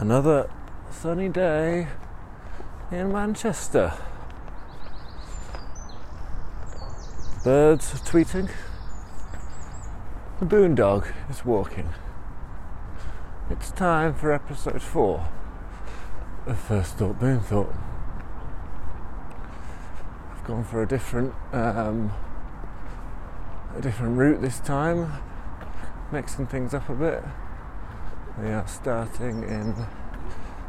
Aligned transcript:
Another 0.00 0.48
sunny 0.90 1.28
day 1.28 1.86
in 2.90 3.12
Manchester. 3.12 3.92
Birds 7.44 7.92
are 7.92 7.98
tweeting. 7.98 8.50
The 10.38 10.46
boondog 10.46 11.12
is 11.28 11.44
walking. 11.44 11.90
It's 13.50 13.70
time 13.72 14.14
for 14.14 14.32
episode 14.32 14.80
four 14.80 15.28
of 16.46 16.58
First 16.58 16.96
Thought 16.96 17.20
Boon 17.20 17.40
Thought. 17.40 17.74
I've 20.32 20.44
gone 20.44 20.64
for 20.64 20.82
a 20.82 20.88
different 20.88 21.34
um, 21.52 22.10
a 23.76 23.82
different 23.82 24.16
route 24.16 24.40
this 24.40 24.60
time, 24.60 25.12
mixing 26.10 26.46
things 26.46 26.72
up 26.72 26.88
a 26.88 26.94
bit. 26.94 27.22
We 28.40 28.48
are 28.52 28.66
starting 28.66 29.42
in 29.42 29.74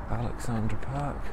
Alexandra 0.10 0.78
Park, 0.80 1.24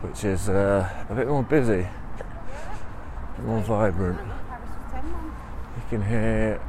which 0.00 0.24
is 0.24 0.48
uh, 0.48 0.90
a 1.08 1.14
bit 1.14 1.28
more 1.28 1.44
busy, 1.44 1.86
a 2.18 3.34
bit 3.36 3.46
more 3.46 3.60
vibrant. 3.60 4.18
You 4.18 5.82
can 5.90 6.02
hear 6.08 6.60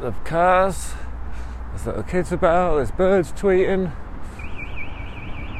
the 0.00 0.12
cars, 0.24 0.92
there's 1.70 1.86
little 1.86 2.04
kids 2.04 2.30
about, 2.30 2.76
there's 2.76 2.92
birds 2.92 3.32
tweeting, 3.32 3.90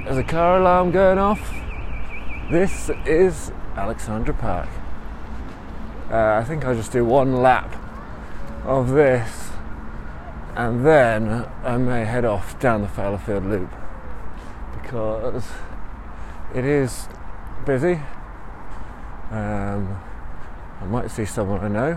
there's 0.05 0.19
a 0.19 0.23
car 0.23 0.61
alarm 0.61 0.93
going 0.93 1.19
off. 1.19 1.53
This 2.49 2.91
is 3.07 3.51
Alexandra 3.75 4.35
Park. 4.35 4.69
Uh, 6.13 6.35
I 6.41 6.45
think 6.45 6.65
I'll 6.65 6.77
just 6.77 6.93
do 6.93 7.05
one 7.05 7.43
lap 7.43 7.75
of 8.65 8.91
this 8.91 9.46
and 10.57 10.87
then 10.87 11.47
I 11.65 11.77
may 11.77 12.07
head 12.07 12.25
off 12.25 12.59
down 12.59 12.81
the 12.81 12.89
Fallowfield 12.89 13.45
Loop 13.45 13.71
because 14.73 15.45
it 16.55 16.65
is 16.65 17.09
busy. 17.67 18.01
Um, 19.31 20.01
I 20.81 20.85
might 20.87 21.11
see 21.11 21.27
someone 21.27 21.61
I 21.61 21.69
know, 21.69 21.95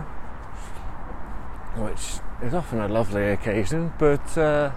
which 1.76 2.20
is 2.42 2.52
often 2.52 2.80
a 2.80 2.88
lovely 2.88 3.28
occasion, 3.28 3.94
but 3.98 4.36
uh, 4.36 4.70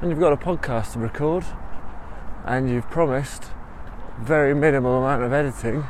when 0.00 0.10
you've 0.10 0.20
got 0.20 0.34
a 0.34 0.36
podcast 0.36 0.92
to 0.92 0.98
record 0.98 1.44
and 2.44 2.68
you've 2.68 2.90
promised 2.90 3.44
very 4.20 4.54
minimal 4.54 4.98
amount 4.98 5.22
of 5.22 5.32
editing, 5.32 5.86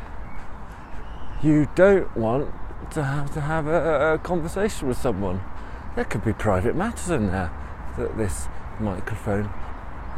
you 1.42 1.68
don't 1.74 2.16
want 2.16 2.54
to 2.92 3.02
have 3.02 3.34
to 3.34 3.40
have 3.40 3.66
a, 3.66 4.14
a 4.14 4.18
conversation 4.18 4.86
with 4.86 4.98
someone. 4.98 5.40
There 5.96 6.04
could 6.04 6.24
be 6.24 6.32
private 6.32 6.74
matters 6.74 7.10
in 7.10 7.28
there 7.28 7.52
that 7.98 8.16
this 8.16 8.48
microphone 8.80 9.46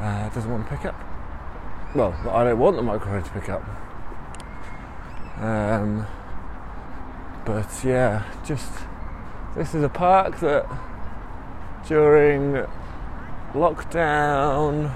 uh, 0.00 0.30
doesn't 0.34 0.50
want 0.50 0.69
to 0.69 0.77
pick 0.77 0.86
up. 0.86 0.94
Well, 1.94 2.14
I 2.30 2.44
don't 2.44 2.58
want 2.58 2.77
the 2.77 2.82
microphone 2.82 3.22
to 3.22 3.30
pick 3.30 3.48
up. 3.48 3.62
Um, 5.38 6.06
but 7.44 7.69
yeah, 7.84 8.24
just 8.44 8.72
this 9.54 9.74
is 9.74 9.82
a 9.82 9.88
park 9.88 10.41
that 10.41 10.66
during 11.86 12.64
lockdown, 13.52 14.94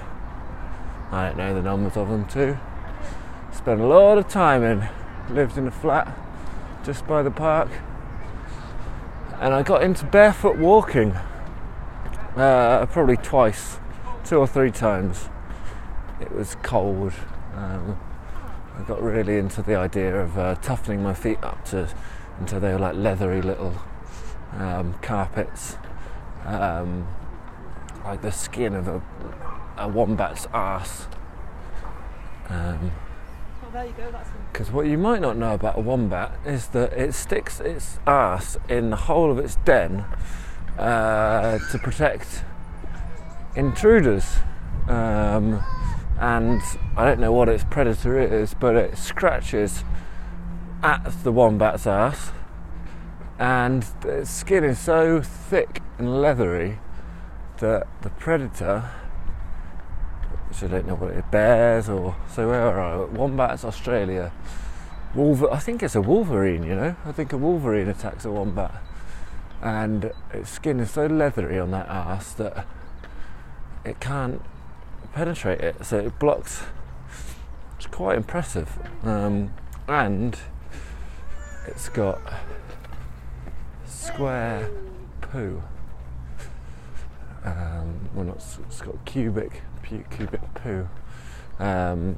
I 1.11 1.27
don't 1.27 1.37
know 1.37 1.53
the 1.53 1.61
numbers 1.61 1.95
of 1.95 2.09
them 2.09 2.27
too, 2.27 2.57
spent 3.51 3.81
a 3.81 3.85
lot 3.85 4.17
of 4.17 4.27
time 4.27 4.63
in. 4.63 4.89
Lived 5.29 5.57
in 5.57 5.67
a 5.67 5.71
flat 5.71 6.17
just 6.83 7.07
by 7.07 7.21
the 7.21 7.31
park, 7.31 7.69
and 9.41 9.55
I 9.55 9.63
got 9.63 9.81
into 9.81 10.05
barefoot 10.05 10.55
walking 10.57 11.13
uh, 12.35 12.85
probably 12.85 13.17
twice, 13.17 13.79
two 14.23 14.37
or 14.37 14.45
three 14.45 14.69
times. 14.69 15.29
It 16.21 16.31
was 16.31 16.55
cold. 16.61 17.13
Um, 17.55 17.99
I 18.77 18.83
got 18.83 19.01
really 19.01 19.39
into 19.39 19.63
the 19.63 19.75
idea 19.75 20.15
of 20.15 20.37
uh, 20.37 20.55
toughening 20.61 21.01
my 21.01 21.15
feet 21.15 21.43
up 21.43 21.65
to 21.65 21.89
until 22.39 22.59
they 22.59 22.71
were 22.71 22.79
like 22.79 22.95
leathery 22.95 23.41
little 23.41 23.73
um, 24.53 24.93
carpets, 25.01 25.75
um, 26.45 27.07
like 28.03 28.21
the 28.21 28.31
skin 28.31 28.75
of 28.75 28.87
a, 28.87 29.01
a 29.77 29.87
wombat's 29.87 30.45
ass. 30.53 31.07
There 33.73 33.85
you 33.85 33.93
go. 33.93 34.13
Because 34.51 34.69
what 34.69 34.87
you 34.87 34.97
might 34.97 35.21
not 35.21 35.37
know 35.37 35.53
about 35.53 35.77
a 35.77 35.81
wombat 35.81 36.37
is 36.45 36.67
that 36.69 36.91
it 36.91 37.13
sticks 37.13 37.61
its 37.61 37.99
ass 38.05 38.57
in 38.67 38.89
the 38.89 38.97
hole 38.97 39.31
of 39.31 39.39
its 39.39 39.55
den 39.63 40.03
uh, 40.77 41.57
to 41.71 41.79
protect 41.79 42.43
intruders. 43.55 44.39
Um, 44.89 45.63
and 46.19 46.61
I 46.97 47.05
don't 47.05 47.19
know 47.21 47.31
what 47.31 47.47
its 47.47 47.63
predator 47.63 48.19
is, 48.19 48.53
but 48.53 48.75
it 48.75 48.97
scratches 48.97 49.85
at 50.83 51.23
the 51.23 51.31
wombat's 51.31 51.87
ass, 51.87 52.31
and 53.39 53.85
its 54.03 54.29
skin 54.29 54.63
is 54.63 54.79
so 54.79 55.21
thick 55.21 55.81
and 55.97 56.21
leathery 56.21 56.79
that 57.59 57.87
the 58.01 58.09
predator 58.09 58.89
which 60.51 60.63
I 60.63 60.67
don't 60.67 60.85
know 60.85 60.95
what 60.95 61.11
it 61.11 61.17
is, 61.19 61.23
bears 61.31 61.87
or 61.87 62.13
so 62.29 62.49
where 62.49 62.61
are 62.61 62.81
I? 62.81 63.05
Wombats, 63.05 63.63
Australia. 63.63 64.33
Wolver- 65.15 65.49
I 65.49 65.59
think 65.59 65.81
it's 65.81 65.95
a 65.95 66.01
wolverine, 66.01 66.63
you 66.63 66.75
know. 66.75 66.97
I 67.05 67.13
think 67.13 67.31
a 67.31 67.37
wolverine 67.37 67.87
attacks 67.87 68.25
a 68.25 68.31
wombat, 68.31 68.73
and 69.61 70.11
its 70.33 70.49
skin 70.49 70.81
is 70.81 70.91
so 70.91 71.05
leathery 71.05 71.57
on 71.57 71.71
that 71.71 71.87
ass 71.87 72.33
that 72.33 72.65
it 73.85 74.01
can't 74.01 74.41
penetrate 75.13 75.61
it, 75.61 75.85
so 75.85 75.99
it 75.99 76.19
blocks. 76.19 76.63
It's 77.77 77.87
quite 77.87 78.17
impressive, 78.17 78.77
um, 79.03 79.53
and 79.87 80.37
it's 81.65 81.87
got 81.87 82.19
square 83.85 84.69
poo. 85.21 85.63
Um, 87.45 88.09
well, 88.13 88.25
not 88.25 88.43
it's 88.67 88.81
got 88.81 89.03
cubic 89.05 89.63
pu- 89.91 90.15
cubic 90.15 90.41
poo. 90.55 90.87
Um, 91.59 92.17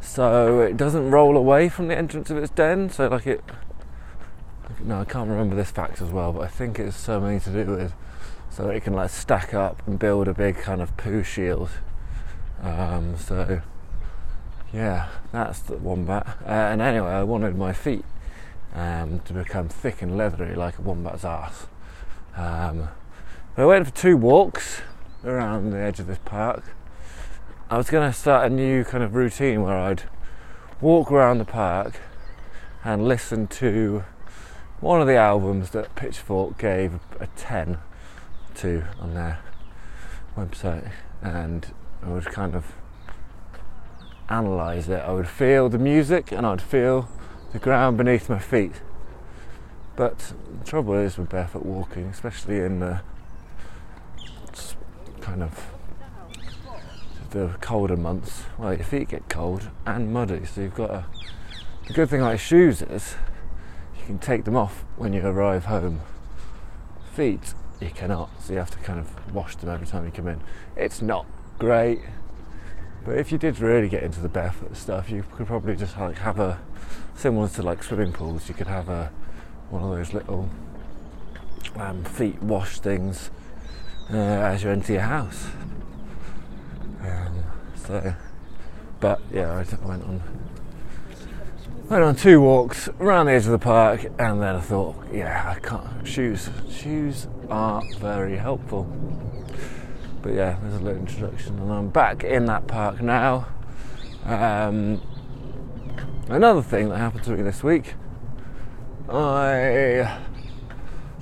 so 0.00 0.60
it 0.60 0.76
doesn't 0.76 1.10
roll 1.10 1.36
away 1.36 1.68
from 1.68 1.88
the 1.88 1.96
entrance 1.96 2.30
of 2.30 2.36
its 2.36 2.50
den. 2.50 2.90
So 2.90 3.08
like 3.08 3.26
it. 3.26 3.42
No, 4.82 5.00
I 5.00 5.04
can't 5.04 5.30
remember 5.30 5.54
this 5.54 5.70
fact 5.70 6.02
as 6.02 6.10
well, 6.10 6.32
but 6.32 6.40
I 6.40 6.48
think 6.48 6.78
it's 6.78 6.96
something 6.96 7.40
to 7.40 7.50
do 7.50 7.70
with 7.72 7.92
so 8.50 8.68
it 8.68 8.84
can 8.84 8.92
like 8.92 9.10
stack 9.10 9.54
up 9.54 9.82
and 9.86 9.98
build 9.98 10.28
a 10.28 10.34
big 10.34 10.56
kind 10.56 10.80
of 10.82 10.96
poo 10.96 11.22
shield. 11.22 11.70
Um, 12.62 13.16
so 13.16 13.62
yeah, 14.72 15.08
that's 15.32 15.60
the 15.60 15.76
wombat. 15.76 16.26
Uh, 16.44 16.50
and 16.50 16.80
anyway, 16.80 17.10
I 17.10 17.22
wanted 17.22 17.56
my 17.56 17.72
feet 17.72 18.04
um, 18.74 19.20
to 19.20 19.32
become 19.32 19.68
thick 19.68 20.02
and 20.02 20.16
leathery 20.16 20.54
like 20.54 20.78
a 20.78 20.82
wombat's 20.82 21.24
ass. 21.24 21.66
Um, 22.36 22.88
I 23.56 23.64
went 23.64 23.86
for 23.86 23.94
two 23.94 24.16
walks 24.16 24.82
around 25.24 25.70
the 25.70 25.78
edge 25.78 26.00
of 26.00 26.06
this 26.06 26.18
park. 26.24 26.62
I 27.70 27.76
was 27.76 27.90
going 27.90 28.10
to 28.10 28.16
start 28.16 28.50
a 28.50 28.54
new 28.54 28.84
kind 28.84 29.02
of 29.02 29.14
routine 29.14 29.62
where 29.62 29.76
I'd 29.76 30.02
walk 30.80 31.10
around 31.10 31.38
the 31.38 31.44
park 31.44 31.98
and 32.84 33.08
listen 33.08 33.46
to 33.46 34.04
one 34.80 35.00
of 35.00 35.06
the 35.06 35.16
albums 35.16 35.70
that 35.70 35.94
Pitchfork 35.94 36.58
gave 36.58 37.00
a 37.18 37.26
10 37.36 37.78
to 38.56 38.84
on 39.00 39.14
their 39.14 39.38
website, 40.36 40.90
and 41.22 41.66
I 42.02 42.10
would 42.10 42.26
kind 42.26 42.54
of 42.54 42.66
analyze 44.28 44.88
it. 44.88 45.00
I 45.00 45.12
would 45.12 45.28
feel 45.28 45.68
the 45.68 45.78
music 45.78 46.32
and 46.32 46.46
I'd 46.46 46.62
feel 46.62 47.08
the 47.52 47.58
ground 47.58 47.96
beneath 47.96 48.28
my 48.28 48.38
feet. 48.38 48.72
But 49.96 50.34
the 50.58 50.64
trouble 50.64 50.94
is 50.94 51.16
with 51.16 51.30
barefoot 51.30 51.64
walking, 51.64 52.04
especially 52.06 52.58
in 52.58 52.80
the 52.80 53.00
kind 55.24 55.42
of 55.42 55.70
the 57.30 57.56
colder 57.62 57.96
months, 57.96 58.44
well, 58.58 58.74
your 58.74 58.84
feet 58.84 59.08
get 59.08 59.26
cold 59.30 59.70
and 59.86 60.12
muddy, 60.12 60.44
so 60.44 60.60
you've 60.60 60.74
got 60.74 60.90
a. 60.90 61.06
The 61.86 61.94
good 61.94 62.10
thing 62.10 62.20
about 62.20 62.40
shoes 62.40 62.82
is 62.82 63.16
you 63.98 64.04
can 64.04 64.18
take 64.18 64.44
them 64.44 64.54
off 64.54 64.84
when 64.96 65.14
you 65.14 65.26
arrive 65.26 65.64
home. 65.64 66.02
Feet, 67.14 67.54
you 67.80 67.88
cannot, 67.88 68.30
so 68.42 68.52
you 68.52 68.58
have 68.58 68.70
to 68.72 68.78
kind 68.78 69.00
of 69.00 69.34
wash 69.34 69.56
them 69.56 69.70
every 69.70 69.86
time 69.86 70.04
you 70.04 70.10
come 70.10 70.28
in. 70.28 70.42
It's 70.76 71.00
not 71.00 71.24
great, 71.58 72.00
but 73.04 73.16
if 73.16 73.32
you 73.32 73.38
did 73.38 73.58
really 73.60 73.88
get 73.88 74.02
into 74.02 74.20
the 74.20 74.28
barefoot 74.28 74.76
stuff, 74.76 75.10
you 75.10 75.24
could 75.32 75.46
probably 75.46 75.74
just 75.74 75.98
like 75.98 76.18
have 76.18 76.38
a 76.38 76.60
similar 77.14 77.48
to 77.48 77.62
like 77.62 77.82
swimming 77.82 78.12
pools. 78.12 78.46
You 78.46 78.54
could 78.54 78.66
have 78.66 78.90
a 78.90 79.10
one 79.70 79.82
of 79.82 79.90
those 79.90 80.12
little 80.12 80.50
um, 81.76 82.04
feet 82.04 82.42
wash 82.42 82.78
things 82.78 83.30
uh, 84.12 84.16
as 84.16 84.62
you 84.62 84.70
enter 84.70 84.92
your 84.92 85.02
house. 85.02 85.46
Um, 87.00 87.44
so, 87.74 88.14
but 89.00 89.20
yeah, 89.32 89.52
I 89.52 89.86
went 89.86 90.04
on 90.04 90.22
went 91.88 92.02
on 92.02 92.16
two 92.16 92.40
walks 92.40 92.88
around 92.98 93.26
the 93.26 93.32
edge 93.32 93.44
of 93.44 93.52
the 93.52 93.58
park, 93.58 94.04
and 94.18 94.40
then 94.40 94.56
I 94.56 94.60
thought, 94.60 94.96
yeah, 95.12 95.54
I 95.54 95.60
can't 95.60 96.06
shoes. 96.06 96.48
Shoes 96.70 97.28
are 97.50 97.82
very 97.98 98.36
helpful. 98.36 98.84
But 100.22 100.32
yeah, 100.32 100.58
there's 100.62 100.76
a 100.76 100.80
little 100.80 101.00
introduction, 101.00 101.58
and 101.58 101.70
I'm 101.70 101.88
back 101.88 102.24
in 102.24 102.46
that 102.46 102.66
park 102.66 103.02
now. 103.02 103.46
Um, 104.24 105.02
another 106.28 106.62
thing 106.62 106.88
that 106.88 106.96
happened 106.96 107.24
to 107.24 107.30
me 107.32 107.42
this 107.42 107.62
week, 107.62 107.94
I 109.08 110.20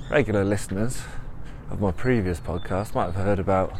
regular 0.09 0.45
listeners 0.45 1.01
of 1.73 1.81
my 1.81 1.91
previous 1.91 2.39
podcast 2.39 2.93
might 2.93 3.05
have 3.05 3.15
heard 3.15 3.39
about 3.39 3.73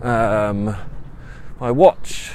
um, 0.00 0.74
my 1.60 1.70
watch 1.70 2.32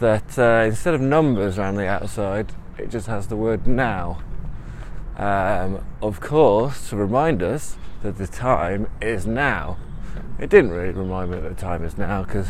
that 0.00 0.38
uh, 0.38 0.64
instead 0.66 0.94
of 0.94 1.00
numbers 1.00 1.58
around 1.58 1.76
the 1.76 1.86
outside, 1.86 2.52
it 2.78 2.90
just 2.90 3.06
has 3.06 3.28
the 3.28 3.36
word 3.36 3.66
now. 3.66 4.22
Um, 5.16 5.84
of 6.00 6.20
course, 6.20 6.88
to 6.88 6.96
remind 6.96 7.42
us 7.42 7.76
that 8.02 8.16
the 8.16 8.26
time 8.26 8.90
is 9.02 9.26
now. 9.26 9.76
It 10.38 10.48
didn't 10.48 10.70
really 10.70 10.92
remind 10.92 11.30
me 11.30 11.38
that 11.38 11.48
the 11.48 11.60
time 11.60 11.84
is 11.84 11.98
now 11.98 12.22
because 12.24 12.48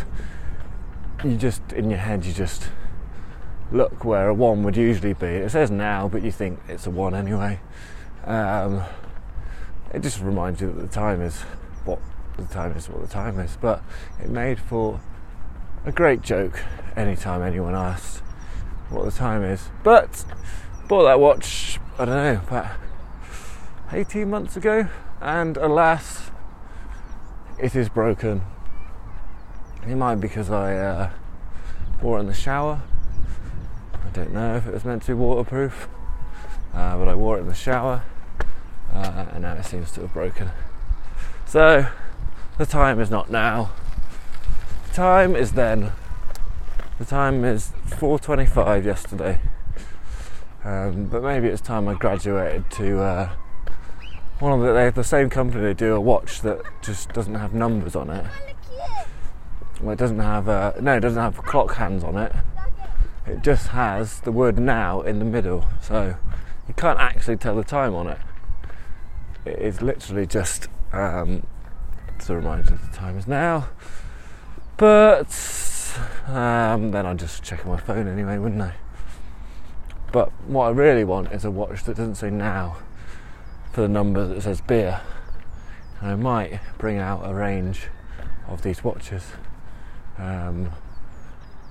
you 1.24 1.36
just, 1.36 1.60
in 1.72 1.90
your 1.90 1.98
head, 1.98 2.24
you 2.24 2.32
just 2.32 2.70
look 3.72 4.04
where 4.04 4.28
a 4.28 4.34
one 4.34 4.62
would 4.62 4.76
usually 4.76 5.12
be. 5.12 5.26
It 5.26 5.50
says 5.50 5.70
now, 5.70 6.08
but 6.08 6.22
you 6.22 6.30
think 6.30 6.60
it's 6.68 6.86
a 6.86 6.90
one 6.90 7.14
anyway. 7.14 7.58
Um, 8.24 8.84
it 9.94 10.02
just 10.02 10.20
reminds 10.20 10.60
you 10.60 10.72
that 10.72 10.80
the 10.80 10.88
time 10.88 11.22
is 11.22 11.42
what 11.84 12.00
the 12.36 12.44
time 12.46 12.72
is 12.72 12.88
what 12.88 13.00
the 13.00 13.08
time 13.08 13.38
is. 13.38 13.56
But 13.60 13.82
it 14.20 14.28
made 14.28 14.58
for 14.58 15.00
a 15.86 15.92
great 15.92 16.20
joke 16.20 16.60
anytime 16.96 17.42
anyone 17.42 17.76
asked 17.76 18.18
what 18.90 19.04
the 19.04 19.12
time 19.12 19.44
is. 19.44 19.68
But 19.84 20.24
bought 20.88 21.04
that 21.04 21.20
watch, 21.20 21.78
I 21.96 22.04
don't 22.06 22.16
know, 22.16 22.40
about 22.42 22.76
18 23.92 24.28
months 24.28 24.56
ago, 24.56 24.88
and 25.20 25.56
alas, 25.56 26.30
it 27.58 27.76
is 27.76 27.88
broken. 27.88 28.42
It 29.86 29.94
might 29.94 30.16
be 30.16 30.22
because 30.22 30.50
I 30.50 30.76
uh, 30.76 31.10
wore 32.02 32.16
it 32.16 32.22
in 32.22 32.26
the 32.26 32.34
shower. 32.34 32.82
I 34.04 34.08
don't 34.10 34.32
know 34.32 34.56
if 34.56 34.66
it 34.66 34.72
was 34.72 34.84
meant 34.84 35.02
to 35.02 35.08
be 35.08 35.14
waterproof, 35.14 35.88
uh, 36.72 36.98
but 36.98 37.06
I 37.06 37.14
wore 37.14 37.36
it 37.36 37.42
in 37.42 37.48
the 37.48 37.54
shower 37.54 38.02
uh, 38.94 39.26
and 39.32 39.42
now 39.42 39.54
it 39.54 39.64
seems 39.64 39.90
to 39.92 40.02
have 40.02 40.12
broken. 40.12 40.50
So 41.46 41.86
the 42.58 42.66
time 42.66 43.00
is 43.00 43.10
not 43.10 43.30
now. 43.30 43.72
The 44.88 44.94
time 44.94 45.34
is 45.34 45.52
then. 45.52 45.92
The 46.98 47.04
time 47.04 47.44
is 47.44 47.72
4:25 47.88 48.84
yesterday. 48.84 49.40
Um, 50.64 51.06
but 51.06 51.22
maybe 51.22 51.48
it's 51.48 51.60
time 51.60 51.88
I 51.88 51.94
graduated 51.94 52.70
to 52.72 53.00
uh, 53.00 53.30
one 54.38 54.52
of 54.52 54.60
the 54.60 54.72
they 54.72 54.84
have 54.84 54.94
the 54.94 55.04
same 55.04 55.28
company. 55.28 55.62
They 55.64 55.74
do 55.74 55.94
a 55.94 56.00
watch 56.00 56.40
that 56.42 56.62
just 56.80 57.12
doesn't 57.12 57.34
have 57.34 57.52
numbers 57.52 57.96
on 57.96 58.10
it. 58.10 58.24
Well, 59.80 59.92
it 59.92 59.98
doesn't 59.98 60.20
have 60.20 60.48
uh, 60.48 60.72
no, 60.80 60.96
it 60.96 61.00
doesn't 61.00 61.20
have 61.20 61.36
clock 61.38 61.74
hands 61.74 62.04
on 62.04 62.16
it. 62.16 62.32
It 63.26 63.42
just 63.42 63.68
has 63.68 64.20
the 64.20 64.30
word 64.30 64.58
now 64.58 65.00
in 65.00 65.18
the 65.18 65.24
middle, 65.24 65.66
so 65.80 66.16
you 66.68 66.74
can't 66.74 67.00
actually 67.00 67.36
tell 67.36 67.56
the 67.56 67.64
time 67.64 67.94
on 67.94 68.06
it 68.06 68.18
it 69.44 69.58
is 69.58 69.82
literally 69.82 70.26
just 70.26 70.68
um, 70.92 71.46
to 72.20 72.34
remind 72.34 72.70
you 72.70 72.78
the 72.90 72.96
time 72.96 73.18
is 73.18 73.26
now. 73.26 73.68
But 74.76 75.28
um, 76.26 76.90
then 76.90 77.06
I'd 77.06 77.18
just 77.18 77.42
check 77.42 77.64
my 77.66 77.76
phone 77.76 78.08
anyway, 78.08 78.38
wouldn't 78.38 78.62
I? 78.62 78.74
But 80.12 80.30
what 80.46 80.66
I 80.66 80.70
really 80.70 81.04
want 81.04 81.32
is 81.32 81.44
a 81.44 81.50
watch 81.50 81.84
that 81.84 81.96
doesn't 81.96 82.16
say 82.16 82.30
now 82.30 82.76
for 83.72 83.82
the 83.82 83.88
number 83.88 84.26
that 84.26 84.42
says 84.42 84.60
beer. 84.60 85.00
And 86.00 86.10
I 86.10 86.14
might 86.16 86.60
bring 86.78 86.98
out 86.98 87.22
a 87.24 87.34
range 87.34 87.88
of 88.48 88.62
these 88.62 88.84
watches. 88.84 89.24
Um, 90.18 90.70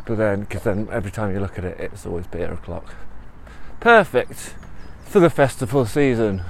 but 0.05 0.17
then, 0.17 0.41
because 0.41 0.63
then 0.63 0.89
every 0.91 1.11
time 1.11 1.33
you 1.33 1.39
look 1.39 1.57
at 1.57 1.63
it, 1.63 1.79
it's 1.79 2.05
always 2.05 2.27
beer 2.27 2.51
o'clock. 2.51 2.93
Perfect 3.79 4.55
for 5.05 5.19
the 5.19 5.29
festival 5.29 5.85
season 5.85 6.43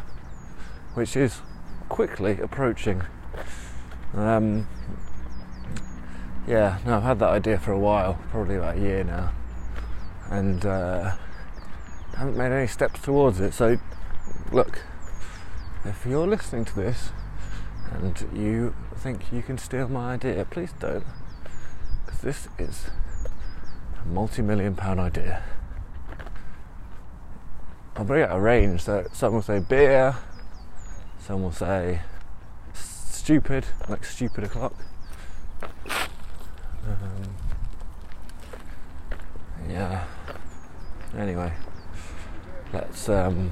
which 0.93 1.15
is 1.15 1.41
quickly 1.89 2.39
approaching. 2.39 3.03
Um, 4.13 4.67
yeah, 6.47 6.79
no, 6.85 6.97
I've 6.97 7.03
had 7.03 7.19
that 7.19 7.29
idea 7.29 7.57
for 7.57 7.71
a 7.71 7.79
while, 7.79 8.19
probably 8.29 8.55
about 8.55 8.77
a 8.77 8.79
year 8.79 9.03
now, 9.03 9.31
and 10.29 10.65
uh, 10.65 11.15
haven't 12.17 12.37
made 12.37 12.51
any 12.51 12.67
steps 12.67 13.01
towards 13.01 13.39
it. 13.39 13.53
So, 13.53 13.77
look, 14.51 14.81
if 15.85 16.05
you're 16.05 16.27
listening 16.27 16.65
to 16.65 16.75
this 16.75 17.11
and 17.91 18.27
you 18.33 18.75
think 18.95 19.31
you 19.31 19.41
can 19.41 19.57
steal 19.57 19.87
my 19.87 20.13
idea, 20.13 20.45
please 20.45 20.73
don't, 20.79 21.05
because 22.05 22.21
this 22.21 22.47
is 22.57 22.87
a 24.03 24.07
multi-million 24.07 24.75
pound 24.75 24.99
idea. 24.99 25.43
I'll 27.95 28.05
bring 28.05 28.23
out 28.23 28.35
a 28.35 28.39
range. 28.39 28.81
So 28.81 29.07
some 29.13 29.33
will 29.33 29.41
say 29.41 29.59
beer, 29.59 30.15
some 31.25 31.41
will 31.41 31.53
say 31.53 32.01
stupid, 32.73 33.65
like 33.87 34.03
stupid 34.03 34.43
o'clock. 34.43 34.73
Um, 36.85 37.35
yeah. 39.69 40.03
Anyway, 41.17 41.53
let's. 42.73 43.07
Um, 43.07 43.51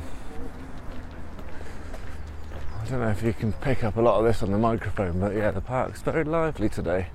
I 2.82 2.86
don't 2.90 3.00
know 3.00 3.10
if 3.10 3.24
you 3.24 3.32
can 3.32 3.54
pick 3.54 3.86
up 3.86 3.96
a 3.96 4.02
lot 4.02 4.20
of 4.20 4.26
this 4.26 4.44
on 4.44 4.52
the 4.52 4.58
microphone, 4.58 5.22
but 5.22 5.34
yeah, 5.34 5.52
the 5.52 5.62
park's 5.62 6.02
very 6.02 6.26
lively 6.26 6.68
today. 6.68 7.08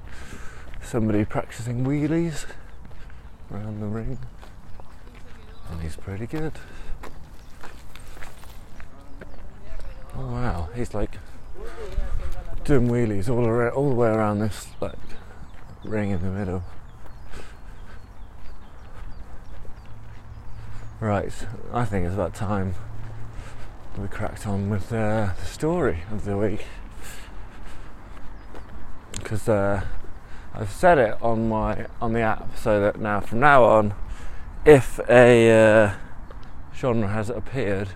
Somebody 0.81 1.26
practicing 1.26 1.85
wheelies 1.85 2.47
around 3.52 3.81
the 3.81 3.87
ring, 3.87 4.19
and 5.70 5.82
he's 5.82 5.97
pretty 5.97 6.26
good. 6.26 6.52
Oh 10.19 10.27
wow, 10.33 10.69
he's 10.75 10.95
like 10.95 11.19
doing 12.65 12.89
wheelies 12.89 13.29
all 13.29 13.47
around, 13.47 13.73
all 13.75 13.91
the 13.91 13.95
way 13.95 14.09
around 14.09 14.39
this 14.39 14.69
like 14.81 14.99
ring 15.85 16.11
in 16.11 16.23
the 16.23 16.31
middle. 16.31 16.63
Right, 21.01 21.33
I 21.73 21.85
think 21.85 22.07
it's 22.07 22.15
about 22.15 22.35
time 22.35 22.75
we 23.99 24.09
cracked 24.09 24.47
on 24.47 24.71
with 24.71 24.93
uh, 24.93 25.31
the 25.39 25.47
story 25.47 26.03
of 26.11 26.25
the 26.25 26.37
week 26.37 26.67
because 29.12 29.49
uh, 29.49 29.83
I've 30.55 30.71
set 30.71 30.99
it 30.99 31.21
on 31.21 31.49
my 31.49 31.87
on 32.00 32.12
the 32.12 32.21
app 32.21 32.57
so 32.57 32.81
that 32.81 33.00
now 33.00 33.21
from 33.21 33.40
now 33.40 33.64
on, 33.64 33.95
if 34.64 34.99
a 35.09 35.50
uh, 35.50 35.95
genre 36.75 37.09
has 37.09 37.29
appeared, 37.29 37.88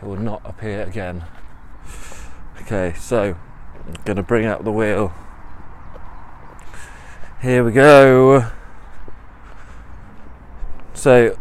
it 0.00 0.04
will 0.04 0.16
not 0.16 0.42
appear 0.44 0.82
again. 0.82 1.24
Okay, 2.66 2.98
so 2.98 3.36
I'm 3.86 4.16
to 4.16 4.24
bring 4.24 4.44
out 4.44 4.64
the 4.64 4.72
wheel. 4.72 5.14
Here 7.40 7.62
we 7.62 7.70
go. 7.70 8.50
So 10.92 11.38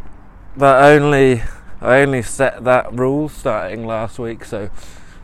that 0.55 0.83
only 0.83 1.41
I 1.81 2.01
only 2.01 2.21
set 2.21 2.63
that 2.65 2.93
rule 2.93 3.27
starting 3.27 3.87
last 3.87 4.19
week, 4.19 4.45
so 4.45 4.69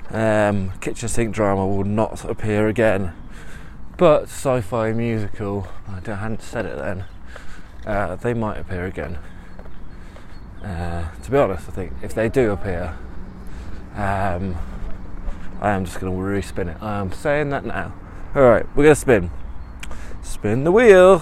um, 0.09 0.71
kitchen 0.81 1.07
sink 1.07 1.35
drama 1.35 1.67
will 1.67 1.83
not 1.83 2.25
appear 2.25 2.67
again. 2.67 3.13
But 3.95 4.23
sci-fi 4.23 4.93
musical, 4.93 5.67
I 5.87 5.97
hadn't 5.97 6.41
said 6.41 6.65
it 6.65 6.79
then. 6.79 7.05
Uh, 7.85 8.15
they 8.15 8.33
might 8.33 8.57
appear 8.57 8.87
again. 8.87 9.19
Uh, 10.63 11.11
to 11.21 11.29
be 11.29 11.37
honest, 11.37 11.69
I 11.69 11.71
think 11.73 11.93
if 12.01 12.15
they 12.15 12.27
do 12.27 12.49
appear, 12.49 12.97
um, 13.95 14.57
I 15.61 15.71
am 15.71 15.85
just 15.85 15.99
going 15.99 16.11
to 16.11 16.19
respin 16.19 16.75
it. 16.75 16.81
I 16.81 16.99
am 16.99 17.11
saying 17.11 17.49
that 17.51 17.63
now. 17.63 17.93
Alright, 18.35 18.65
we're 18.75 18.85
going 18.85 18.95
to 18.95 18.99
spin. 18.99 19.31
Spin 20.23 20.63
the 20.63 20.71
wheel. 20.71 21.19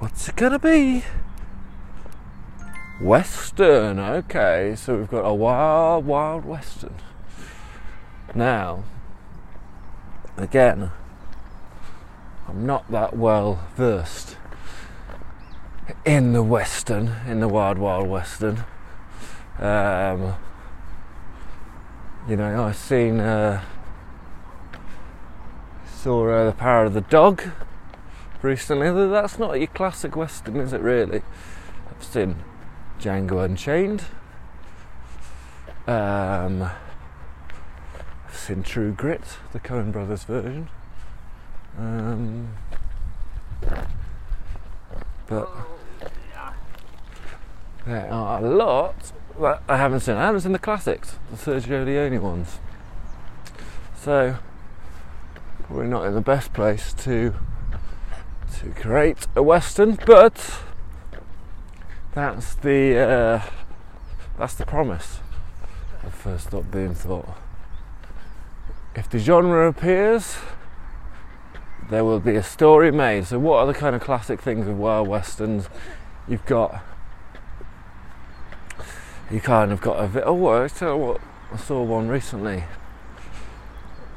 What's 0.00 0.28
it 0.28 0.34
going 0.34 0.52
to 0.52 0.58
be? 0.58 1.04
Western. 3.00 4.00
Okay, 4.00 4.74
so 4.76 4.96
we've 4.96 5.10
got 5.10 5.20
a 5.20 5.32
wild, 5.32 6.04
wild 6.04 6.44
Western. 6.44 6.96
Now, 8.34 8.82
again, 10.36 10.90
I'm 12.48 12.66
not 12.66 12.90
that 12.90 13.16
well 13.16 13.68
versed 13.76 14.36
in 16.04 16.32
the 16.32 16.42
Western, 16.42 17.14
in 17.26 17.38
the 17.38 17.48
wild, 17.48 17.78
wild 17.78 18.08
Western. 18.08 18.64
Um, 19.58 20.34
you 22.28 22.36
know, 22.36 22.64
I've 22.64 22.76
seen 22.76 23.20
uh, 23.20 23.62
saw 25.86 26.28
uh, 26.28 26.46
the 26.46 26.52
Power 26.52 26.84
of 26.84 26.94
the 26.94 27.00
Dog 27.02 27.42
recently. 28.42 28.90
That's 29.08 29.38
not 29.38 29.58
your 29.58 29.66
classic 29.68 30.16
western, 30.16 30.56
is 30.56 30.72
it? 30.72 30.80
Really? 30.80 31.22
I've 31.90 32.04
seen 32.04 32.36
Django 32.98 33.44
Unchained. 33.44 34.04
Um, 35.86 36.62
I've 38.26 38.36
seen 38.36 38.62
True 38.62 38.92
Grit, 38.92 39.38
the 39.52 39.60
Coen 39.60 39.92
Brothers 39.92 40.24
version. 40.24 40.68
Um, 41.78 42.48
but 45.26 45.48
there 47.86 48.10
are 48.10 48.42
a 48.42 48.48
lot 48.48 49.12
that 49.40 49.62
I 49.68 49.76
haven't 49.76 50.00
seen. 50.00 50.16
I 50.16 50.26
haven't 50.26 50.42
seen 50.42 50.52
the 50.52 50.58
classics, 50.58 51.18
the 51.30 51.36
Sergio 51.36 51.84
Leone 51.84 52.20
ones. 52.22 52.58
So 53.96 54.36
probably 55.64 55.88
not 55.88 56.04
in 56.06 56.14
the 56.14 56.20
best 56.20 56.52
place 56.52 56.92
to 56.94 57.34
to 58.58 58.70
create 58.70 59.26
a 59.36 59.42
western, 59.42 59.98
but 60.06 60.60
that's 62.12 62.54
the 62.54 62.98
uh, 62.98 63.42
that's 64.38 64.54
the 64.54 64.66
promise 64.66 65.20
of 66.02 66.14
First 66.14 66.48
Thought 66.48 66.70
Boon 66.70 66.94
Thought. 66.94 67.28
If 68.94 69.08
the 69.08 69.18
genre 69.18 69.68
appears, 69.68 70.36
there 71.90 72.04
will 72.04 72.20
be 72.20 72.36
a 72.36 72.42
story 72.42 72.90
made. 72.90 73.26
So, 73.26 73.38
what 73.38 73.58
are 73.58 73.66
the 73.66 73.74
kind 73.74 73.94
of 73.94 74.02
classic 74.02 74.40
things 74.40 74.66
of 74.66 74.78
wild 74.78 75.08
westerns? 75.08 75.68
You've 76.26 76.44
got 76.46 76.82
you 79.30 79.40
kind 79.40 79.72
of 79.72 79.80
got 79.80 80.02
a 80.02 80.08
bit. 80.08 80.24
Oh, 80.26 80.46
I 80.48 80.66
you 80.66 80.96
what, 80.96 81.20
I 81.52 81.56
saw 81.56 81.82
one 81.82 82.08
recently, 82.08 82.64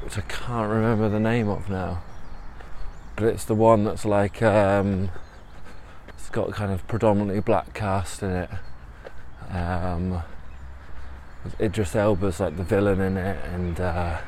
which 0.02 0.18
I 0.18 0.22
can't 0.22 0.70
remember 0.70 1.08
the 1.08 1.20
name 1.20 1.48
of 1.48 1.68
now, 1.68 2.02
but 3.16 3.26
it's 3.26 3.44
the 3.44 3.54
one 3.54 3.84
that's 3.84 4.04
like 4.04 4.42
um, 4.42 5.10
it's 6.08 6.30
got 6.30 6.52
kind 6.52 6.72
of 6.72 6.86
predominantly 6.88 7.40
black 7.40 7.74
cast 7.74 8.22
in 8.22 8.30
it. 8.30 8.50
Um, 9.50 10.22
Idris 11.60 11.94
Elba's 11.94 12.40
like 12.40 12.56
the 12.56 12.64
villain 12.64 13.00
in 13.00 13.16
it, 13.16 13.38
and 13.52 13.78
uh, 13.78 14.18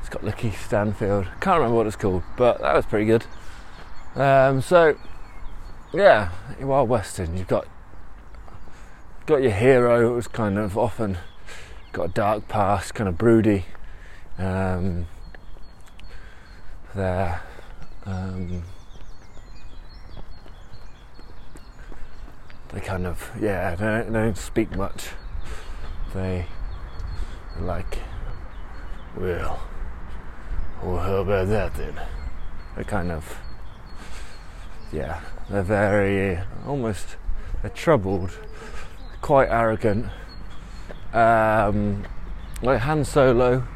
it's 0.00 0.08
got 0.08 0.22
LaKeith 0.22 0.64
Stanfield. 0.66 1.26
Can't 1.40 1.58
remember 1.58 1.76
what 1.76 1.86
it's 1.86 1.96
called, 1.96 2.22
but 2.36 2.60
that 2.60 2.74
was 2.74 2.86
pretty 2.86 3.06
good. 3.06 3.24
Um, 4.14 4.60
so, 4.60 4.96
yeah, 5.92 6.30
Wild 6.60 6.88
Western. 6.88 7.36
You've 7.36 7.48
got 7.48 7.66
got 9.26 9.42
your 9.42 9.52
hero 9.52 10.14
who's 10.14 10.28
kind 10.28 10.56
of 10.56 10.78
often 10.78 11.18
got 11.92 12.04
a 12.04 12.12
dark 12.12 12.48
past, 12.48 12.94
kind 12.94 13.08
of 13.08 13.18
broody. 13.18 13.66
Um, 14.38 15.06
there. 16.94 17.42
Um, 18.04 18.62
they 22.68 22.80
kind 22.80 23.06
of 23.06 23.30
yeah 23.40 23.74
they 23.74 23.84
don't, 23.84 24.12
they 24.12 24.18
don't 24.18 24.36
speak 24.36 24.76
much 24.76 25.08
they 26.14 26.46
like 27.60 27.98
well 29.16 29.60
well 30.82 30.98
how 30.98 31.16
about 31.16 31.48
that 31.48 31.74
then 31.74 31.98
they 32.76 32.84
kind 32.84 33.10
of 33.10 33.38
yeah 34.92 35.20
they're 35.48 35.62
very 35.62 36.38
almost 36.66 37.16
they're 37.62 37.70
troubled 37.70 38.38
quite 39.20 39.48
arrogant 39.48 40.06
um, 41.12 42.04
like 42.62 42.80
Han 42.80 43.04
Solo 43.04 43.66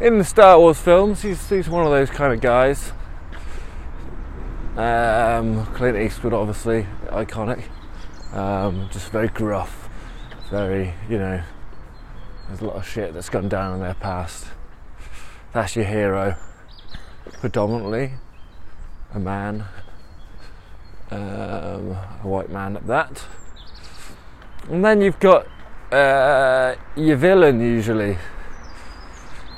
in 0.00 0.18
the 0.18 0.24
Star 0.24 0.58
Wars 0.58 0.78
films 0.78 1.22
he's, 1.22 1.48
he's 1.48 1.68
one 1.68 1.84
of 1.84 1.90
those 1.90 2.10
kind 2.10 2.32
of 2.32 2.40
guys 2.40 2.92
um, 4.76 5.64
Clint 5.74 5.96
Eastwood 5.96 6.32
obviously 6.32 6.86
iconic 7.06 7.62
um, 8.32 8.88
just 8.92 9.10
very 9.10 9.28
gruff, 9.28 9.88
very, 10.50 10.94
you 11.08 11.18
know, 11.18 11.42
there's 12.46 12.60
a 12.60 12.64
lot 12.66 12.76
of 12.76 12.86
shit 12.86 13.14
that's 13.14 13.28
gone 13.28 13.48
down 13.48 13.74
in 13.74 13.80
their 13.80 13.94
past. 13.94 14.46
That's 15.52 15.74
your 15.74 15.86
hero. 15.86 16.36
Predominantly 17.40 18.12
a 19.14 19.18
man, 19.18 19.64
um, 21.10 21.96
a 21.96 22.20
white 22.24 22.50
man 22.50 22.76
at 22.76 22.86
that. 22.86 23.24
And 24.68 24.84
then 24.84 25.00
you've 25.00 25.20
got 25.20 25.46
uh, 25.92 26.74
your 26.96 27.16
villain 27.16 27.60
usually, 27.60 28.18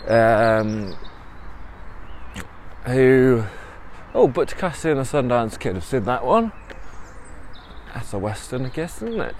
um, 0.07 0.97
who, 2.85 3.45
oh, 4.15 4.29
Butch 4.29 4.57
Cassidy 4.57 4.93
and 4.93 5.01
the 5.01 5.05
Sundance 5.05 5.59
Kid, 5.59 5.77
I've 5.77 5.85
seen 5.85 6.05
that 6.05 6.25
one 6.25 6.53
that's 7.99 8.13
a 8.13 8.19
western, 8.19 8.65
I 8.65 8.69
guess, 8.69 9.03
isn't 9.03 9.21
it? 9.21 9.35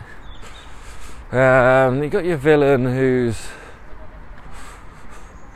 Um, 1.35 2.03
you 2.03 2.09
got 2.09 2.25
your 2.25 2.37
villain 2.37 2.85
who's 2.85 3.47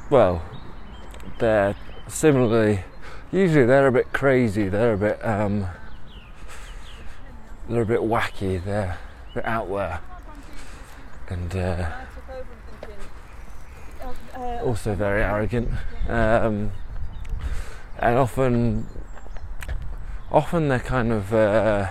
well, 0.09 0.43
they're 1.39 1.75
similarly. 2.07 2.85
Usually 3.33 3.65
they're 3.65 3.87
a 3.87 3.93
bit 3.93 4.13
crazy. 4.13 4.69
They're 4.69 4.93
a 4.93 4.99
bit 4.99 5.25
um, 5.25 5.67
they're 7.69 7.83
a 7.83 7.87
bit 7.87 8.01
wacky. 8.01 8.63
They're 8.63 8.99
bit 9.35 9.45
out 9.45 9.69
there, 9.69 10.01
and 11.29 11.57
uh, 11.57 11.91
also 14.63 14.95
very 14.95 15.23
arrogant. 15.23 15.71
Um, 16.09 16.73
and 17.99 18.19
often, 18.19 18.87
often 20.31 20.69
they're 20.69 20.79
kind 20.79 21.13
of. 21.13 21.33
Uh, 21.33 21.89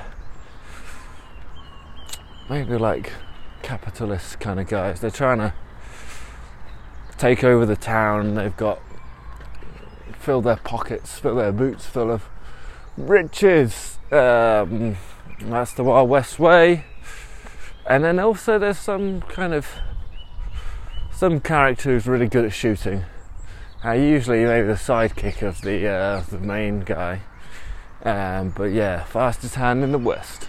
maybe 2.52 2.76
like 2.76 3.14
capitalist 3.62 4.42
kind 4.42 4.60
of 4.60 4.68
guys. 4.68 5.00
They're 5.00 5.10
trying 5.10 5.38
to 5.38 5.54
take 7.18 7.46
over 7.46 7.66
the 7.66 7.78
town. 7.78 8.36
They've 8.36 8.56
got 8.58 8.82
fill 10.20 10.42
their 10.42 10.58
pockets, 10.58 11.18
fill 11.18 11.36
their 11.36 11.54
boots 11.54 11.86
full 11.86 12.12
of 12.12 12.28
riches. 12.98 14.00
Um, 14.12 14.98
that's 15.40 15.72
the 15.72 15.86
Wild 15.86 16.10
West 16.10 16.40
way. 16.40 16.84
And 17.86 18.04
then 18.04 18.20
also 18.20 18.60
there's 18.60 18.78
some 18.78 19.22
kind 19.22 19.54
of 19.54 19.68
some 21.12 21.40
character 21.40 21.92
who's 21.92 22.08
really 22.08 22.28
good 22.28 22.46
at 22.46 22.54
shooting. 22.54 23.06
Uh, 23.84 23.92
usually 23.92 24.44
maybe 24.44 24.68
the 24.68 24.74
sidekick 24.74 25.42
of 25.42 25.62
the 25.62 25.88
uh, 25.88 26.24
the 26.30 26.40
main 26.40 26.82
guy. 26.82 27.22
Um, 28.04 28.50
but 28.50 28.66
yeah, 28.66 29.04
fastest 29.04 29.56
hand 29.56 29.84
in 29.84 29.92
the 29.92 29.98
West 29.98 30.48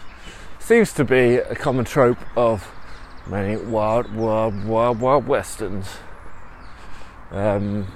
seems 0.58 0.92
to 0.94 1.04
be 1.04 1.36
a 1.36 1.54
common 1.54 1.84
trope 1.84 2.18
of 2.36 2.70
many 3.26 3.56
wild, 3.56 4.14
wild, 4.14 4.64
wild, 4.64 5.00
wild 5.00 5.26
westerns. 5.26 5.96
Um, 7.30 7.88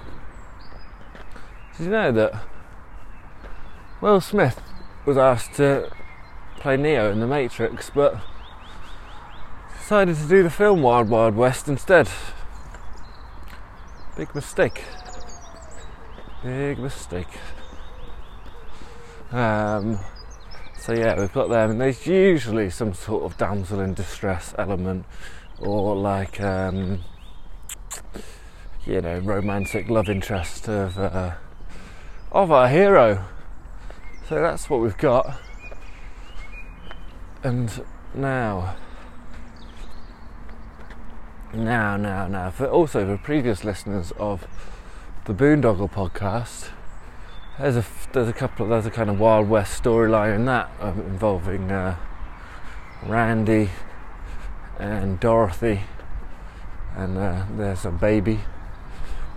did 1.77 1.85
you 1.85 1.91
know 1.91 2.13
that 2.13 2.43
Will 4.01 4.21
Smith 4.21 4.61
was 5.05 5.17
asked 5.17 5.55
to 5.55 5.91
play 6.57 6.77
Neo 6.77 7.11
in 7.11 7.21
The 7.21 7.27
Matrix, 7.27 7.91
but 7.91 8.21
decided 9.87 10.17
to 10.17 10.27
do 10.27 10.43
the 10.43 10.51
film 10.51 10.83
Wild 10.83 11.09
Wild 11.09 11.37
West 11.37 11.69
instead? 11.69 12.09
Big 14.17 14.35
mistake. 14.35 14.83
Big 16.43 16.81
mistake. 16.81 17.29
Um, 19.31 20.01
so 20.77 20.93
yeah, 20.93 21.17
we've 21.17 21.33
got 21.33 21.51
them, 21.51 21.71
and 21.71 21.81
there's 21.81 22.05
usually 22.05 22.69
some 22.69 22.95
sort 22.95 23.23
of 23.23 23.39
damsel 23.39 23.79
in 23.79 23.95
distress 23.95 24.57
element, 24.59 25.07
or 25.61 25.95
like 25.95 26.41
um, 26.41 27.05
you 28.85 29.01
know, 29.01 29.21
romantic 29.21 29.89
love 29.89 30.09
interest 30.09 30.69
of 30.69 30.99
uh, 30.99 31.35
of 32.33 32.51
our 32.51 32.69
hero. 32.69 33.25
So 34.29 34.35
that's 34.35 34.69
what 34.69 34.81
we've 34.81 34.99
got. 34.99 35.39
And 37.45 37.85
now, 38.17 38.75
now, 41.57 41.97
now, 41.97 42.29
now, 42.29 42.51
for 42.51 42.67
also 42.67 43.07
for 43.07 43.23
previous 43.23 43.65
listeners 43.65 44.13
of 44.19 44.47
the 45.25 45.33
Boondoggle 45.33 45.91
podcast, 45.91 46.71
there's 47.59 47.77
a 47.77 47.85
there's 48.13 48.29
a 48.29 48.33
couple 48.33 48.65
of, 48.65 48.71
there's 48.71 48.87
a 48.87 48.91
kind 48.91 49.09
of 49.09 49.19
Wild 49.19 49.49
West 49.49 49.83
storyline 49.83 50.37
in 50.37 50.45
that 50.45 50.71
um, 50.81 51.01
involving 51.01 51.71
uh, 51.71 51.97
Randy 53.05 53.71
and 54.79 55.19
Dorothy, 55.19 55.83
and 56.95 57.17
uh, 57.17 57.45
there's 57.57 57.85
a 57.85 57.91
baby, 57.91 58.41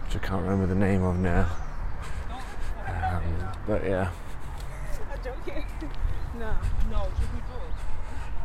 which 0.05 0.15
I 0.15 0.19
can't 0.19 0.43
remember 0.43 0.67
the 0.67 0.75
name 0.75 1.03
of 1.03 1.17
now. 1.17 1.49
Um, 2.87 3.23
but 3.65 3.83
yeah. 3.85 4.11
no, 6.39 6.57
no. 6.91 7.07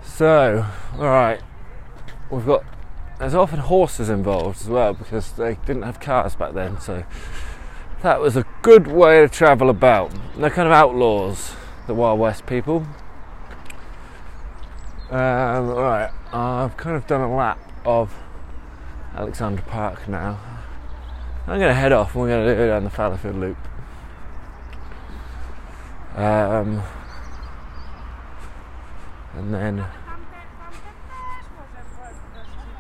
So, 0.05 0.65
all 0.97 1.05
right, 1.05 1.41
we've 2.31 2.47
got. 2.47 2.65
There's 3.19 3.35
often 3.35 3.61
horses 3.61 4.09
involved 4.09 4.61
as 4.61 4.69
well 4.69 4.93
because 4.93 5.33
they 5.33 5.57
didn't 5.67 5.83
have 5.83 6.01
cars 6.01 6.35
back 6.35 6.53
then, 6.53 6.81
so 6.81 7.05
that 8.03 8.21
was 8.21 8.37
a 8.37 8.45
good 8.63 8.87
way 8.87 9.21
to 9.21 9.29
travel 9.29 9.71
about. 9.71 10.13
They're 10.37 10.51
kind 10.51 10.67
of 10.67 10.73
outlaws, 10.73 11.55
the 11.87 11.95
Wild 11.95 12.19
West 12.19 12.45
people. 12.47 12.87
Um, 15.11 15.69
right, 15.69 16.11
I've 16.33 16.77
kind 16.77 16.97
of 16.97 17.07
done 17.07 17.21
a 17.21 17.35
lap 17.35 17.59
of 17.85 18.15
Alexandra 19.15 19.65
Park 19.65 20.09
now. 20.09 20.41
I'm 21.47 21.59
going 21.59 21.71
to 21.71 21.75
head 21.75 21.93
off 21.93 22.15
and 22.15 22.23
we're 22.23 22.29
going 22.29 22.49
to 22.49 22.55
go 22.55 22.67
down 22.69 22.85
the 22.85 22.91
Fallowfield 22.91 23.37
Loop. 23.37 23.59
Um, 26.17 26.83
and 29.35 29.53
then 29.53 29.85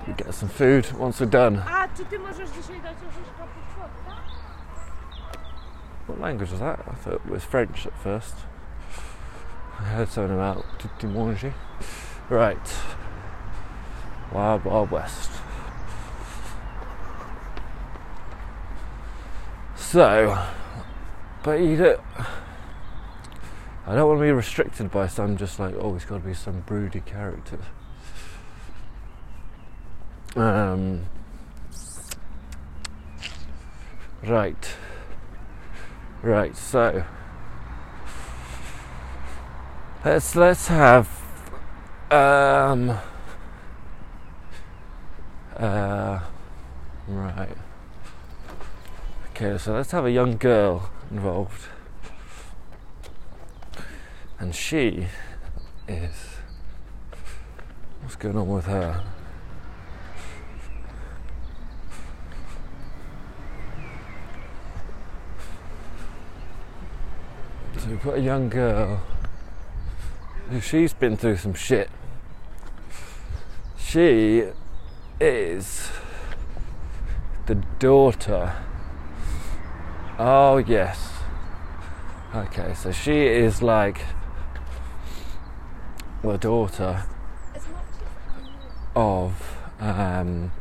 we 0.06 0.12
get 0.14 0.34
some 0.34 0.48
food 0.48 0.92
once 0.92 1.20
we're 1.20 1.26
done. 1.30 1.56
A 1.58 1.88
czy 1.96 2.04
ty 2.04 2.18
możesz 2.18 2.50
dzisiaj 2.50 2.80
dać 2.80 2.96
orzeszka 2.96 3.46
pod? 3.76 3.90
What 6.06 6.20
language 6.20 6.50
was 6.50 6.60
that? 6.60 6.80
I 6.86 6.94
thought 6.94 7.14
it 7.24 7.30
was 7.30 7.44
French 7.44 7.86
at 7.86 7.96
first. 8.02 8.34
I 9.80 9.82
heard 9.84 10.08
something 10.08 10.34
about 10.34 10.64
Tutti 10.78 11.06
Manger. 11.06 11.54
Right. 12.30 12.74
Wild 14.32 14.64
Wild 14.64 14.90
West. 14.90 15.30
So, 19.76 20.36
but 21.42 21.60
you 21.60 21.76
don't. 21.76 22.00
I 23.86 23.94
don't 23.94 24.08
want 24.08 24.18
to 24.18 24.24
be 24.24 24.32
restricted 24.32 24.90
by 24.90 25.06
some 25.08 25.36
just 25.36 25.58
like, 25.58 25.74
oh, 25.78 25.94
it's 25.94 26.04
got 26.04 26.22
to 26.22 26.26
be 26.26 26.34
some 26.34 26.60
broody 26.66 27.00
character. 27.00 27.58
Um, 30.36 31.06
right. 34.24 34.74
Right, 36.22 36.56
so 36.56 37.04
let's 40.02 40.34
let's 40.34 40.68
have 40.68 41.06
um 42.10 42.98
uh 45.56 46.20
right. 47.06 47.56
Okay, 49.30 49.58
so 49.58 49.74
let's 49.74 49.90
have 49.90 50.06
a 50.06 50.10
young 50.10 50.38
girl 50.38 50.90
involved. 51.10 51.68
And 54.38 54.54
she 54.54 55.08
is 55.86 56.36
what's 58.00 58.16
going 58.16 58.38
on 58.38 58.48
with 58.48 58.64
her? 58.64 59.04
So 67.84 67.90
we've 67.90 68.02
got 68.02 68.16
a 68.16 68.20
young 68.20 68.48
girl 68.48 69.02
who 70.48 70.58
she's 70.58 70.94
been 70.94 71.18
through 71.18 71.36
some 71.36 71.52
shit. 71.52 71.90
She 73.76 74.44
is 75.20 75.90
the 77.44 77.56
daughter. 77.78 78.56
Oh, 80.18 80.56
yes. 80.66 81.10
Okay, 82.34 82.72
so 82.72 82.90
she 82.90 83.26
is 83.26 83.60
like 83.60 84.00
the 86.22 86.38
daughter 86.38 87.04
of 88.96 89.58
um, 89.78 90.52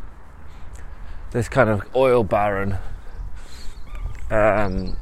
this 1.31 1.47
kind 1.47 1.69
of 1.69 1.83
oil 1.95 2.25
baron. 2.25 2.79
Um, 4.29 4.97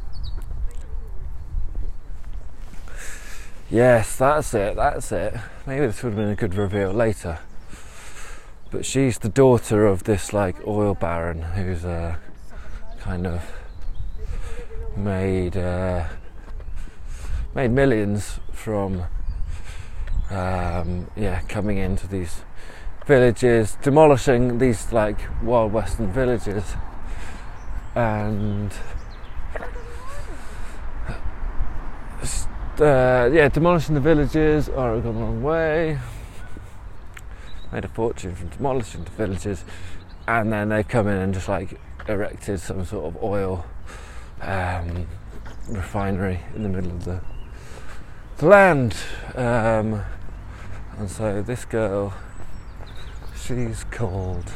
Yes, 3.72 4.18
that's 4.18 4.54
it, 4.54 4.76
that's 4.76 5.14
it. 5.14 5.34
Maybe 5.66 5.86
this 5.86 6.04
would 6.04 6.10
have 6.10 6.18
been 6.18 6.28
a 6.28 6.36
good 6.36 6.56
reveal 6.56 6.92
later. 6.92 7.40
But 8.70 8.86
she's 8.86 9.18
the 9.18 9.30
daughter 9.30 9.86
of 9.86 10.04
this 10.04 10.34
like 10.34 10.58
oil 10.68 10.94
baron 10.94 11.42
who's 11.42 11.86
uh, 11.86 12.18
kind 13.00 13.26
of 13.26 13.42
made 14.98 15.56
uh, 15.56 16.04
made 17.56 17.72
millions 17.72 18.42
from 18.52 19.04
um, 20.30 21.10
yeah 21.16 21.40
coming 21.48 21.78
into 21.78 22.08
these 22.08 22.42
villages, 23.08 23.78
demolishing 23.82 24.58
these 24.58 24.92
like 24.92 25.20
wild 25.42 25.72
western 25.72 26.12
villages, 26.12 26.76
and 27.96 28.74
uh, 32.80 33.30
yeah, 33.34 33.50
demolishing 33.50 33.96
the 33.96 34.02
villages 34.02 34.70
or 34.70 35.00
gone 35.02 35.16
the 35.16 35.22
wrong 35.22 35.44
way. 35.44 36.00
Made 37.72 37.86
a 37.86 37.88
fortune 37.88 38.36
from 38.36 38.50
demolishing 38.50 39.04
the 39.04 39.10
villages, 39.12 39.66
and 40.28 40.52
then 40.54 40.70
they 40.70 40.84
come 40.84 41.08
in 41.08 41.18
and 41.18 41.34
just 41.34 41.48
like 41.48 41.80
erected 42.08 42.60
some 42.60 42.86
sort 42.86 43.06
of 43.06 43.24
oil 43.24 43.66
um, 44.42 45.08
refinery 45.70 46.40
in 46.56 46.64
the 46.64 46.70
middle 46.70 46.92
of 46.92 47.06
the, 47.06 47.22
the 48.38 48.46
land. 48.46 48.96
Um, 49.36 50.04
and 50.98 51.10
so 51.10 51.42
this 51.42 51.66
girl, 51.66 52.14
she's 53.36 53.84
called. 53.86 54.52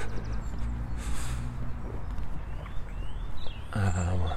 Um, 3.73 4.30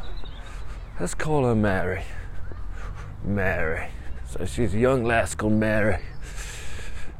let's 0.98 1.14
call 1.14 1.44
her 1.44 1.54
Mary. 1.54 2.04
Mary. 3.24 3.88
So 4.26 4.44
she's 4.44 4.74
a 4.74 4.78
young 4.78 5.04
lass 5.04 5.34
called 5.34 5.54
Mary. 5.54 5.98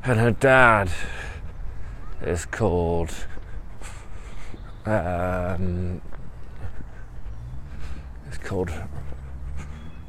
And 0.05 0.19
her 0.19 0.31
dad 0.31 0.91
is 2.23 2.45
called 2.47 3.13
um, 4.87 6.01
it's 8.27 8.39
called 8.39 8.71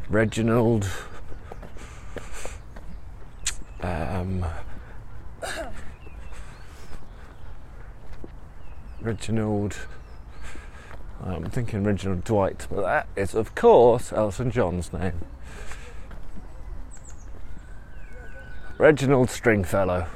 Reginald 0.10 0.90
um, 3.82 4.46
Reginald 9.02 9.76
I'm 11.22 11.50
thinking 11.50 11.84
Reginald 11.84 12.24
Dwight, 12.24 12.66
but 12.70 12.82
that 12.82 13.08
is 13.16 13.36
of 13.36 13.54
course 13.54 14.14
Elton 14.14 14.52
John's 14.52 14.94
name. 14.94 15.26
Reginald 18.80 19.30
Stringfellow. 19.30 20.08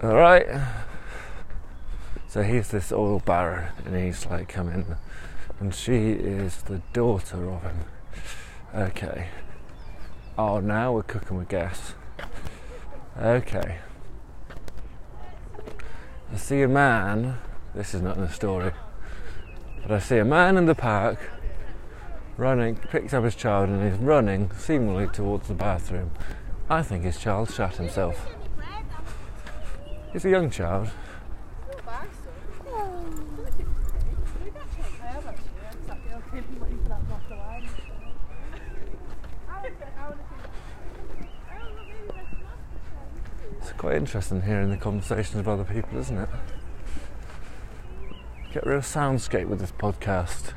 Alright. 0.00 0.46
So 2.28 2.44
he's 2.44 2.68
this 2.68 2.92
oil 2.92 3.18
baron 3.18 3.72
and 3.84 3.96
he's 3.96 4.24
like 4.26 4.48
coming 4.48 4.94
and 5.58 5.74
she 5.74 6.12
is 6.12 6.62
the 6.62 6.82
daughter 6.92 7.50
of 7.50 7.62
him. 7.62 7.78
Okay. 8.72 9.26
Oh 10.38 10.60
now 10.60 10.92
we're 10.92 11.02
cooking 11.02 11.36
with 11.36 11.48
gas. 11.48 11.94
Okay. 13.20 13.78
I 16.32 16.36
see 16.36 16.62
a 16.62 16.68
man 16.68 17.38
this 17.74 17.92
is 17.92 18.02
not 18.02 18.18
in 18.18 18.22
the 18.22 18.30
story. 18.30 18.70
But 19.82 19.90
I 19.90 19.98
see 19.98 20.18
a 20.18 20.24
man 20.24 20.56
in 20.56 20.66
the 20.66 20.76
park 20.76 21.18
running, 22.36 22.76
picks 22.76 23.14
up 23.14 23.24
his 23.24 23.34
child 23.34 23.68
and 23.68 23.82
is 23.82 23.98
running 23.98 24.50
seemingly 24.56 25.06
towards 25.08 25.48
the 25.48 25.54
bathroom. 25.54 26.10
I 26.68 26.82
think 26.82 27.04
his 27.04 27.18
child 27.18 27.52
shot 27.52 27.76
himself. 27.76 28.34
He's 30.12 30.24
a 30.24 30.30
young 30.30 30.50
child. 30.50 30.88
It's 43.60 43.72
quite 43.72 43.96
interesting 43.96 44.42
hearing 44.42 44.70
the 44.70 44.76
conversations 44.76 45.36
of 45.36 45.48
other 45.48 45.64
people, 45.64 45.98
isn't 45.98 46.18
it? 46.18 46.28
Get 48.52 48.66
a 48.66 48.70
real 48.70 48.80
soundscape 48.80 49.46
with 49.46 49.60
this 49.60 49.72
podcast. 49.72 50.54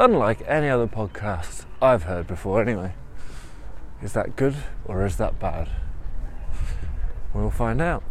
Unlike 0.00 0.44
any 0.46 0.70
other 0.70 0.86
podcast 0.86 1.66
I've 1.82 2.04
heard 2.04 2.26
before, 2.26 2.62
anyway. 2.62 2.94
Is 4.00 4.14
that 4.14 4.34
good 4.34 4.56
or 4.86 5.04
is 5.04 5.18
that 5.18 5.38
bad? 5.38 5.68
We'll 7.34 7.50
find 7.50 7.82
out. 7.82 8.02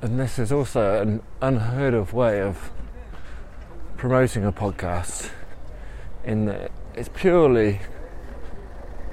And 0.00 0.20
this 0.20 0.38
is 0.38 0.52
also 0.52 1.02
an 1.02 1.22
unheard 1.42 1.92
of 1.92 2.12
way 2.12 2.40
of 2.40 2.70
promoting 3.96 4.44
a 4.44 4.52
podcast 4.52 5.30
in 6.22 6.44
that 6.44 6.70
it's 6.94 7.10
purely 7.12 7.80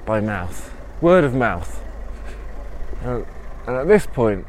by 0.06 0.20
mouth, 0.20 0.72
word 1.00 1.24
of 1.24 1.34
mouth. 1.34 1.82
And 3.02 3.26
at 3.66 3.88
this 3.88 4.06
point, 4.06 4.46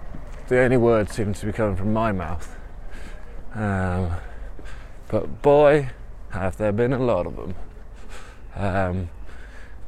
the 0.47 0.59
only 0.59 0.77
words 0.77 1.13
seem 1.13 1.33
to 1.33 1.45
be 1.47 1.51
coming 1.51 1.75
from 1.75 1.91
my 1.91 2.11
mouth. 2.11 2.54
Um, 3.55 4.11
but 5.07 5.41
boy, 5.41 5.89
have 6.31 6.57
there 6.57 6.71
been 6.71 6.93
a 6.93 6.99
lot 6.99 7.25
of 7.25 7.35
them. 7.35 7.55
Um, 8.55 9.09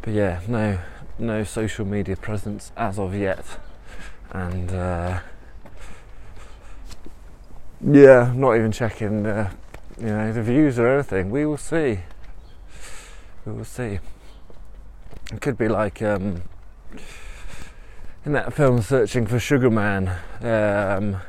but 0.02 0.14
yeah, 0.14 0.42
no, 0.48 0.80
no 1.20 1.44
social 1.44 1.86
media 1.86 2.16
presence 2.16 2.72
as 2.78 2.98
of 2.98 3.14
yet, 3.14 3.46
and 4.32 4.72
uh, 4.72 5.20
yeah, 7.82 8.32
not 8.36 8.56
even 8.56 8.72
checking 8.72 9.26
uh, 9.26 9.52
you 10.00 10.08
know, 10.08 10.32
the 10.32 10.42
views 10.42 10.80
or 10.80 10.88
anything. 10.88 11.30
We 11.30 11.46
will 11.46 11.58
see. 11.58 12.00
We 13.46 13.52
will 13.52 13.66
see. 13.66 14.00
It 15.32 15.42
could 15.42 15.58
be 15.58 15.68
like 15.68 16.02
um, 16.02 16.44
in 18.26 18.34
that 18.34 18.54
film 18.54 18.82
Searching 18.82 19.26
for 19.26 19.40
Sugar 19.40 19.70
Man, 19.70 20.10
um, 20.42 21.22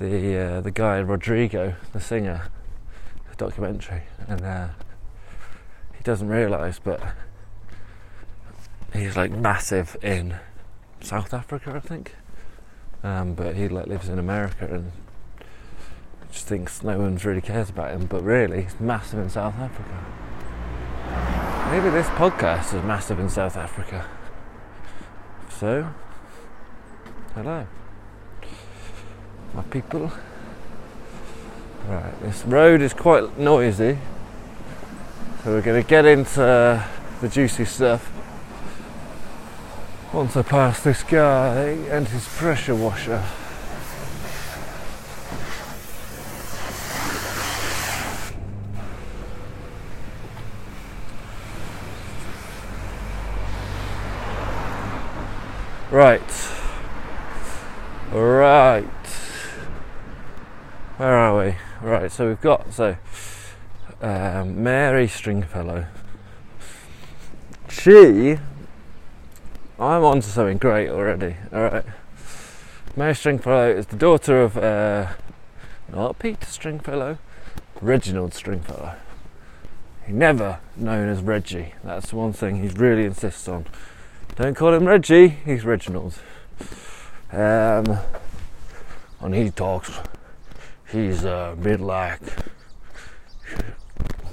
the 0.00 0.38
uh, 0.38 0.60
the 0.62 0.70
guy 0.70 0.98
Rodrigo, 0.98 1.74
the 1.92 2.00
singer, 2.00 2.48
the 3.28 3.36
documentary, 3.36 4.04
and 4.26 4.40
uh, 4.40 4.68
he 5.96 6.02
doesn't 6.02 6.28
realise, 6.28 6.78
but 6.78 7.00
he's 8.94 9.16
like 9.16 9.30
massive 9.30 9.96
in 10.02 10.36
South 11.00 11.34
Africa, 11.34 11.74
I 11.76 11.80
think. 11.80 12.16
Um, 13.02 13.34
but 13.34 13.56
he 13.56 13.68
like 13.68 13.86
lives 13.86 14.08
in 14.08 14.18
America 14.18 14.66
and 14.70 14.92
just 16.32 16.46
thinks 16.46 16.82
no 16.82 16.98
one 16.98 17.16
really 17.16 17.40
cares 17.42 17.68
about 17.68 17.90
him. 17.90 18.06
But 18.06 18.22
really, 18.22 18.62
he's 18.62 18.80
massive 18.80 19.18
in 19.18 19.28
South 19.28 19.54
Africa. 19.58 20.04
Maybe 21.70 21.90
this 21.90 22.06
podcast 22.08 22.74
is 22.74 22.82
massive 22.84 23.20
in 23.20 23.28
South 23.28 23.56
Africa. 23.56 24.08
So, 25.50 25.92
hello, 27.34 27.66
my 29.54 29.62
people. 29.62 30.12
Right, 31.88 32.20
this 32.22 32.44
road 32.44 32.82
is 32.82 32.92
quite 32.92 33.38
noisy, 33.38 33.98
so 35.42 35.52
we're 35.52 35.62
going 35.62 35.82
to 35.82 35.88
get 35.88 36.04
into 36.04 36.84
the 37.20 37.28
juicy 37.28 37.64
stuff 37.64 38.12
once 40.12 40.36
I 40.36 40.42
pass 40.42 40.82
this 40.82 41.02
guy 41.02 41.68
and 41.90 42.06
his 42.08 42.26
pressure 42.28 42.74
washer. 42.74 43.24
Right. 55.90 56.20
Right. 58.12 58.99
Where 61.00 61.16
are 61.16 61.46
we? 61.46 61.54
Right, 61.80 62.12
so 62.12 62.28
we've 62.28 62.42
got 62.42 62.74
so 62.74 62.94
um, 64.02 64.62
Mary 64.62 65.08
Stringfellow. 65.08 65.86
She 67.70 68.36
I'm 69.78 70.04
on 70.04 70.20
to 70.20 70.28
something 70.28 70.58
great 70.58 70.90
already. 70.90 71.36
Alright. 71.54 71.86
Mary 72.96 73.14
Stringfellow 73.14 73.70
is 73.70 73.86
the 73.86 73.96
daughter 73.96 74.42
of 74.42 74.58
uh, 74.58 75.12
not 75.90 76.18
Peter 76.18 76.44
Stringfellow, 76.44 77.16
Reginald 77.80 78.34
Stringfellow. 78.34 78.94
He 80.06 80.12
never 80.12 80.60
known 80.76 81.08
as 81.08 81.22
Reggie. 81.22 81.72
That's 81.82 82.10
the 82.10 82.16
one 82.16 82.34
thing 82.34 82.62
he 82.62 82.68
really 82.68 83.06
insists 83.06 83.48
on. 83.48 83.64
Don't 84.36 84.54
call 84.54 84.74
him 84.74 84.84
Reggie, 84.84 85.28
he's 85.28 85.64
Reginald. 85.64 86.18
Um, 87.32 87.86
when 89.18 89.32
he 89.32 89.50
talks, 89.50 89.98
he's 90.92 91.24
a 91.24 91.56
bit 91.60 91.80
like. 91.80 92.20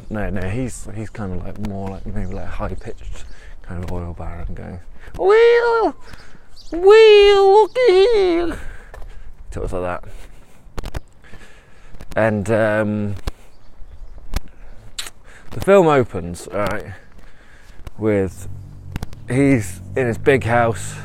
No, 0.10 0.30
no, 0.30 0.48
he's 0.48 0.88
he's 0.96 1.10
kind 1.10 1.34
of 1.34 1.46
like 1.46 1.68
more 1.68 1.90
like 1.90 2.06
maybe 2.06 2.34
like 2.34 2.48
high 2.48 2.74
pitched 2.74 3.26
kind 3.62 3.84
of 3.84 3.92
oil 3.92 4.14
baron 4.14 4.54
going, 4.54 4.80
Will, 5.18 5.96
Will, 6.72 7.52
look 7.52 7.78
here. 7.88 8.60
Talks 9.52 9.74
like 9.74 10.02
that. 10.02 10.04
And 12.16 12.50
um, 12.50 13.16
the 15.52 15.60
film 15.60 15.88
opens, 15.88 16.48
right, 16.52 16.94
with 17.98 18.48
he's 19.30 19.82
in 19.96 20.08
his 20.08 20.18
big 20.18 20.44
house. 20.44 20.96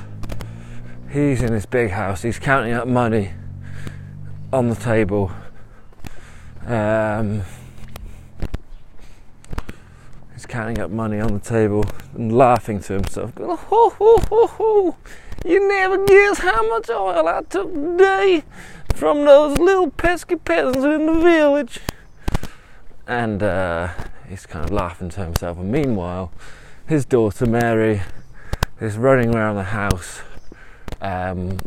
He's 1.11 1.43
in 1.43 1.53
his 1.53 1.67
big 1.67 1.91
house. 1.91 2.23
He's 2.23 2.39
counting 2.39 2.73
up 2.73 2.87
money 2.87 3.33
on 4.53 4.69
the 4.69 4.75
table. 4.75 5.33
Um, 6.67 7.43
he's 10.33 10.47
counting 10.47 10.79
up 10.79 10.91
money 10.91 11.19
on 11.21 11.33
the 11.33 11.41
table 11.41 11.85
and 12.15 12.37
laughing 12.37 12.81
to 12.81 12.93
himself. 12.93 13.33
Ho, 13.39 13.57
ho, 13.57 13.91
ho, 14.29 14.47
ho. 14.47 14.97
You 15.45 15.67
never 15.67 16.05
guess 16.05 16.39
how 16.39 16.69
much 16.69 16.91
oil 16.91 17.27
I 17.27 17.43
took 17.43 17.73
today 17.73 18.45
from 18.95 19.25
those 19.25 19.59
little 19.59 19.91
pesky 19.91 20.37
peasants 20.37 20.85
in 20.85 21.07
the 21.07 21.21
village. 21.21 21.81
And 23.09 23.43
uh, 23.43 23.89
he's 24.29 24.47
kind 24.47 24.65
of 24.65 24.71
laughing 24.71 25.09
to 25.11 25.25
himself. 25.25 25.59
And 25.59 25.73
meanwhile, 25.73 26.31
his 26.87 27.05
daughter 27.05 27.47
Mary 27.47 28.03
is 28.81 28.97
running 28.97 29.35
around 29.35 29.57
the 29.57 29.65
house 29.65 30.21
um, 31.01 31.59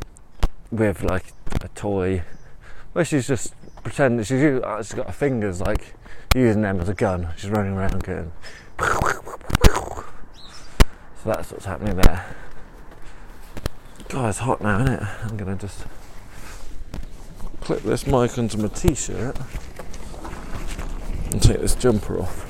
with 0.71 1.03
like 1.03 1.33
a 1.61 1.67
toy 1.69 2.23
she's 3.03 3.27
just 3.27 3.53
pretending 3.83 4.23
she's, 4.23 4.41
uh, 4.41 4.81
she's 4.81 4.93
got 4.93 5.07
her 5.07 5.11
fingers 5.11 5.61
like 5.61 5.93
using 6.33 6.61
them 6.61 6.79
as 6.79 6.89
a 6.89 6.93
gun. 6.93 7.29
She's 7.35 7.49
running 7.49 7.73
around 7.73 8.03
going. 8.03 8.31
So 11.25 11.31
that's 11.31 11.51
what's 11.51 11.65
happening 11.65 11.95
there. 11.95 12.23
God, 14.09 14.29
it's 14.29 14.37
hot 14.37 14.61
now, 14.61 14.83
isn't 14.83 14.93
it? 14.93 15.07
I'm 15.23 15.37
gonna 15.37 15.55
just 15.55 15.85
clip 17.61 17.81
this 17.81 18.05
mic 18.05 18.37
onto 18.37 18.59
my 18.59 18.67
t-shirt 18.67 19.35
and 21.31 21.41
take 21.41 21.61
this 21.61 21.73
jumper 21.73 22.19
off. 22.21 22.45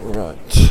Right. 0.00 0.67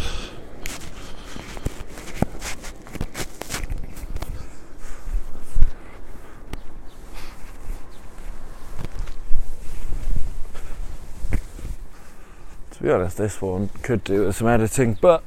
Be 12.87 12.93
honest, 12.93 13.17
this 13.17 13.41
one 13.41 13.67
could 13.83 14.01
do 14.05 14.23
with 14.23 14.37
some 14.37 14.47
editing, 14.47 14.97
but 15.01 15.21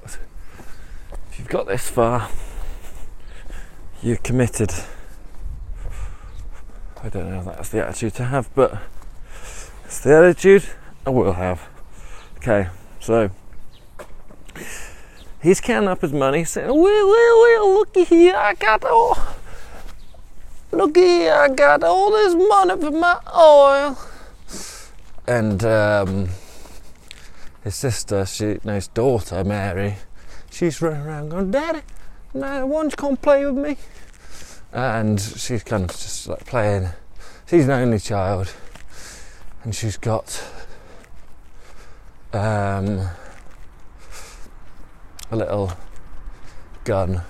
if 1.28 1.38
you've 1.38 1.48
got 1.48 1.66
this 1.66 1.90
far, 1.90 2.30
you're 4.02 4.16
committed. 4.16 4.72
I 7.02 7.10
don't 7.10 7.28
know 7.28 7.40
if 7.40 7.44
that's 7.44 7.68
the 7.68 7.86
attitude 7.86 8.14
to 8.14 8.24
have, 8.24 8.48
but 8.54 8.78
it's 9.84 10.00
the 10.00 10.14
attitude 10.16 10.64
I 11.06 11.10
will 11.10 11.34
have. 11.34 11.68
Okay, 12.38 12.68
so 12.98 13.30
he's 15.42 15.60
counting 15.60 15.90
up 15.90 16.00
his 16.00 16.14
money, 16.14 16.44
saying, 16.44 16.68
"Well, 16.68 16.80
well, 16.80 17.40
well, 17.42 17.74
looky 17.74 18.04
here, 18.04 18.36
I 18.36 18.54
got 18.54 18.86
all, 18.86 19.18
looky 20.72 21.00
here, 21.00 21.34
I 21.34 21.48
got 21.48 21.82
all 21.82 22.10
this 22.10 22.34
money 22.34 22.80
for 22.80 22.90
my 22.90 23.18
oil." 23.36 23.98
And 25.26 25.62
um, 25.62 26.30
his 27.62 27.74
sister, 27.74 28.24
she, 28.26 28.58
no, 28.64 28.74
his 28.74 28.88
daughter 28.88 29.44
Mary, 29.44 29.96
she's 30.50 30.80
running 30.80 31.02
around 31.02 31.28
going, 31.30 31.50
"Daddy, 31.50 31.80
don't 32.34 32.90
you 32.90 32.96
come 32.96 33.16
play 33.16 33.44
with 33.46 33.56
me?" 33.56 33.76
And 34.72 35.20
she's 35.20 35.64
kind 35.64 35.84
of 35.84 35.90
just 35.90 36.28
like 36.28 36.46
playing. 36.46 36.88
She's 37.46 37.64
an 37.64 37.72
only 37.72 37.98
child, 37.98 38.52
and 39.64 39.74
she's 39.74 39.96
got 39.96 40.42
um, 42.32 43.08
a 45.30 45.36
little 45.36 45.72
gun, 46.84 47.22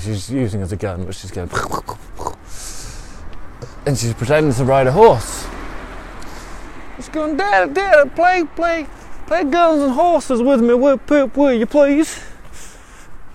she's 0.00 0.30
using 0.30 0.62
as 0.62 0.72
a 0.72 0.76
gun, 0.76 1.04
but 1.04 1.14
she's 1.14 1.30
going, 1.30 1.50
and 3.86 3.96
she's 3.96 4.14
pretending 4.14 4.52
to 4.54 4.64
ride 4.64 4.86
a 4.86 4.92
horse. 4.92 5.46
She's 6.96 7.08
going, 7.08 7.36
Dad, 7.36 7.74
Dad, 7.74 8.14
play, 8.14 8.44
play, 8.56 8.86
play 9.30 9.44
guns 9.44 9.80
and 9.80 9.92
horses 9.92 10.42
with 10.42 10.60
me, 10.60 10.74
will, 10.74 11.00
will 11.36 11.52
you 11.52 11.64
please? 11.64 12.20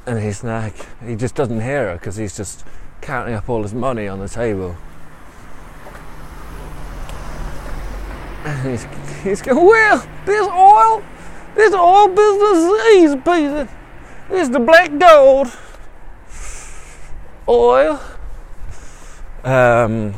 And 0.05 0.19
he's 0.19 0.43
like, 0.43 0.75
he 1.01 1.15
just 1.15 1.35
doesn't 1.35 1.61
hear 1.61 1.87
her 1.87 1.93
because 1.93 2.17
he's 2.17 2.35
just 2.35 2.65
counting 2.99 3.33
up 3.33 3.47
all 3.47 3.63
his 3.63 3.73
money 3.73 4.05
on 4.09 4.19
the 4.19 4.27
table. 4.27 4.75
And 8.43 8.69
he's, 8.69 8.85
he's 9.23 9.41
going, 9.41 9.65
well, 9.65 10.05
this 10.25 10.45
oil, 10.45 11.01
this 11.55 11.73
oil 11.73 12.09
business 12.09 12.57
is 12.57 12.87
easy. 12.97 13.71
It's 14.31 14.49
the 14.49 14.59
black 14.59 14.97
gold 14.99 15.47
oil. 17.47 18.01
Um, 19.45 20.13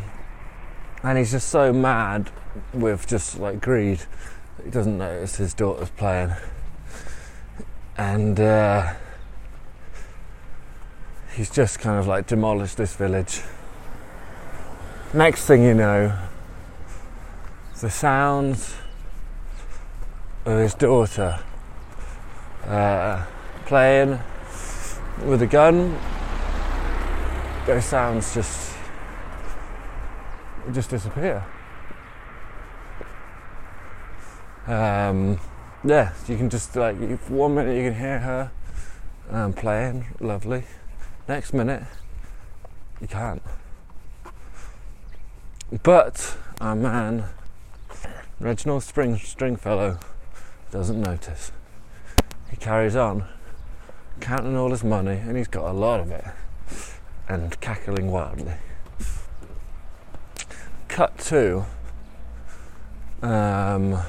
and 1.04 1.18
he's 1.20 1.30
just 1.30 1.50
so 1.50 1.72
mad 1.72 2.32
with 2.74 3.06
just 3.06 3.38
like 3.38 3.62
greed 3.62 4.00
he 4.68 4.72
doesn't 4.72 4.98
notice 4.98 5.38
his 5.38 5.54
daughter's 5.54 5.90
playing. 5.92 6.34
And 7.98 8.38
uh, 8.38 8.96
he's 11.34 11.50
just 11.50 11.80
kind 11.80 11.98
of 11.98 12.06
like 12.06 12.28
demolished 12.28 12.76
this 12.76 12.94
village. 12.94 13.44
Next 15.14 15.46
thing 15.46 15.64
you 15.64 15.74
know, 15.74 16.14
the 17.80 17.90
sounds 17.90 18.76
of 20.44 20.60
his 20.60 20.74
daughter 20.74 21.40
uh, 22.66 23.26
playing 23.68 24.20
with 25.24 25.42
a 25.44 25.48
gun, 25.48 25.98
those 27.66 27.86
sounds 27.86 28.34
just 28.34 28.76
just 30.74 30.90
disappear. 30.90 31.46
Um, 34.68 35.40
yeah, 35.84 36.12
you 36.28 36.36
can 36.36 36.50
just 36.50 36.76
like 36.76 36.98
one 37.30 37.56
minute 37.56 37.78
you 37.78 37.90
can 37.90 37.98
hear 37.98 38.20
her 38.20 38.52
um, 39.32 39.54
playing, 39.54 40.08
lovely. 40.20 40.64
Next 41.28 41.54
minute 41.54 41.84
you 43.00 43.08
can't. 43.08 43.42
But 45.84 46.38
our 46.60 46.76
man, 46.76 47.26
Reginald 48.40 48.84
Spring 48.84 49.18
Stringfellow, 49.18 50.00
doesn't 50.72 51.02
notice. 51.02 51.52
He 52.50 52.58
carries 52.58 52.96
on, 52.96 53.26
counting 54.20 54.58
all 54.58 54.72
his 54.72 54.84
money, 54.84 55.18
and 55.18 55.38
he's 55.38 55.48
got 55.48 55.70
a 55.70 55.74
lot 55.74 56.02
of 56.02 56.12
it, 56.12 56.26
and 57.30 57.60
cackling 57.62 58.12
wildly. 58.12 58.56
Cut 60.88 61.18
to 61.20 61.66
um, 63.22 64.00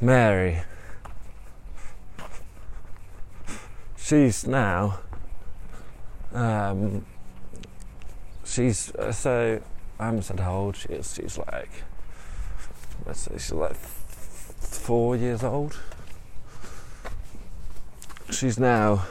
Mary. 0.00 0.62
She's 3.98 4.46
now. 4.46 5.00
Um, 6.32 7.04
she's 8.44 8.94
uh, 8.94 9.12
so. 9.12 9.62
I 9.98 10.06
haven't 10.06 10.22
said 10.22 10.40
how 10.40 10.56
old 10.56 10.76
she 10.76 10.88
is. 10.88 11.14
She's 11.14 11.36
like. 11.36 11.70
Let's 13.06 13.20
say 13.20 13.32
she's 13.34 13.52
like 13.52 13.76
four 13.76 15.16
years 15.16 15.44
old. 15.44 15.78
She's 18.30 18.58
now 18.58 19.06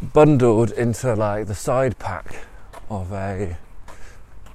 bundled 0.00 0.70
into 0.72 1.14
like 1.14 1.46
the 1.46 1.54
side 1.54 1.98
pack 1.98 2.46
of 2.90 3.12
a 3.12 3.56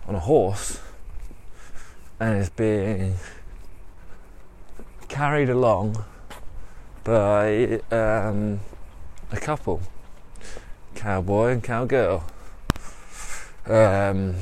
on 0.08 0.16
a 0.16 0.20
horse 0.20 0.80
and 2.20 2.38
is 2.38 2.50
being 2.50 3.16
carried 5.08 5.50
along 5.50 6.04
by 7.04 7.82
um, 7.92 8.60
a 9.32 9.38
couple, 9.40 9.82
cowboy 10.96 11.52
and 11.52 11.64
cowgirl. 11.64 12.24
Um, 13.66 14.36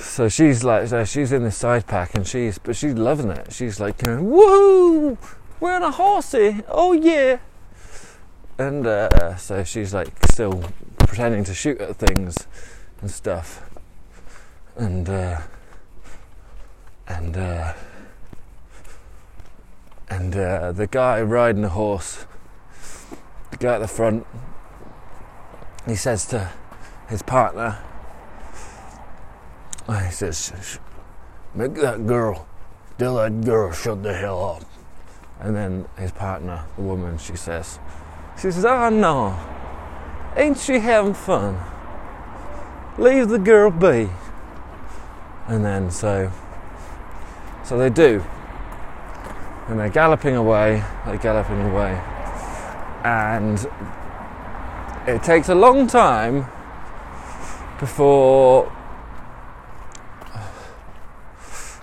so 0.00 0.28
she's 0.28 0.64
like, 0.64 0.88
so 0.88 1.04
she's 1.04 1.32
in 1.32 1.44
the 1.44 1.50
side 1.50 1.86
pack, 1.86 2.14
and 2.14 2.26
she's, 2.26 2.58
but 2.58 2.76
she's 2.76 2.94
loving 2.94 3.30
it. 3.30 3.52
She's 3.52 3.78
like, 3.78 3.98
"Woohoo! 3.98 5.18
We're 5.60 5.74
on 5.74 5.82
a 5.82 5.90
horsey! 5.90 6.62
Oh 6.68 6.92
yeah!" 6.92 7.38
And 8.58 8.86
uh, 8.86 9.36
so 9.36 9.62
she's 9.64 9.92
like 9.92 10.08
still 10.30 10.64
pretending 10.98 11.44
to 11.44 11.54
shoot 11.54 11.80
at 11.80 11.96
things 11.96 12.46
and 13.00 13.10
stuff, 13.10 13.68
and 14.76 15.08
uh, 15.08 15.40
and 17.08 17.36
uh, 17.36 17.72
and 20.08 20.36
uh, 20.36 20.72
the 20.72 20.86
guy 20.86 21.20
riding 21.22 21.62
the 21.62 21.70
horse, 21.70 22.26
the 23.50 23.56
guy 23.56 23.74
at 23.74 23.78
the 23.78 23.88
front, 23.88 24.26
he 25.86 25.94
says 25.94 26.26
to 26.26 26.50
his 27.08 27.22
partner, 27.22 27.78
he 29.88 30.10
says, 30.10 30.78
"Make 31.54 31.74
that 31.74 32.06
girl, 32.06 32.46
tell 32.98 33.16
that 33.16 33.44
girl, 33.44 33.72
shut 33.72 34.02
the 34.02 34.14
hell 34.14 34.44
up." 34.44 34.64
And 35.40 35.54
then 35.54 35.86
his 35.98 36.12
partner, 36.12 36.64
the 36.76 36.82
woman, 36.82 37.18
she 37.18 37.36
says, 37.36 37.78
she 38.36 38.50
says, 38.50 38.64
"Oh 38.64 38.88
no, 38.88 39.38
ain't 40.36 40.58
she 40.58 40.78
having 40.78 41.14
fun? 41.14 41.58
Leave 42.98 43.28
the 43.28 43.38
girl 43.38 43.70
be." 43.70 44.08
And 45.48 45.64
then 45.64 45.90
so, 45.90 46.32
so 47.66 47.76
they 47.76 47.90
do, 47.90 48.24
and 49.68 49.78
they're 49.78 49.88
galloping 49.88 50.36
away. 50.36 50.84
They're 51.04 51.18
galloping 51.18 51.60
away, 51.62 52.00
and 53.04 53.66
it 55.08 55.22
takes 55.24 55.48
a 55.48 55.54
long 55.54 55.88
time 55.88 56.46
before 57.80 58.72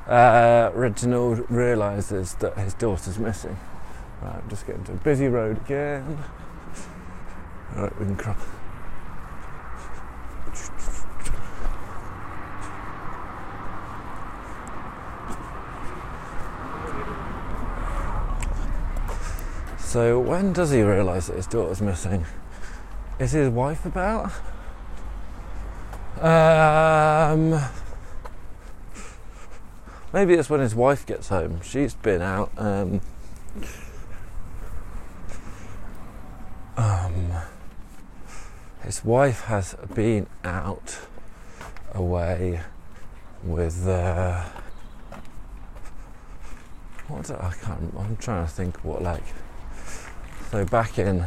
uh, 0.07 0.71
Reginald 0.73 1.45
realizes 1.49 2.35
that 2.35 2.57
his 2.57 2.73
daughter's 2.73 3.19
missing. 3.19 3.57
Right, 4.21 4.35
I'm 4.35 4.49
just 4.49 4.65
getting 4.65 4.83
to 4.85 4.93
a 4.93 4.95
busy 4.95 5.27
road 5.27 5.57
again. 5.65 6.23
Right, 7.75 7.99
we 7.99 8.05
can 8.05 8.15
crop. 8.15 8.37
So 19.93 20.19
when 20.19 20.53
does 20.53 20.71
he 20.71 20.81
realise 20.81 21.27
that 21.27 21.35
his 21.35 21.45
daughter's 21.45 21.79
missing? 21.79 22.25
Is 23.19 23.33
his 23.33 23.47
wife 23.49 23.85
about? 23.85 24.31
Um, 26.19 27.61
maybe 30.11 30.33
it's 30.33 30.49
when 30.49 30.61
his 30.61 30.73
wife 30.73 31.05
gets 31.05 31.27
home. 31.29 31.61
She's 31.61 31.93
been 31.93 32.23
out. 32.23 32.51
Um, 32.57 33.01
um, 36.75 37.31
his 38.83 39.05
wife 39.05 39.41
has 39.41 39.75
been 39.93 40.25
out 40.43 40.97
away 41.93 42.61
with. 43.43 43.87
Uh, 43.87 44.43
what 47.09 47.29
I 47.29 47.53
can't. 47.61 47.93
I'm 47.95 48.17
trying 48.17 48.43
to 48.43 48.51
think 48.51 48.83
what 48.83 49.03
like. 49.03 49.21
So 50.53 50.63
back 50.65 50.99
in 50.99 51.25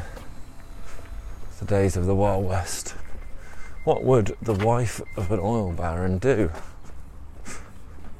the 1.58 1.64
days 1.64 1.96
of 1.96 2.06
the 2.06 2.14
Wild 2.14 2.46
West, 2.46 2.94
what 3.82 4.04
would 4.04 4.36
the 4.40 4.52
wife 4.52 5.00
of 5.16 5.32
an 5.32 5.40
oil 5.40 5.72
baron 5.72 6.18
do? 6.18 6.52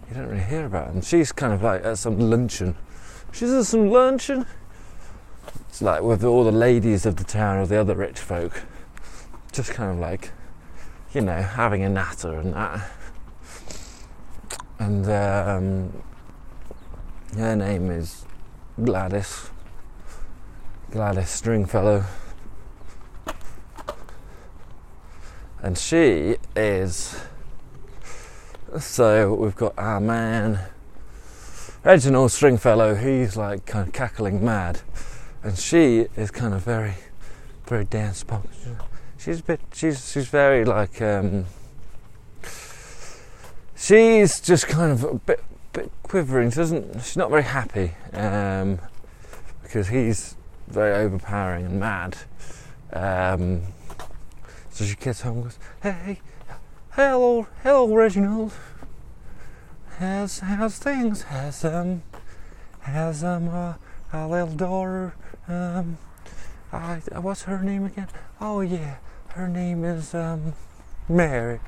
You 0.09 0.14
don't 0.16 0.27
really 0.27 0.42
hear 0.42 0.66
about 0.66 0.92
them. 0.92 1.03
She's 1.03 1.31
kind 1.31 1.53
of 1.53 1.62
like 1.62 1.85
at 1.85 1.99
some 1.99 2.19
luncheon. 2.19 2.75
She's 3.31 3.53
at 3.53 3.66
some 3.66 3.88
luncheon. 3.88 4.47
It's 5.69 5.81
like 5.81 6.03
with 6.03 6.25
all 6.25 6.42
the 6.42 6.51
ladies 6.51 7.07
of 7.07 7.14
the 7.14 7.25
town 7.25 7.59
or 7.59 7.66
the 7.69 7.77
other 7.77 7.95
rich 7.95 8.19
folk, 8.19 8.64
just 9.53 9.71
kind 9.71 9.92
of 9.92 9.99
like, 9.99 10.33
you 11.14 11.21
know, 11.21 11.40
having 11.40 11.85
a 11.85 11.88
natter 11.88 12.33
and 12.33 12.53
that. 12.53 12.90
And 14.81 15.07
um, 15.07 16.03
her 17.37 17.55
name 17.55 17.92
is 17.92 18.25
Gladys. 18.83 19.51
Gladys 20.90 21.29
Stringfellow. 21.29 22.05
And 25.61 25.77
she 25.77 26.37
is. 26.55 27.20
So 28.79 29.35
we've 29.35 29.57
got 29.57 29.75
our 29.79 30.01
man, 30.01 30.61
Reginald 31.83 32.31
Stringfellow, 32.31 32.94
he's 32.94 33.37
like 33.37 33.66
kind 33.66 33.88
of 33.88 33.92
cackling 33.92 34.44
mad. 34.44 34.81
And 35.42 35.59
she 35.59 36.07
is 36.16 36.31
kind 36.31 36.55
of 36.55 36.62
very, 36.62 36.94
very 37.66 37.85
dance 37.85 38.22
punk. 38.22 38.49
She's 39.18 39.40
a 39.40 39.42
bit, 39.42 39.61
she's, 39.72 40.11
she's 40.12 40.29
very 40.29 40.64
like, 40.64 41.01
um, 41.03 41.46
she's 43.77 44.40
just 44.40 44.68
kind 44.68 44.92
of 44.92 45.05
a 45.05 45.14
bit, 45.14 45.42
bit 45.72 45.90
quivering. 46.03 46.51
She 46.51 46.57
doesn't, 46.57 46.94
she's 47.03 47.16
not 47.16 47.31
very 47.31 47.44
happy 47.44 47.92
um, 48.12 48.79
because 49.62 49.88
he's 49.88 50.37
very 50.69 50.95
overpowering 50.95 51.67
and 51.67 51.81
mad. 51.81 52.17
Um, 52.93 53.63
so 54.71 54.85
she 54.85 54.95
gets 54.97 55.23
home 55.23 55.37
and 55.37 55.45
goes, 55.45 55.59
Hey, 55.83 56.21
hello, 56.93 57.47
hello, 57.63 57.95
Reginald. 57.95 58.53
How's, 59.99 60.41
how's 60.41 60.79
things? 60.79 61.23
Has, 61.23 61.65
um, 61.65 62.03
has, 62.81 63.25
um, 63.25 63.49
uh, 63.49 63.75
our 64.13 64.29
little 64.29 64.55
daughter, 64.55 65.15
um, 65.49 65.99
I, 66.73 67.01
what's 67.21 67.45
her 67.45 67.63
name 67.63 67.85
again? 67.85 68.09
Oh, 68.41 68.61
yeah, 68.61 68.97
her 69.29 69.49
name 69.49 69.85
is, 69.85 70.15
um, 70.15 70.53
Mary. 71.09 71.61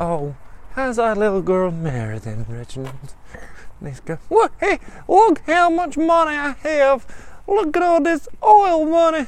Oh, 0.00 0.36
how's 0.72 0.98
our 0.98 1.14
little 1.14 1.42
girl 1.42 1.70
Mary 1.70 2.18
then, 2.18 2.46
Reginald? 2.48 3.14
And 3.80 3.88
he's 3.88 4.00
going, 4.00 4.20
What? 4.28 4.52
Hey, 4.60 4.78
look 5.08 5.40
how 5.46 5.68
much 5.68 5.96
money 5.96 6.36
I 6.36 6.52
have. 6.62 7.33
Look 7.46 7.76
at 7.76 7.82
all 7.82 8.00
this 8.00 8.28
oil 8.42 8.84
money. 8.86 9.26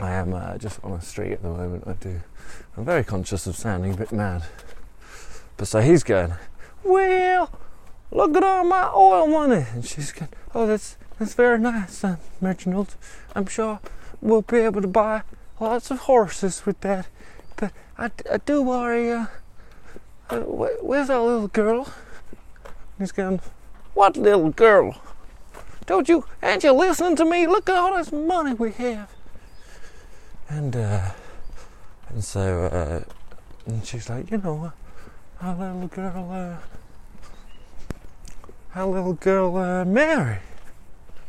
I 0.00 0.12
am 0.12 0.32
uh, 0.32 0.58
just 0.58 0.78
on 0.84 0.92
a 0.92 1.00
street 1.00 1.32
at 1.32 1.42
the 1.42 1.48
moment. 1.48 1.84
I 1.86 1.94
do. 1.94 2.20
I'm 2.76 2.84
very 2.84 3.02
conscious 3.02 3.46
of 3.46 3.56
sounding 3.56 3.94
a 3.94 3.96
bit 3.96 4.12
mad. 4.12 4.44
But 5.56 5.66
so 5.66 5.80
he's 5.80 6.04
going, 6.04 6.34
well, 6.84 7.50
look 8.12 8.36
at 8.36 8.44
all 8.44 8.62
my 8.62 8.90
oil 8.94 9.26
money, 9.26 9.66
and 9.72 9.84
she's 9.84 10.12
going, 10.12 10.30
oh, 10.54 10.66
that's 10.66 10.96
that's 11.18 11.34
very 11.34 11.58
nice, 11.58 12.04
uh, 12.04 12.16
Reginald. 12.40 12.94
I'm 13.34 13.46
sure 13.46 13.80
we'll 14.20 14.42
be 14.42 14.58
able 14.58 14.82
to 14.82 14.88
buy 14.88 15.22
lots 15.58 15.90
of 15.90 15.98
horses 16.00 16.64
with 16.64 16.80
that. 16.82 17.08
But 17.56 17.72
I, 17.98 18.12
I 18.30 18.36
do 18.38 18.62
worry. 18.62 19.10
Uh, 19.10 19.26
uh, 20.30 20.40
where's 20.40 21.10
our 21.10 21.22
little 21.22 21.48
girl? 21.48 21.92
He's 22.98 23.10
going, 23.10 23.40
what 23.94 24.16
little 24.16 24.50
girl? 24.50 25.02
Don't 25.88 26.06
you? 26.06 26.26
Ain't 26.42 26.62
you 26.64 26.72
listening 26.72 27.16
to 27.16 27.24
me? 27.24 27.46
Look 27.46 27.70
at 27.70 27.74
all 27.74 27.96
this 27.96 28.12
money 28.12 28.52
we 28.52 28.72
have. 28.72 29.10
And 30.46 30.76
uh, 30.76 31.12
and 32.10 32.22
so 32.22 32.66
uh, 32.66 33.00
and 33.64 33.86
she's 33.86 34.10
like, 34.10 34.30
you 34.30 34.36
know, 34.36 34.70
our 35.40 35.56
little 35.56 35.88
girl, 35.88 36.30
uh, 36.30 36.56
our 38.74 38.86
little 38.86 39.14
girl, 39.14 39.56
uh, 39.56 39.86
Mary. 39.86 40.40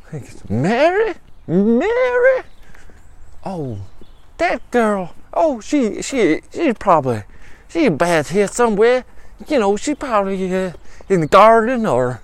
I 0.08 0.12
think 0.12 0.24
it's 0.26 0.50
Mary, 0.50 1.13
Mary. 1.48 2.43
Oh, 3.45 3.78
that 4.39 4.69
girl. 4.72 5.15
Oh, 5.34 5.62
she 5.62 6.02
she 6.02 6.41
she's 6.52 6.74
probably 6.78 7.24
she's 7.69 7.91
bad 7.91 8.28
here 8.28 8.50
somewhere. 8.50 9.06
You 9.48 9.60
know, 9.60 9.78
she's 9.78 9.95
probably 9.95 10.54
uh, 10.54 10.74
in 11.08 11.22
the 11.22 11.28
garden 11.28 11.86
or 11.86 12.19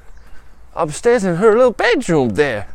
upstairs 0.75 1.23
in 1.23 1.35
her 1.35 1.55
little 1.55 1.71
bedroom 1.71 2.29
there. 2.29 2.67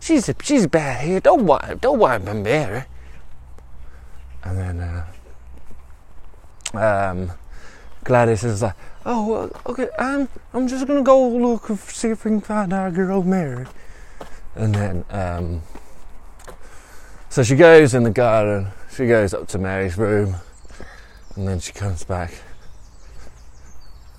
She's 0.00 0.30
she's 0.42 0.66
bad 0.66 1.04
here. 1.04 1.20
Don't 1.20 1.46
worry, 1.46 1.76
don't 1.80 1.98
worry 1.98 2.16
about 2.16 2.36
Mary. 2.36 2.84
And 4.44 4.58
then 4.58 4.80
uh, 6.74 6.78
um, 6.78 7.32
Gladys 8.04 8.44
is 8.44 8.62
like, 8.62 8.74
"Oh, 9.04 9.26
well, 9.26 9.50
okay. 9.66 9.88
I'm 9.98 10.28
I'm 10.52 10.68
just 10.68 10.86
gonna 10.86 11.02
go 11.02 11.28
look 11.28 11.68
and 11.68 11.78
see 11.78 12.08
if 12.08 12.24
we 12.24 12.30
can 12.30 12.40
find 12.40 12.72
our 12.72 12.90
girl 12.90 13.22
Mary." 13.22 13.66
And 14.54 14.74
then 14.74 15.04
um, 15.10 15.62
so 17.28 17.42
she 17.42 17.56
goes 17.56 17.94
in 17.94 18.02
the 18.02 18.10
garden. 18.10 18.68
She 18.94 19.06
goes 19.06 19.34
up 19.34 19.48
to 19.48 19.58
Mary's 19.58 19.98
room, 19.98 20.36
and 21.34 21.46
then 21.46 21.60
she 21.60 21.72
comes 21.72 22.04
back. 22.04 22.32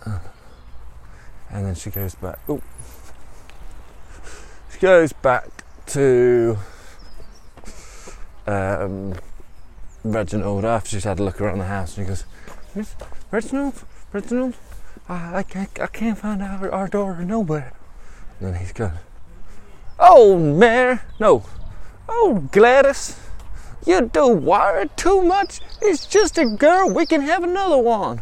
Uh, 0.05 0.19
and 1.49 1.65
then 1.65 1.75
she 1.75 1.89
goes 1.89 2.13
back. 2.15 2.39
Oh, 2.47 2.61
goes 4.79 5.13
back 5.13 5.63
to 5.87 6.57
um, 8.45 9.15
Reginald 10.03 10.65
after 10.65 10.89
she's 10.89 11.03
had 11.03 11.19
a 11.19 11.23
look 11.23 11.41
around 11.41 11.59
the 11.59 11.65
house, 11.65 11.97
and 11.97 12.05
she 12.05 12.09
goes, 12.09 12.25
"Miss 12.75 12.95
Reginald, 13.31 13.83
Reginald, 14.13 14.55
I, 15.09 15.37
I 15.37 15.43
can't, 15.43 15.79
I 15.79 15.87
can't 15.87 16.17
find 16.17 16.41
our, 16.41 16.71
our 16.71 16.87
daughter 16.87 17.23
nowhere." 17.23 17.73
And 18.39 18.53
then 18.53 18.61
he's 18.61 18.71
gone. 18.71 18.99
Oh, 19.99 20.37
Mary, 20.37 20.99
no, 21.19 21.43
oh 22.07 22.47
Gladys, 22.51 23.19
you 23.85 24.01
do 24.01 24.27
worry 24.27 24.89
too 24.95 25.23
much. 25.23 25.59
It's 25.81 26.05
just 26.05 26.37
a 26.37 26.45
girl. 26.45 26.93
We 26.93 27.05
can 27.05 27.21
have 27.21 27.43
another 27.43 27.77
one. 27.77 28.21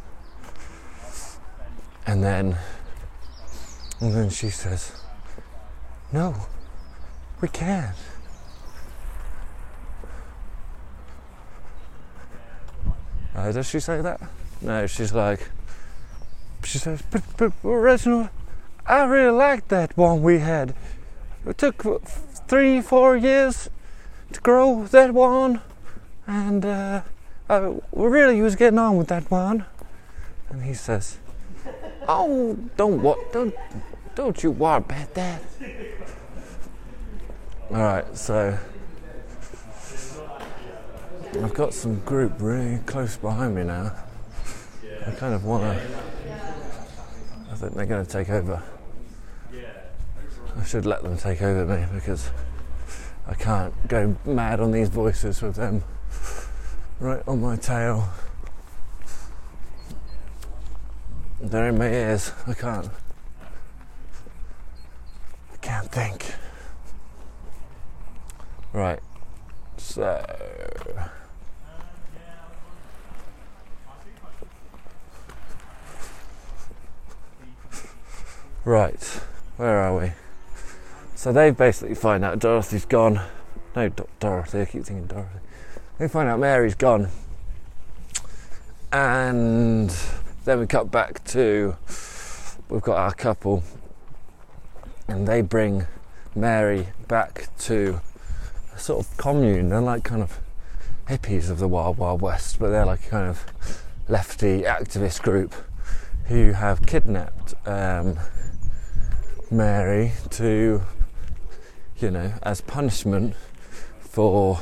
And 2.07 2.23
then, 2.23 2.57
and 3.99 4.13
then 4.13 4.29
she 4.29 4.49
says, 4.49 4.91
"No, 6.15 6.33
we 7.41 7.49
can't." 7.49 7.93
Uh, 13.35 13.51
does 13.51 13.67
she 13.67 13.81
say 13.81 13.99
that? 13.99 14.21
No, 14.61 14.87
she's 14.87 15.11
like, 15.11 15.49
she 16.63 16.77
says, 16.77 17.03
but, 17.11 17.21
but 17.35 17.51
Reginald, 17.61 18.29
I 18.87 19.03
really 19.03 19.35
liked 19.35 19.67
that 19.67 19.97
one 19.97 20.23
we 20.23 20.39
had. 20.39 20.73
It 21.45 21.57
took 21.57 21.85
uh, 21.85 21.97
three, 22.47 22.79
four 22.79 23.17
years 23.17 23.69
to 24.31 24.39
grow 24.39 24.85
that 24.85 25.13
one, 25.13 25.59
and 26.25 26.65
uh, 26.65 27.01
I 27.49 27.75
really 27.91 28.39
was 28.41 28.55
getting 28.55 28.79
on 28.79 28.95
with 28.95 29.09
that 29.09 29.29
one. 29.29 29.65
And 30.49 30.63
he 30.63 30.75
says, 30.75 31.17
"Oh, 32.07 32.57
don't 32.77 33.01
what, 33.01 33.33
don't, 33.33 33.53
don't 34.15 34.41
you 34.41 34.51
worry 34.51 34.77
about 34.77 35.13
that." 35.15 35.41
All 37.71 37.81
right, 37.81 38.15
so 38.15 38.55
I've 41.33 41.53
got 41.55 41.73
some 41.73 41.99
group 42.01 42.33
really 42.37 42.77
close 42.85 43.17
behind 43.17 43.55
me 43.55 43.63
now. 43.63 43.91
I 45.05 45.11
kind 45.11 45.33
of 45.33 45.45
want 45.45 45.63
to. 45.63 45.81
I 47.51 47.55
think 47.55 47.73
they're 47.73 47.87
going 47.87 48.05
to 48.05 48.11
take 48.11 48.29
over. 48.29 48.61
I 50.55 50.63
should 50.63 50.85
let 50.85 51.01
them 51.01 51.17
take 51.17 51.41
over 51.41 51.65
me 51.65 51.87
because 51.91 52.29
I 53.27 53.33
can't 53.33 53.73
go 53.87 54.15
mad 54.25 54.59
on 54.59 54.71
these 54.71 54.89
voices 54.89 55.41
with 55.41 55.55
them 55.55 55.83
right 56.99 57.23
on 57.27 57.41
my 57.41 57.55
tail. 57.55 58.07
They're 61.41 61.69
in 61.69 61.79
my 61.79 61.89
ears. 61.89 62.31
I 62.45 62.53
can't. 62.53 62.89
I 65.51 65.57
can't 65.57 65.91
think. 65.91 66.35
Right. 68.75 68.99
So. 69.77 70.21
Right. 78.65 79.01
Where 79.55 79.79
are 79.79 79.97
we? 79.97 80.11
So 81.15 81.31
they 81.31 81.51
basically 81.51 81.95
find 81.95 82.25
out 82.25 82.39
Dorothy's 82.39 82.83
gone. 82.83 83.21
No, 83.77 83.87
Do- 83.87 84.09
Dorothy. 84.19 84.59
I 84.59 84.65
keep 84.65 84.83
thinking 84.83 85.05
Dorothy. 85.05 85.39
They 85.97 86.09
find 86.09 86.27
out 86.27 86.39
Mary's 86.39 86.75
gone, 86.75 87.07
and 88.91 89.89
then 90.43 90.59
we 90.59 90.67
cut 90.67 90.91
back 90.91 91.23
to 91.27 91.77
we've 92.67 92.81
got 92.81 92.97
our 92.97 93.13
couple, 93.13 93.63
and 95.07 95.25
they 95.25 95.41
bring 95.41 95.87
Mary 96.35 96.87
back 97.07 97.47
to 97.59 98.01
sort 98.77 99.05
of 99.05 99.17
commune. 99.17 99.69
They're 99.69 99.81
like 99.81 100.03
kind 100.03 100.21
of 100.21 100.39
hippies 101.07 101.49
of 101.49 101.59
the 101.59 101.67
Wild 101.67 101.97
Wild 101.97 102.21
West, 102.21 102.59
but 102.59 102.69
they're 102.69 102.85
like 102.85 103.07
a 103.07 103.09
kind 103.09 103.29
of 103.29 103.83
lefty 104.07 104.61
activist 104.61 105.21
group 105.21 105.53
who 106.27 106.53
have 106.53 106.85
kidnapped 106.85 107.53
um, 107.67 108.19
Mary 109.51 110.11
to, 110.31 110.81
you 111.99 112.11
know, 112.11 112.33
as 112.43 112.61
punishment 112.61 113.35
for 113.99 114.59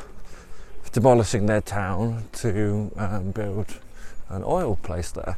demolishing 0.91 1.45
their 1.45 1.61
town 1.61 2.25
to 2.33 2.91
um, 2.97 3.31
build 3.31 3.79
an 4.29 4.43
oil 4.45 4.77
place 4.83 5.11
there. 5.11 5.37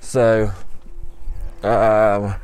So, 0.00 0.50
um, 1.62 2.34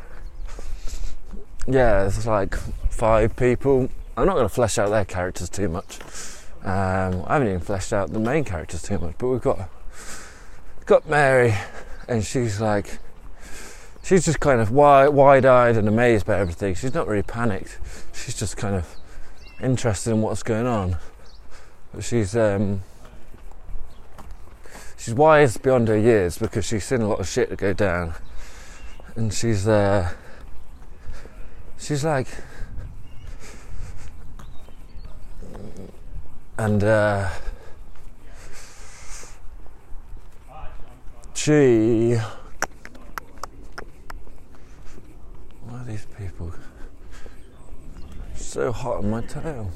yeah, 1.67 2.07
it's 2.07 2.27
like 2.27 2.55
five 2.91 3.35
people. 3.37 3.91
I'm 4.19 4.27
not 4.27 4.35
going 4.35 4.49
to 4.49 4.55
flesh 4.55 4.79
out 4.79 4.91
their 4.91 5.05
characters 5.05 5.49
too 5.49 5.69
much. 5.69 6.01
Um, 6.65 7.23
I 7.29 7.35
haven't 7.35 7.49
even 7.49 7.61
fleshed 7.61 7.93
out 7.93 8.13
the 8.13 8.19
main 8.19 8.43
characters 8.43 8.83
too 8.83 8.99
much, 8.99 9.15
but 9.17 9.29
we've 9.29 9.41
got 9.41 9.71
got 10.87 11.09
Mary, 11.09 11.55
and 12.09 12.25
she's 12.25 12.61
like, 12.61 12.99
she's 14.03 14.25
just 14.25 14.41
kind 14.41 14.61
of 14.61 14.73
wide, 14.73 15.11
wide-eyed 15.11 15.77
and 15.77 15.87
amazed 15.87 16.27
by 16.27 16.37
everything. 16.37 16.75
She's 16.75 16.95
not 16.95 17.07
really 17.07 17.23
panicked. 17.23 17.79
She's 18.13 18.37
just 18.37 18.57
kind 18.57 18.75
of 18.75 18.97
interested 19.61 20.11
in 20.11 20.21
what's 20.21 20.43
going 20.43 20.67
on. 20.67 20.97
But 21.95 22.03
she's 22.03 22.37
um, 22.37 22.83
she's 24.97 25.15
wise 25.15 25.59
beyond 25.59 25.87
her 25.87 25.97
years 25.97 26.39
because 26.39 26.65
she's 26.65 26.85
seen 26.85 27.03
a 27.03 27.09
lot 27.09 27.21
of 27.21 27.29
shit 27.29 27.57
go 27.57 27.73
down, 27.73 28.15
and 29.15 29.33
she's 29.33 29.69
uh, 29.69 30.11
she's 31.79 32.05
like, 32.05 32.27
and 36.59 36.83
uh, 36.83 37.29
she. 41.35 42.19
Why 45.63 45.81
are 45.81 45.85
these 45.85 46.07
people 46.19 46.53
so 48.35 48.73
hot 48.73 48.99
on 48.99 49.11
my 49.11 49.23
tail? 49.23 49.71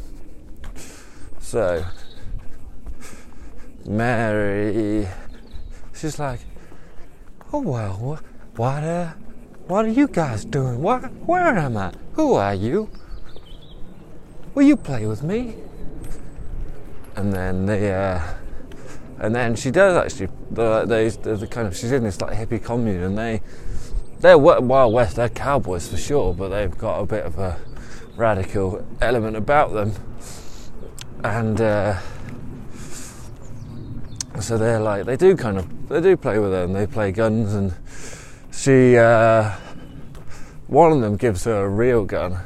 So, 1.38 1.84
Mary, 3.86 5.06
she's 5.94 6.18
like, 6.18 6.40
oh 7.52 7.60
well, 7.60 7.92
what, 7.94 8.24
what, 8.56 8.82
uh, 8.82 9.12
what 9.68 9.84
are 9.84 9.88
you 9.88 10.08
guys 10.08 10.44
doing? 10.44 10.82
What, 10.82 11.12
where 11.26 11.56
am 11.56 11.76
I? 11.76 11.92
Who 12.14 12.34
are 12.34 12.54
you? 12.54 12.90
Will 14.54 14.64
you 14.64 14.76
play 14.76 15.06
with 15.06 15.22
me? 15.22 15.56
And 17.16 17.32
then 17.32 17.66
they, 17.66 17.92
uh, 17.92 18.20
and 19.18 19.34
then 19.34 19.54
she 19.56 19.70
does 19.70 19.96
actually. 19.96 20.28
The, 20.50 20.84
they, 20.84 21.08
they're 21.08 21.36
the 21.36 21.46
kind 21.46 21.66
of 21.66 21.76
she's 21.76 21.92
in 21.92 22.04
this 22.04 22.20
like 22.20 22.36
hippie 22.36 22.62
commune, 22.62 23.02
and 23.02 23.16
they, 23.16 23.40
they're 24.20 24.38
Wild 24.38 24.92
West. 24.92 25.16
They're 25.16 25.28
cowboys 25.28 25.88
for 25.88 25.96
sure, 25.96 26.34
but 26.34 26.48
they've 26.48 26.76
got 26.76 27.00
a 27.00 27.06
bit 27.06 27.24
of 27.24 27.38
a 27.38 27.58
radical 28.16 28.86
element 29.00 29.36
about 29.36 29.72
them, 29.72 29.94
and. 31.24 31.60
Uh, 31.60 31.98
so 34.40 34.56
they're 34.56 34.80
like 34.80 35.04
they 35.04 35.16
do 35.16 35.36
kind 35.36 35.58
of 35.58 35.88
they 35.88 36.00
do 36.00 36.16
play 36.16 36.38
with 36.38 36.52
her 36.52 36.64
and 36.64 36.74
they 36.74 36.86
play 36.86 37.12
guns 37.12 37.54
and 37.54 37.74
she 38.52 38.96
uh, 38.96 39.50
one 40.66 40.92
of 40.92 41.00
them 41.00 41.16
gives 41.16 41.44
her 41.44 41.64
a 41.64 41.68
real 41.68 42.04
gun 42.04 42.38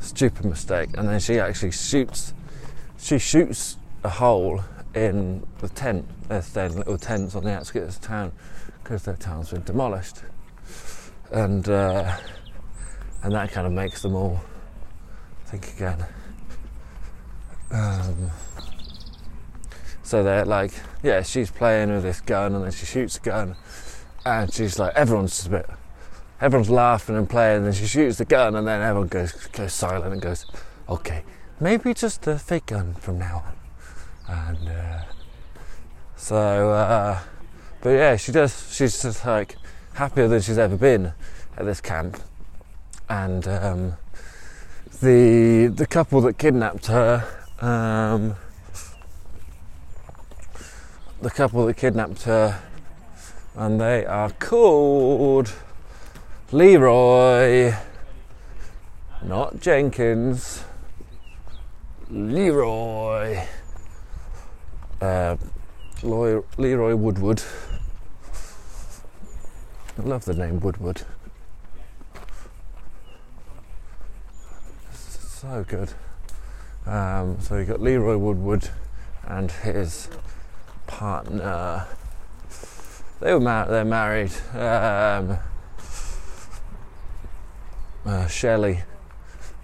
stupid 0.00 0.44
mistake 0.44 0.90
and 0.94 1.08
then 1.08 1.20
she 1.20 1.38
actually 1.38 1.70
shoots 1.70 2.34
she 2.98 3.18
shoots 3.18 3.78
a 4.04 4.10
hole 4.10 4.62
in 4.94 5.44
the 5.58 5.68
tent. 5.68 6.06
They're 6.28 6.42
staying 6.42 6.76
little 6.76 6.98
tents 6.98 7.34
on 7.34 7.44
the 7.44 7.52
outskirts 7.52 7.96
of 7.96 8.02
town 8.02 8.32
because 8.82 9.02
their 9.02 9.16
town's 9.16 9.50
been 9.50 9.64
demolished. 9.64 10.18
And 11.32 11.68
uh, 11.68 12.16
and 13.22 13.32
that 13.32 13.50
kind 13.50 13.66
of 13.66 13.72
makes 13.72 14.02
them 14.02 14.14
all 14.14 14.40
think 15.46 15.72
again. 15.74 16.04
Um, 17.70 18.30
so 20.02 20.22
they're 20.22 20.44
like, 20.44 20.72
yeah, 21.02 21.22
she's 21.22 21.50
playing 21.50 21.90
with 21.90 22.02
this 22.02 22.20
gun, 22.20 22.54
and 22.54 22.64
then 22.64 22.70
she 22.70 22.84
shoots 22.84 23.16
a 23.16 23.20
gun, 23.20 23.56
and 24.24 24.52
she's 24.52 24.78
like, 24.78 24.94
everyone's 24.94 25.46
a 25.46 25.50
bit, 25.50 25.70
everyone's 26.40 26.70
laughing 26.70 27.16
and 27.16 27.28
playing, 27.28 27.58
and 27.58 27.66
then 27.66 27.72
she 27.72 27.86
shoots 27.86 28.18
the 28.18 28.26
gun, 28.26 28.54
and 28.54 28.68
then 28.68 28.82
everyone 28.82 29.08
goes 29.08 29.32
goes 29.32 29.72
silent 29.72 30.12
and 30.12 30.20
goes, 30.20 30.44
okay, 30.88 31.24
maybe 31.58 31.94
just 31.94 32.26
a 32.26 32.38
fake 32.38 32.66
gun 32.66 32.94
from 32.94 33.18
now 33.18 33.42
on, 33.46 33.54
and 34.28 34.68
uh, 34.68 35.02
so, 36.16 36.70
uh, 36.70 37.18
but 37.80 37.90
yeah, 37.90 38.16
she 38.16 38.32
does. 38.32 38.74
She's 38.74 39.02
just 39.02 39.24
like 39.26 39.56
happier 39.94 40.28
than 40.28 40.40
she's 40.40 40.58
ever 40.58 40.76
been 40.76 41.12
at 41.56 41.64
this 41.66 41.80
camp, 41.80 42.18
and 43.08 43.46
um, 43.46 43.94
the 45.02 45.66
the 45.66 45.86
couple 45.86 46.20
that 46.22 46.38
kidnapped 46.38 46.86
her. 46.86 47.26
Um, 47.60 48.36
the 51.20 51.30
couple 51.30 51.64
that 51.66 51.76
kidnapped 51.76 52.22
her, 52.24 52.60
and 53.54 53.80
they 53.80 54.04
are 54.04 54.30
called 54.30 55.52
Leroy, 56.52 57.74
not 59.22 59.60
Jenkins. 59.60 60.64
Leroy. 62.10 63.46
Uh, 65.04 65.36
Leroy, 66.02 66.96
Woodward. 66.96 67.42
I 69.98 70.02
love 70.02 70.24
the 70.24 70.32
name 70.32 70.60
Woodward. 70.60 71.02
So 74.90 75.62
good. 75.68 75.92
Um, 76.86 77.38
so 77.38 77.58
you've 77.58 77.68
got 77.68 77.82
Leroy 77.82 78.16
Woodward 78.16 78.70
and 79.24 79.50
his 79.52 80.08
partner. 80.86 81.86
They 83.20 83.34
were 83.34 83.40
mar- 83.40 83.66
they're 83.66 83.84
married. 83.84 84.32
Um, 84.54 85.36
uh, 88.06 88.26
Shelley, 88.26 88.84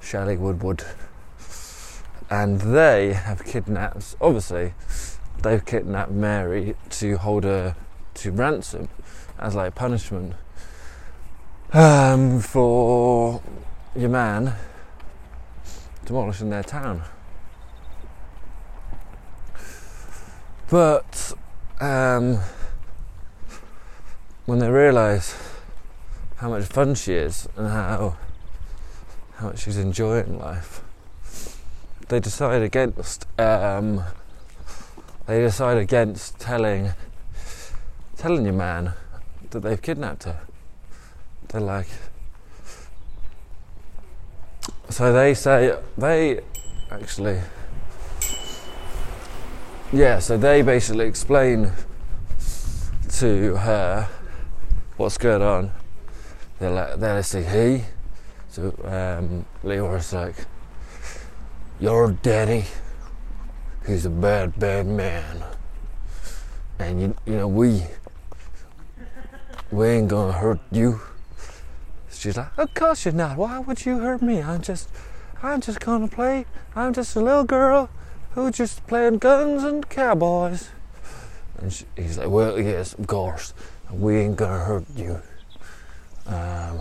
Shelley 0.02 0.36
Woodward, 0.36 0.84
and 2.28 2.60
they 2.60 3.14
have 3.14 3.42
kidnapped. 3.42 4.16
Obviously, 4.20 4.74
they've 5.42 5.64
kidnapped 5.64 6.10
Mary 6.10 6.76
to 6.90 7.16
hold 7.16 7.44
her 7.44 7.76
to 8.14 8.30
ransom 8.30 8.88
as 9.38 9.54
like 9.54 9.74
punishment 9.74 10.34
um, 11.72 12.40
for 12.40 13.42
your 13.94 14.08
man 14.08 14.54
demolishing 16.04 16.50
their 16.50 16.62
town. 16.62 17.02
But 20.68 21.32
um, 21.80 22.40
when 24.46 24.58
they 24.58 24.68
realise 24.68 25.36
how 26.36 26.50
much 26.50 26.64
fun 26.64 26.94
she 26.94 27.14
is 27.14 27.48
and 27.56 27.68
how 27.68 28.16
how 29.36 29.46
much 29.46 29.60
she's 29.60 29.78
enjoying 29.78 30.38
life, 30.38 30.82
they 32.08 32.20
decide 32.20 32.62
against 32.62 33.26
um, 33.38 34.04
they 35.30 35.40
decide 35.40 35.78
against 35.78 36.40
telling 36.40 36.90
telling 38.16 38.44
your 38.44 38.54
man 38.54 38.92
that 39.50 39.60
they've 39.60 39.80
kidnapped 39.80 40.24
her. 40.24 40.40
They're 41.48 41.60
like 41.60 41.86
so 44.88 45.12
they 45.12 45.34
say 45.34 45.78
they 45.96 46.40
actually 46.90 47.38
yeah, 49.92 50.18
so 50.18 50.36
they 50.36 50.62
basically 50.62 51.06
explain 51.06 51.72
to 53.18 53.56
her 53.56 54.08
what's 54.96 55.18
going 55.18 55.42
on. 55.42 55.72
They're 56.58 56.70
like, 56.70 57.00
they 57.00 57.22
say, 57.22 57.42
hey. 57.42 57.84
So 58.48 58.72
um, 58.84 59.44
Leroy's 59.64 60.12
like, 60.12 60.36
your 61.80 62.12
daddy, 62.12 62.66
he's 63.86 64.06
a 64.06 64.10
bad, 64.10 64.58
bad 64.58 64.86
man. 64.86 65.42
And 66.78 67.00
you, 67.00 67.16
you 67.26 67.36
know, 67.36 67.48
we, 67.48 67.82
we 69.70 69.86
ain't 69.86 70.08
gonna 70.08 70.32
hurt 70.32 70.60
you. 70.70 71.00
She's 72.10 72.36
like, 72.36 72.56
of 72.58 72.74
course 72.74 73.04
you're 73.04 73.14
not. 73.14 73.36
Why 73.36 73.58
would 73.58 73.84
you 73.84 73.98
hurt 73.98 74.22
me? 74.22 74.42
I'm 74.42 74.62
just, 74.62 74.88
I'm 75.42 75.60
just 75.60 75.80
gonna 75.80 76.08
play. 76.08 76.46
I'm 76.74 76.92
just 76.92 77.16
a 77.16 77.20
little 77.20 77.44
girl 77.44 77.90
who 78.32 78.50
just 78.50 78.86
playing 78.86 79.18
guns 79.18 79.64
and 79.64 79.88
cowboys. 79.88 80.70
And 81.58 81.72
she, 81.72 81.84
he's 81.96 82.18
like, 82.18 82.28
well, 82.28 82.60
yes, 82.60 82.94
of 82.94 83.06
course. 83.06 83.54
We 83.90 84.16
ain't 84.18 84.36
gonna 84.36 84.64
hurt 84.64 84.84
you. 84.94 85.20
Um, 86.26 86.78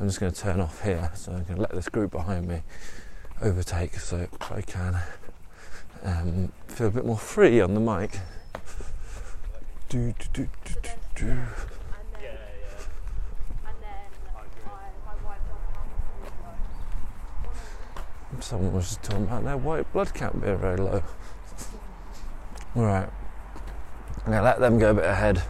I'm 0.00 0.08
just 0.08 0.20
to 0.20 0.30
turn 0.30 0.60
off 0.60 0.82
here 0.82 1.10
so 1.14 1.32
I 1.32 1.42
can 1.42 1.56
let 1.56 1.70
this 1.70 1.88
group 1.88 2.12
behind 2.12 2.46
me 2.46 2.62
overtake 3.42 3.94
so 3.94 4.28
I 4.50 4.62
can 4.62 4.98
um, 6.02 6.52
feel 6.68 6.88
a 6.88 6.90
bit 6.90 7.04
more 7.04 7.18
free 7.18 7.60
on 7.60 7.74
the 7.74 7.80
mic. 7.80 8.18
Do, 9.88 10.14
do, 10.32 10.48
do, 11.14 11.38
Someone 18.40 18.72
was 18.72 18.84
just 18.84 19.02
talking 19.02 19.24
about 19.24 19.44
their 19.44 19.56
white 19.56 19.92
blood 19.92 20.14
count 20.14 20.40
being 20.40 20.58
very 20.58 20.76
low. 20.76 21.02
Alright. 22.76 23.10
To 24.24 24.42
let 24.42 24.60
them 24.60 24.78
go 24.78 24.90
a 24.90 24.94
bit 24.94 25.04
ahead. 25.04 25.42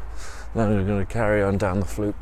Then 0.55 0.71
we're 0.71 0.85
going 0.85 1.05
to 1.05 1.13
carry 1.13 1.43
on 1.43 1.59
down 1.59 1.81
the 1.81 1.87
floop. 1.87 2.15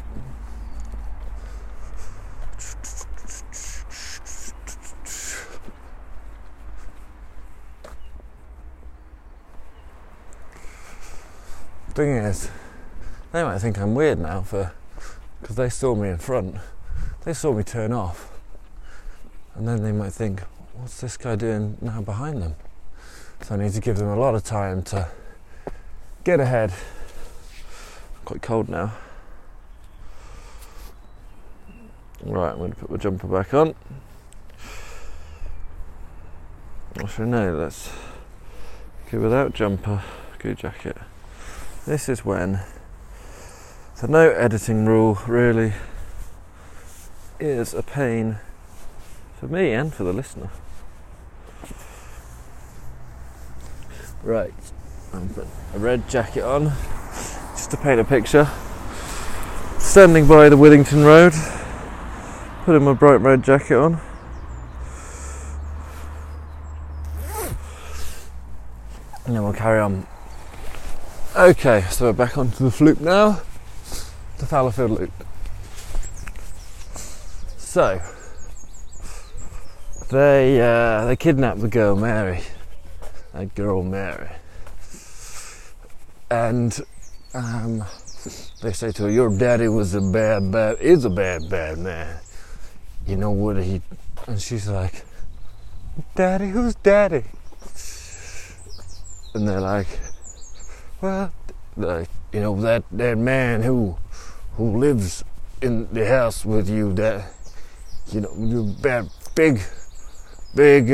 Thing 11.96 12.10
is, 12.10 12.50
they 13.32 13.42
might 13.42 13.56
think 13.56 13.78
I'm 13.78 13.94
weird 13.94 14.18
now 14.18 14.42
for 14.42 14.70
because 15.40 15.56
they 15.56 15.70
saw 15.70 15.94
me 15.94 16.10
in 16.10 16.18
front. 16.18 16.56
They 17.24 17.32
saw 17.32 17.54
me 17.54 17.62
turn 17.62 17.90
off. 17.90 18.38
And 19.54 19.66
then 19.66 19.82
they 19.82 19.92
might 19.92 20.12
think, 20.12 20.42
what's 20.74 21.00
this 21.00 21.16
guy 21.16 21.36
doing 21.36 21.78
now 21.80 22.02
behind 22.02 22.42
them? 22.42 22.54
So 23.40 23.54
I 23.54 23.56
need 23.56 23.72
to 23.72 23.80
give 23.80 23.96
them 23.96 24.08
a 24.08 24.16
lot 24.16 24.34
of 24.34 24.44
time 24.44 24.82
to 24.82 25.08
get 26.22 26.38
ahead. 26.38 26.74
Quite 28.26 28.42
cold 28.42 28.68
now. 28.68 28.92
Right, 32.22 32.50
I'm 32.50 32.58
going 32.58 32.72
to 32.72 32.76
put 32.76 32.90
my 32.90 32.96
jumper 32.98 33.26
back 33.26 33.54
on. 33.54 33.74
Actually, 36.98 37.28
no, 37.28 37.56
let's 37.56 37.90
go 39.10 39.18
without 39.18 39.54
jumper, 39.54 40.02
go 40.38 40.52
jacket. 40.52 40.98
This 41.86 42.08
is 42.08 42.24
when 42.24 42.58
the 44.00 44.08
no 44.08 44.28
editing 44.28 44.86
rule 44.86 45.20
really 45.28 45.72
is 47.38 47.74
a 47.74 47.82
pain 47.84 48.40
for 49.38 49.46
me 49.46 49.70
and 49.70 49.94
for 49.94 50.02
the 50.02 50.12
listener. 50.12 50.50
Right, 54.24 54.52
I'm 55.12 55.28
putting 55.28 55.48
a 55.76 55.78
red 55.78 56.08
jacket 56.08 56.42
on 56.42 56.72
just 57.52 57.70
to 57.70 57.76
paint 57.76 58.00
a 58.00 58.04
picture. 58.04 58.50
Standing 59.78 60.26
by 60.26 60.48
the 60.48 60.56
Withington 60.56 61.04
Road, 61.04 61.34
putting 62.64 62.82
my 62.82 62.94
bright 62.94 63.20
red 63.20 63.44
jacket 63.44 63.76
on. 63.76 64.00
And 69.24 69.36
then 69.36 69.44
we'll 69.44 69.52
carry 69.52 69.78
on. 69.78 70.08
Okay, 71.36 71.84
so 71.90 72.06
we're 72.06 72.14
back 72.14 72.38
onto 72.38 72.70
the 72.70 72.82
loop 72.82 72.98
now. 72.98 73.42
The 74.38 74.46
Fallowfield 74.46 74.92
loop. 74.92 75.12
So 77.58 78.00
they 80.08 80.58
uh, 80.62 81.04
they 81.04 81.14
kidnapped 81.14 81.60
the 81.60 81.68
girl 81.68 81.94
Mary. 81.94 82.40
That 83.34 83.54
girl 83.54 83.82
Mary. 83.82 84.30
And 86.30 86.80
um, 87.34 87.84
they 88.62 88.72
say 88.72 88.90
to 88.92 89.02
her, 89.02 89.10
Your 89.10 89.28
daddy 89.28 89.68
was 89.68 89.92
a 89.92 90.00
bad, 90.00 90.50
bad, 90.50 90.80
is 90.80 91.04
a 91.04 91.10
bad, 91.10 91.50
bad 91.50 91.76
man. 91.76 92.18
You 93.06 93.16
know 93.16 93.30
what 93.30 93.62
he. 93.62 93.82
And 94.26 94.40
she's 94.40 94.68
like, 94.68 95.04
Daddy, 96.14 96.48
who's 96.48 96.76
daddy? 96.76 97.24
And 99.34 99.46
they're 99.46 99.60
like, 99.60 99.86
Well, 101.00 101.32
you 101.76 102.40
know, 102.40 102.60
that, 102.62 102.84
that 102.92 103.18
man 103.18 103.62
who 103.62 103.96
who 104.56 104.78
lives 104.78 105.22
in 105.60 105.92
the 105.92 106.06
house 106.06 106.44
with 106.44 106.68
you, 106.68 106.92
that, 106.94 107.30
you 108.10 108.22
know, 108.22 108.32
you 108.38 108.74
bad, 108.80 109.10
big, 109.34 109.60
big, 110.54 110.86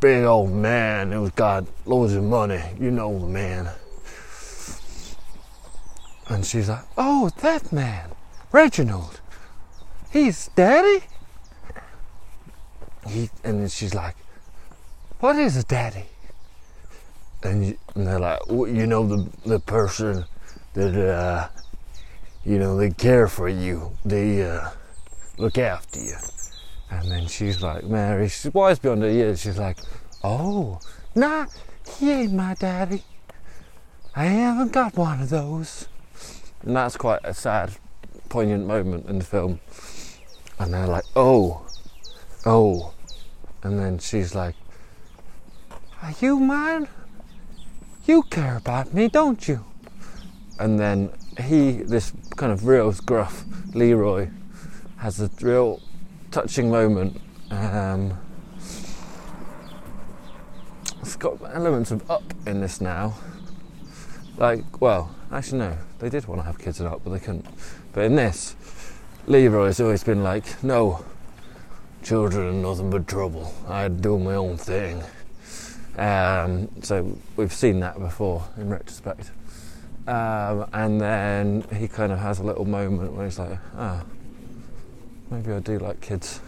big 0.00 0.24
old 0.24 0.50
man 0.50 1.10
who's 1.12 1.30
got 1.30 1.64
loads 1.86 2.12
of 2.12 2.24
money. 2.24 2.62
You 2.78 2.90
know 2.90 3.18
the 3.18 3.26
man. 3.26 3.70
And 6.28 6.44
she's 6.44 6.68
like, 6.68 6.84
Oh, 6.98 7.30
that 7.40 7.72
man, 7.72 8.10
Reginald. 8.52 9.20
He's 10.10 10.48
daddy? 10.48 11.04
He, 13.08 13.30
and 13.42 13.70
she's 13.72 13.94
like, 13.94 14.16
What 15.20 15.36
is 15.36 15.56
a 15.56 15.62
daddy? 15.62 16.04
And, 17.42 17.76
and 17.94 18.06
they're 18.06 18.18
like, 18.18 18.40
You 18.48 18.86
know, 18.86 19.06
the, 19.06 19.28
the 19.46 19.60
person 19.60 20.24
that, 20.74 20.94
uh, 20.94 21.48
you 22.44 22.58
know, 22.58 22.76
they 22.76 22.90
care 22.90 23.28
for 23.28 23.48
you, 23.48 23.96
they 24.04 24.42
uh, 24.42 24.70
look 25.38 25.58
after 25.58 26.00
you. 26.00 26.16
And 26.90 27.10
then 27.10 27.26
she's 27.26 27.62
like, 27.62 27.84
Mary, 27.84 28.28
she's 28.28 28.52
wise 28.52 28.78
beyond 28.78 29.02
her 29.02 29.10
years. 29.10 29.40
She's 29.40 29.58
like, 29.58 29.78
Oh, 30.24 30.80
nah, 31.14 31.46
he 31.98 32.10
ain't 32.10 32.32
my 32.32 32.54
daddy. 32.54 33.02
I 34.16 34.24
haven't 34.24 34.72
got 34.72 34.96
one 34.96 35.20
of 35.20 35.30
those. 35.30 35.86
And 36.62 36.74
that's 36.74 36.96
quite 36.96 37.20
a 37.24 37.34
sad, 37.34 37.72
poignant 38.28 38.66
moment 38.66 39.06
in 39.06 39.18
the 39.18 39.24
film. 39.24 39.60
And 40.58 40.74
they're 40.74 40.86
like, 40.86 41.04
Oh, 41.14 41.66
oh. 42.44 42.94
And 43.62 43.78
then 43.78 43.98
she's 43.98 44.34
like, 44.34 44.54
Are 46.02 46.14
you 46.20 46.40
mine? 46.40 46.88
You 48.08 48.22
care 48.22 48.56
about 48.56 48.94
me, 48.94 49.08
don't 49.08 49.46
you? 49.46 49.66
And 50.58 50.80
then 50.80 51.12
he, 51.38 51.72
this 51.72 52.14
kind 52.36 52.50
of 52.50 52.66
real 52.66 52.90
gruff 53.04 53.44
Leroy, 53.74 54.30
has 54.96 55.20
a 55.20 55.30
real 55.42 55.82
touching 56.30 56.70
moment. 56.70 57.20
Um, 57.50 58.18
it's 61.02 61.16
got 61.16 61.38
elements 61.52 61.90
of 61.90 62.10
up 62.10 62.24
in 62.46 62.62
this 62.62 62.80
now. 62.80 63.14
Like, 64.38 64.80
well, 64.80 65.14
actually, 65.30 65.58
no, 65.58 65.76
they 65.98 66.08
did 66.08 66.26
want 66.26 66.40
to 66.40 66.46
have 66.46 66.58
kids 66.58 66.80
in 66.80 66.86
up, 66.86 67.02
but 67.04 67.10
they 67.10 67.20
couldn't. 67.20 67.44
But 67.92 68.04
in 68.04 68.16
this, 68.16 68.56
Leroy's 69.26 69.80
always 69.80 70.02
been 70.02 70.22
like, 70.22 70.64
no, 70.64 71.04
children 72.02 72.48
are 72.48 72.52
nothing 72.52 72.88
but 72.88 73.06
trouble. 73.06 73.52
I'd 73.68 74.00
do 74.00 74.18
my 74.18 74.36
own 74.36 74.56
thing. 74.56 75.02
Um, 75.98 76.68
so 76.82 77.18
we've 77.36 77.52
seen 77.52 77.80
that 77.80 77.98
before 77.98 78.44
in 78.56 78.70
retrospect. 78.70 79.32
Um, 80.06 80.66
and 80.72 81.00
then 81.00 81.64
he 81.74 81.88
kind 81.88 82.12
of 82.12 82.20
has 82.20 82.38
a 82.38 82.44
little 82.44 82.64
moment 82.64 83.12
where 83.12 83.26
he's 83.26 83.38
like, 83.38 83.58
ah, 83.76 84.04
maybe 85.30 85.52
I 85.52 85.58
do 85.58 85.78
like 85.78 86.00
kids. 86.00 86.40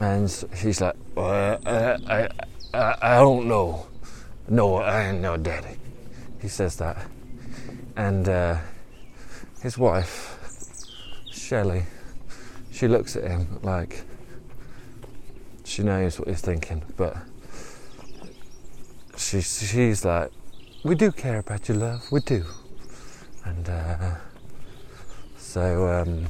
And 0.00 0.30
he's 0.56 0.80
like, 0.80 0.94
well, 1.14 1.58
I, 1.66 1.98
I, 2.08 2.28
I, 2.72 2.96
I 3.02 3.18
don't 3.18 3.48
know. 3.48 3.86
No, 4.48 4.76
I 4.76 5.08
ain't 5.08 5.20
no 5.20 5.36
daddy. 5.36 5.76
He 6.40 6.48
says 6.48 6.76
that. 6.76 7.06
And 7.96 8.28
uh, 8.28 8.58
his 9.62 9.76
wife, 9.76 10.38
Shelley, 11.30 11.84
she 12.70 12.88
looks 12.88 13.16
at 13.16 13.24
him 13.24 13.60
like 13.62 14.04
she 15.64 15.82
knows 15.82 16.18
what 16.18 16.28
he's 16.28 16.40
thinking, 16.40 16.82
but 16.96 17.16
she's, 19.16 19.68
she's 19.68 20.04
like, 20.04 20.30
we 20.84 20.94
do 20.94 21.12
care 21.12 21.38
about 21.38 21.68
you, 21.68 21.74
love, 21.74 22.10
we 22.10 22.20
do. 22.20 22.44
And 23.44 23.68
uh, 23.68 24.16
so 25.36 25.88
um, 25.88 26.26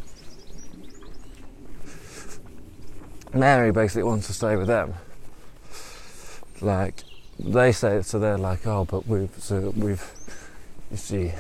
Mary 3.35 3.73
basically 3.73 4.03
wants 4.03 4.27
to 4.27 4.33
stay 4.33 4.57
with 4.57 4.67
them. 4.67 4.95
Like 6.61 7.03
they 7.39 7.73
say, 7.73 8.03
so 8.03 8.19
they're 8.19 8.39
like, 8.39 8.67
oh, 8.67 8.85
but 8.85 9.07
we've, 9.07 9.35
so 9.39 9.73
we've, 9.77 10.05
you 10.91 10.97
see, 10.97 11.33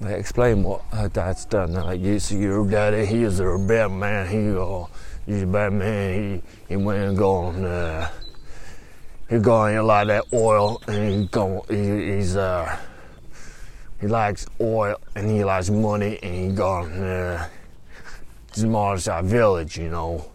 they 0.00 0.18
explain 0.18 0.62
what 0.62 0.82
her 0.92 1.08
dad's 1.08 1.44
done. 1.44 1.72
They're 1.72 1.84
like, 1.84 2.00
you 2.00 2.18
see, 2.18 2.38
your 2.38 2.68
daddy, 2.68 3.06
he 3.06 3.22
is 3.22 3.40
a 3.40 3.56
bad 3.58 3.90
man. 3.90 4.28
He, 4.28 4.50
uh, 4.56 4.86
he's 5.28 5.42
a 5.42 5.46
bad 5.46 5.72
man. 5.74 6.42
He, 6.68 6.74
he 6.74 6.76
went 6.76 7.00
and 7.00 7.16
gone, 7.16 7.64
uh, 7.64 8.10
he 9.28 9.38
gone 9.38 9.74
a 9.74 9.82
lot 9.82 10.08
of 10.08 10.08
that 10.08 10.36
oil, 10.36 10.82
and 10.88 11.10
he 11.10 11.26
gone, 11.26 11.60
he, 11.68 12.16
he's, 12.16 12.34
uh, 12.34 12.76
he 14.00 14.06
likes 14.06 14.46
oil 14.60 14.96
and 15.14 15.30
he 15.30 15.44
likes 15.44 15.70
money, 15.70 16.18
and 16.22 16.34
he 16.34 16.56
gone, 16.56 16.92
uh, 17.02 17.46
demolished 18.52 19.08
our 19.08 19.22
village, 19.22 19.78
you 19.78 19.90
know. 19.90 20.30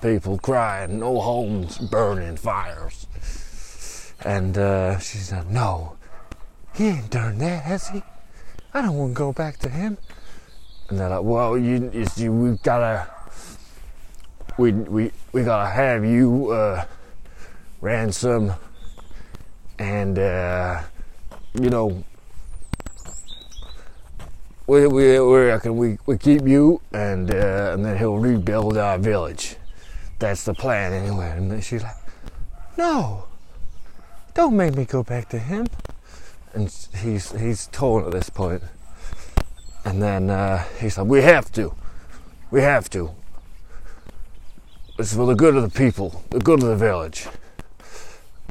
People 0.00 0.38
crying, 0.38 1.00
no 1.00 1.20
homes 1.20 1.78
burning, 1.78 2.36
fires. 2.36 3.06
And 4.24 4.56
uh, 4.56 4.98
she 4.98 5.18
said, 5.18 5.50
No, 5.50 5.96
he 6.74 6.88
ain't 6.88 7.10
done 7.10 7.38
that, 7.38 7.64
has 7.64 7.88
he? 7.88 8.02
I 8.74 8.82
don't 8.82 8.96
want 8.96 9.14
to 9.14 9.18
go 9.18 9.32
back 9.32 9.56
to 9.60 9.70
him. 9.70 9.96
And 10.88 11.00
they're 11.00 11.08
like, 11.08 11.22
Well, 11.22 11.56
you, 11.56 11.90
you 12.16 12.32
we 12.32 12.58
gotta, 12.58 13.08
we, 14.58 14.72
we, 14.72 15.12
we 15.32 15.42
gotta 15.42 15.68
have 15.68 16.04
you 16.04 16.50
uh, 16.50 16.84
ransom, 17.80 18.52
and 19.78 20.18
uh, 20.18 20.82
you 21.54 21.70
know, 21.70 22.04
we, 24.66 24.86
we, 24.86 25.20
we 25.20 25.38
reckon 25.38 25.76
we, 25.76 25.98
we 26.06 26.16
keep 26.18 26.46
you, 26.46 26.80
and 26.92 27.30
uh, 27.30 27.70
and 27.72 27.84
then 27.84 27.98
he'll 27.98 28.18
rebuild 28.18 28.76
our 28.76 28.98
village. 28.98 29.56
That's 30.18 30.44
the 30.44 30.54
plan, 30.54 30.92
anyway. 30.92 31.30
And 31.36 31.50
then 31.50 31.60
she's 31.60 31.82
like, 31.82 31.96
No, 32.78 33.24
don't 34.34 34.56
make 34.56 34.74
me 34.74 34.84
go 34.84 35.02
back 35.02 35.28
to 35.30 35.38
him. 35.38 35.66
And 36.54 36.74
he's 37.02 37.32
he's 37.38 37.66
torn 37.68 38.06
at 38.06 38.12
this 38.12 38.30
point. 38.30 38.62
And 39.84 40.02
then 40.02 40.30
uh, 40.30 40.64
he's 40.80 40.96
like, 40.96 41.06
We 41.06 41.22
have 41.22 41.52
to, 41.52 41.74
we 42.50 42.62
have 42.62 42.88
to. 42.90 43.14
It's 44.98 45.14
for 45.14 45.26
the 45.26 45.34
good 45.34 45.54
of 45.54 45.62
the 45.62 45.78
people, 45.78 46.24
the 46.30 46.38
good 46.38 46.62
of 46.62 46.70
the 46.70 46.76
village. 46.76 47.26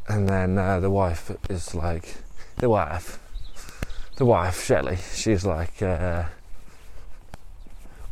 And 0.08 0.30
then 0.30 0.60
uh, 0.60 0.80
the 0.80 0.92
wife 0.92 1.32
is 1.50 1.74
like, 1.74 2.18
the 2.58 2.70
wife, 2.70 3.18
the 4.18 4.26
wife, 4.26 4.64
Shelley, 4.64 5.00
she's 5.16 5.44
like, 5.44 5.82
uh, 5.82 6.26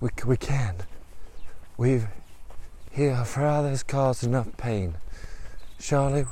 we, 0.01 0.09
we 0.25 0.35
can. 0.35 0.77
We've, 1.77 2.07
here, 2.91 3.13
our 3.13 3.25
father's 3.25 3.83
caused 3.83 4.23
enough 4.23 4.57
pain. 4.57 4.95
Surely 5.79 6.25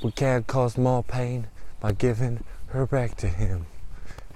we 0.00 0.12
can't 0.12 0.46
cause 0.46 0.78
more 0.78 1.02
pain 1.02 1.48
by 1.80 1.90
giving 1.90 2.44
her 2.68 2.86
back 2.86 3.16
to 3.16 3.26
him. 3.26 3.66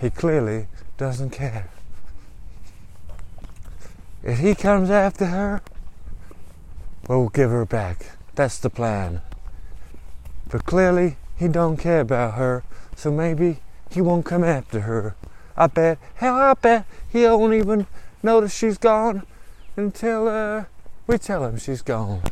He 0.00 0.10
clearly 0.10 0.66
doesn't 0.98 1.30
care. 1.30 1.68
If 4.24 4.40
he 4.40 4.56
comes 4.56 4.90
after 4.90 5.26
her, 5.26 5.62
we'll 7.08 7.28
give 7.28 7.50
her 7.50 7.64
back. 7.64 8.16
That's 8.34 8.58
the 8.58 8.70
plan. 8.70 9.22
But 10.48 10.64
clearly 10.64 11.16
he 11.36 11.48
don't 11.48 11.76
care 11.76 12.00
about 12.00 12.34
her, 12.34 12.64
so 12.94 13.10
maybe 13.10 13.58
he 13.90 14.00
won't 14.00 14.24
come 14.24 14.44
after 14.44 14.80
her. 14.80 15.14
I 15.56 15.66
bet, 15.68 15.98
hell, 16.16 16.36
I 16.36 16.54
bet 16.54 16.86
he 17.08 17.24
won't 17.24 17.54
even 17.54 17.86
notice 18.22 18.54
she's 18.54 18.78
gone 18.78 19.26
until 19.76 20.28
uh, 20.28 20.64
we 21.06 21.18
tell 21.18 21.44
him 21.44 21.58
she's 21.58 21.82
gone. 21.82 22.22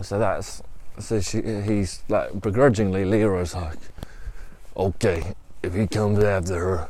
So 0.00 0.18
that's 0.18 0.62
so 0.98 1.20
she, 1.20 1.42
he's 1.42 2.02
like 2.08 2.40
begrudgingly. 2.40 3.04
Leroy's 3.04 3.54
like, 3.54 3.78
okay, 4.76 5.34
if 5.62 5.74
he 5.74 5.86
comes 5.86 6.22
after 6.22 6.58
her, 6.58 6.88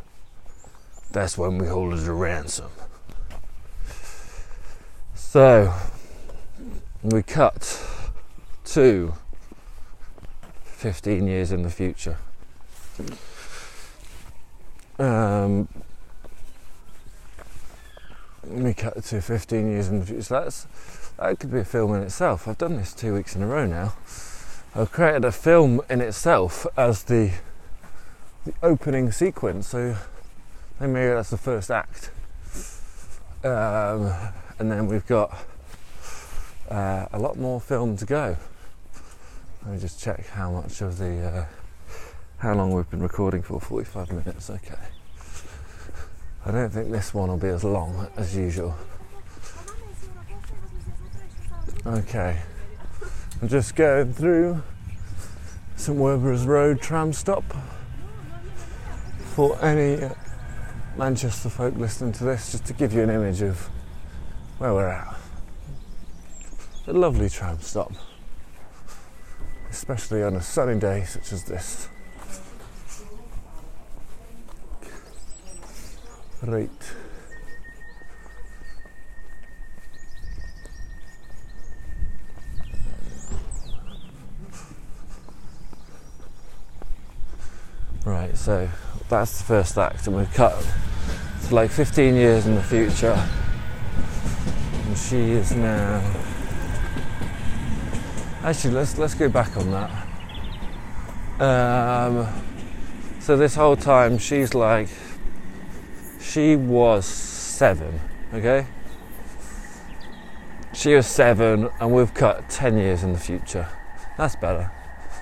that's 1.10 1.36
when 1.36 1.58
we 1.58 1.66
hold 1.66 1.98
her 1.98 2.04
to 2.04 2.12
ransom. 2.12 2.70
So 5.14 5.72
we 7.02 7.22
cut 7.22 7.84
to 8.64 9.14
15 10.64 11.26
years 11.26 11.50
in 11.50 11.62
the 11.62 11.70
future. 11.70 12.16
Um, 14.98 15.68
we 18.46 18.72
cut 18.74 19.02
to 19.04 19.20
15 19.20 19.70
years 19.70 19.88
in 19.88 20.00
the 20.00 20.06
future. 20.06 20.22
So 20.22 20.40
that's 20.40 20.66
that 21.18 21.38
could 21.38 21.52
be 21.52 21.58
a 21.58 21.64
film 21.64 21.94
in 21.94 22.02
itself. 22.02 22.46
I've 22.46 22.58
done 22.58 22.76
this 22.76 22.92
two 22.92 23.14
weeks 23.14 23.34
in 23.34 23.42
a 23.42 23.46
row 23.46 23.66
now. 23.66 23.94
I've 24.74 24.92
created 24.92 25.24
a 25.24 25.32
film 25.32 25.80
in 25.90 26.00
itself 26.00 26.66
as 26.76 27.04
the 27.04 27.32
the 28.44 28.54
opening 28.62 29.12
sequence. 29.12 29.68
So 29.68 29.96
maybe 30.78 31.14
that's 31.14 31.30
the 31.30 31.36
first 31.36 31.70
act, 31.70 32.10
um, 33.44 34.12
and 34.58 34.70
then 34.70 34.86
we've 34.86 35.06
got 35.06 35.32
uh, 36.72 37.06
a 37.12 37.18
lot 37.18 37.38
more 37.38 37.60
film 37.60 37.96
to 37.98 38.06
go. 38.06 38.36
Let 39.64 39.74
me 39.74 39.78
just 39.78 40.00
check 40.00 40.26
how 40.28 40.50
much 40.50 40.80
of 40.80 40.98
the 40.98 41.20
uh, 41.20 41.46
how 42.38 42.54
long 42.54 42.72
we've 42.72 42.90
been 42.90 43.02
recording 43.02 43.42
for. 43.42 43.60
Forty-five 43.60 44.10
minutes. 44.10 44.48
Okay. 44.50 44.74
I 46.44 46.50
don't 46.50 46.70
think 46.70 46.90
this 46.90 47.14
one 47.14 47.28
will 47.28 47.36
be 47.36 47.48
as 47.48 47.62
long 47.62 48.08
as 48.16 48.34
usual. 48.34 48.74
Okay. 51.86 52.40
I'm 53.40 53.48
just 53.48 53.76
going 53.76 54.12
through 54.12 54.62
St 55.76 55.96
Werburgh's 55.96 56.46
Road 56.46 56.80
tram 56.80 57.12
stop. 57.12 57.44
For 59.34 59.58
any 59.64 60.10
Manchester 60.96 61.48
folk 61.48 61.76
listening 61.76 62.12
to 62.14 62.24
this, 62.24 62.52
just 62.52 62.64
to 62.66 62.72
give 62.72 62.92
you 62.92 63.02
an 63.02 63.10
image 63.10 63.40
of 63.42 63.58
where 64.58 64.74
we're 64.74 64.88
at. 64.88 65.11
A 66.84 66.92
lovely 66.92 67.28
tram 67.28 67.60
stop, 67.60 67.92
especially 69.70 70.22
on 70.24 70.34
a 70.34 70.42
sunny 70.42 70.80
day 70.80 71.04
such 71.04 71.32
as 71.32 71.44
this. 71.44 71.88
Right. 76.42 76.68
Right, 88.04 88.36
so 88.36 88.68
that's 89.08 89.38
the 89.38 89.44
first 89.44 89.78
act, 89.78 90.08
and 90.08 90.16
we've 90.16 90.34
cut 90.34 90.66
to 91.46 91.54
like 91.54 91.70
15 91.70 92.16
years 92.16 92.46
in 92.46 92.56
the 92.56 92.62
future. 92.62 93.16
And 94.88 94.98
she 94.98 95.30
is 95.30 95.52
now. 95.52 96.02
Actually, 98.44 98.74
let's 98.74 98.98
let's 98.98 99.14
go 99.14 99.28
back 99.28 99.56
on 99.56 99.70
that. 99.70 100.08
Um, 101.40 102.26
so 103.20 103.36
this 103.36 103.54
whole 103.54 103.76
time, 103.76 104.18
she's 104.18 104.54
like, 104.54 104.88
she 106.20 106.56
was 106.56 107.06
seven, 107.06 108.00
okay? 108.34 108.66
She 110.72 110.94
was 110.94 111.06
seven, 111.06 111.68
and 111.80 111.92
we've 111.92 112.12
cut 112.14 112.48
10 112.48 112.78
years 112.78 113.04
in 113.04 113.12
the 113.12 113.18
future. 113.18 113.68
That's 114.16 114.36
better. 114.36 114.70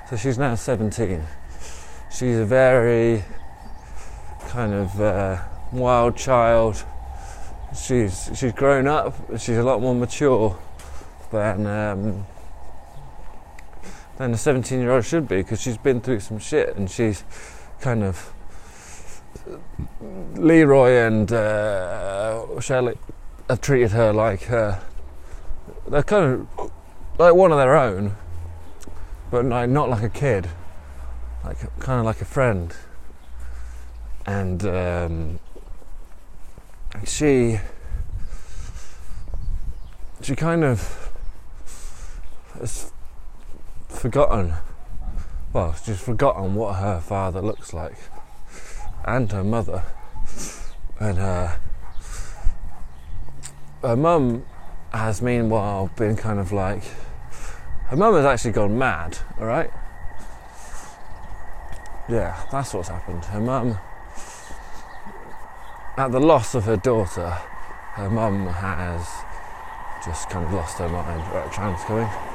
So 0.09 0.17
she's 0.17 0.39
now 0.39 0.55
17 0.55 1.27
she's 2.11 2.37
a 2.37 2.45
very 2.45 3.25
kind 4.49 4.75
of 4.75 5.01
uh, 5.01 5.43
wild 5.73 6.17
child. 6.17 6.85
She's 7.75 8.31
she's 8.35 8.53
grown 8.53 8.87
up. 8.87 9.15
She's 9.39 9.57
a 9.57 9.63
lot 9.63 9.81
more 9.81 9.95
mature 9.95 10.59
than 11.31 11.67
um, 11.67 12.27
than 14.21 14.35
a 14.35 14.37
17 14.37 14.79
year 14.79 14.91
old 14.91 15.05
should 15.07 15.27
be 15.27 15.39
because 15.39 15.63
she's 15.63 15.79
been 15.79 16.01
through 16.01 16.21
some 16.21 16.39
shit 16.39 16.77
and 16.77 16.91
she's 16.91 17.25
kind 17.81 18.05
of 18.05 18.35
Leroy 20.35 20.91
and 21.07 21.33
uh, 21.33 22.61
Shelley 22.61 22.99
have 23.49 23.63
treated 23.63 23.93
her 23.93 24.13
like 24.13 24.51
uh, 24.51 24.79
they're 25.89 26.03
kind 26.03 26.47
of 26.59 26.71
like 27.19 27.35
one 27.35 27.51
of 27.51 27.57
their 27.57 27.75
own, 27.75 28.17
but 29.31 29.47
like, 29.47 29.71
not 29.71 29.89
like 29.89 30.03
a 30.03 30.11
kid 30.11 30.49
like 31.43 31.59
kind 31.81 31.99
of 32.01 32.05
like 32.05 32.21
a 32.21 32.27
friend, 32.27 32.75
and 34.27 34.63
um, 34.67 35.39
she 37.07 37.59
she 40.21 40.37
kind 40.37 40.63
of 40.63 41.11
has 42.59 42.93
forgotten. 43.91 44.55
Well, 45.53 45.75
she's 45.75 46.01
forgotten 46.01 46.55
what 46.55 46.77
her 46.77 47.01
father 47.01 47.43
looks 47.43 47.73
like, 47.73 47.97
and 49.05 49.31
her 49.33 49.45
mother, 49.45 49.85
and 50.99 51.19
uh, 51.19 51.57
her 53.83 53.97
mum 53.97 54.47
has 54.93 55.21
meanwhile 55.21 55.91
been 55.97 56.17
kind 56.17 56.39
of 56.39 56.53
like 56.53 56.85
her 57.87 57.97
mum 57.97 58.15
has 58.15 58.25
actually 58.25 58.53
gone 58.53 58.79
mad. 58.79 59.19
All 59.39 59.47
right 59.47 59.71
yeah, 62.11 62.45
that's 62.51 62.75
what's 62.75 62.89
happened. 62.89 63.25
Her 63.27 63.41
mum, 63.41 63.79
at 65.97 66.11
the 66.11 66.21
loss 66.21 66.55
of 66.55 66.65
her 66.65 66.77
daughter, 66.77 67.31
her 67.31 68.11
mum 68.11 68.49
has 68.49 69.07
just 70.05 70.29
kind 70.29 70.45
of 70.45 70.53
lost 70.53 70.79
her 70.79 70.89
mind. 70.89 71.21
Right, 71.33 71.53
tram's 71.53 71.83
coming. 71.85 72.30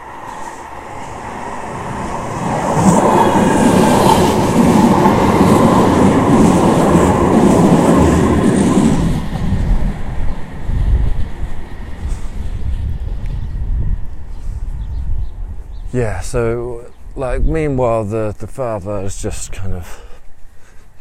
Yeah, 15.95 16.19
so 16.19 16.91
like 17.15 17.43
meanwhile 17.43 18.03
the 18.03 18.35
the 18.37 18.47
father 18.47 18.99
is 19.03 19.21
just 19.21 19.53
kind 19.53 19.71
of 19.71 20.03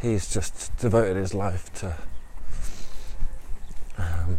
he's 0.01 0.33
just 0.33 0.71
devoted 0.77 1.17
his 1.17 1.33
life 1.33 1.73
to 1.73 1.97
um, 3.97 4.37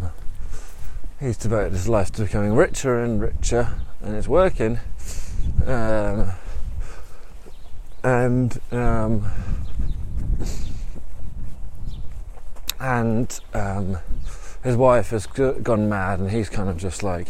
he's 1.20 1.36
devoted 1.36 1.74
his 1.74 1.90
life 1.90 2.10
to 2.12 2.22
becoming 2.22 2.54
richer 2.54 2.98
and 2.98 3.20
richer 3.20 3.74
and 4.00 4.16
it's 4.16 4.28
working. 4.28 4.80
Um, 5.66 6.30
and 8.02 8.58
um, 8.72 9.30
and 12.80 13.40
um, 13.52 13.98
his 14.64 14.74
wife 14.74 15.10
has 15.10 15.26
gone 15.26 15.90
mad 15.90 16.18
and 16.18 16.30
he's 16.30 16.48
kind 16.48 16.70
of 16.70 16.78
just 16.78 17.02
like 17.02 17.28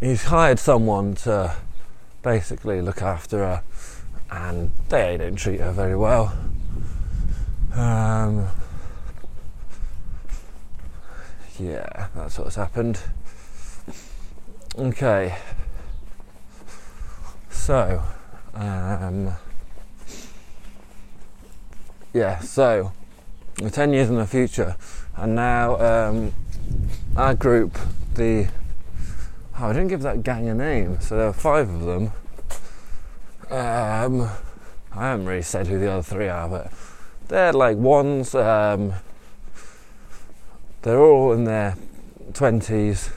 he's 0.00 0.24
hired 0.24 0.58
someone 0.58 1.14
to 1.14 1.54
basically 2.22 2.80
look 2.80 3.02
after 3.02 3.38
her, 3.38 3.62
and 4.30 4.72
they 4.88 5.16
don't 5.16 5.36
treat 5.36 5.60
her 5.60 5.72
very 5.72 5.96
well. 5.96 6.36
Um, 7.74 8.48
yeah, 11.58 12.08
that's 12.14 12.38
what's 12.38 12.56
happened. 12.56 13.00
Okay, 14.78 15.36
so 17.50 18.02
um, 18.54 19.32
yeah, 22.12 22.38
so 22.40 22.92
10 23.56 23.92
years 23.92 24.08
in 24.08 24.16
the 24.16 24.26
future, 24.26 24.76
and 25.16 25.34
now 25.34 25.76
um, 25.80 26.32
our 27.16 27.34
group, 27.34 27.78
the 28.14 28.48
Oh, 29.58 29.68
I 29.68 29.72
didn't 29.72 29.88
give 29.88 30.02
that 30.02 30.22
gang 30.22 30.50
a 30.50 30.54
name, 30.54 31.00
so 31.00 31.16
there 31.16 31.28
were 31.28 31.32
five 31.32 31.70
of 31.70 31.80
them. 31.80 32.12
Um, 33.50 34.28
I 34.92 35.08
haven't 35.08 35.24
really 35.24 35.40
said 35.40 35.66
who 35.66 35.78
the 35.78 35.90
other 35.90 36.02
three 36.02 36.28
are, 36.28 36.46
but 36.46 36.70
they're 37.28 37.54
like 37.54 37.78
ones. 37.78 38.34
Um, 38.34 38.92
they're 40.82 41.00
all 41.00 41.32
in 41.32 41.44
their 41.44 41.74
twenties, 42.34 43.08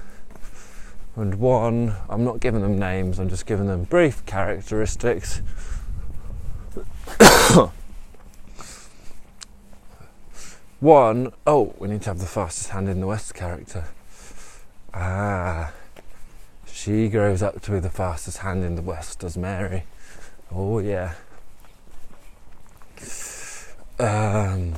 and 1.17 1.35
one. 1.41 1.95
I'm 2.07 2.23
not 2.23 2.39
giving 2.39 2.61
them 2.61 2.79
names. 2.79 3.19
I'm 3.19 3.27
just 3.27 3.45
giving 3.45 3.67
them 3.67 3.83
brief 3.83 4.25
characteristics. 4.25 5.41
one, 10.79 11.33
oh, 11.45 11.75
we 11.79 11.89
need 11.89 12.03
to 12.03 12.11
have 12.11 12.19
the 12.19 12.25
fastest 12.25 12.69
hand 12.69 12.87
in 12.87 13.01
the 13.01 13.07
West 13.07 13.33
character. 13.33 13.83
Ah. 14.93 15.73
She 16.81 17.09
grows 17.09 17.43
up 17.43 17.59
to 17.63 17.71
be 17.71 17.79
the 17.81 17.89
fastest 17.89 18.37
hand 18.37 18.63
in 18.63 18.75
the 18.75 18.81
West, 18.81 19.19
does 19.19 19.35
Mary. 19.35 19.83
Oh, 20.49 20.79
yeah. 20.79 21.15
Um, 23.99 24.75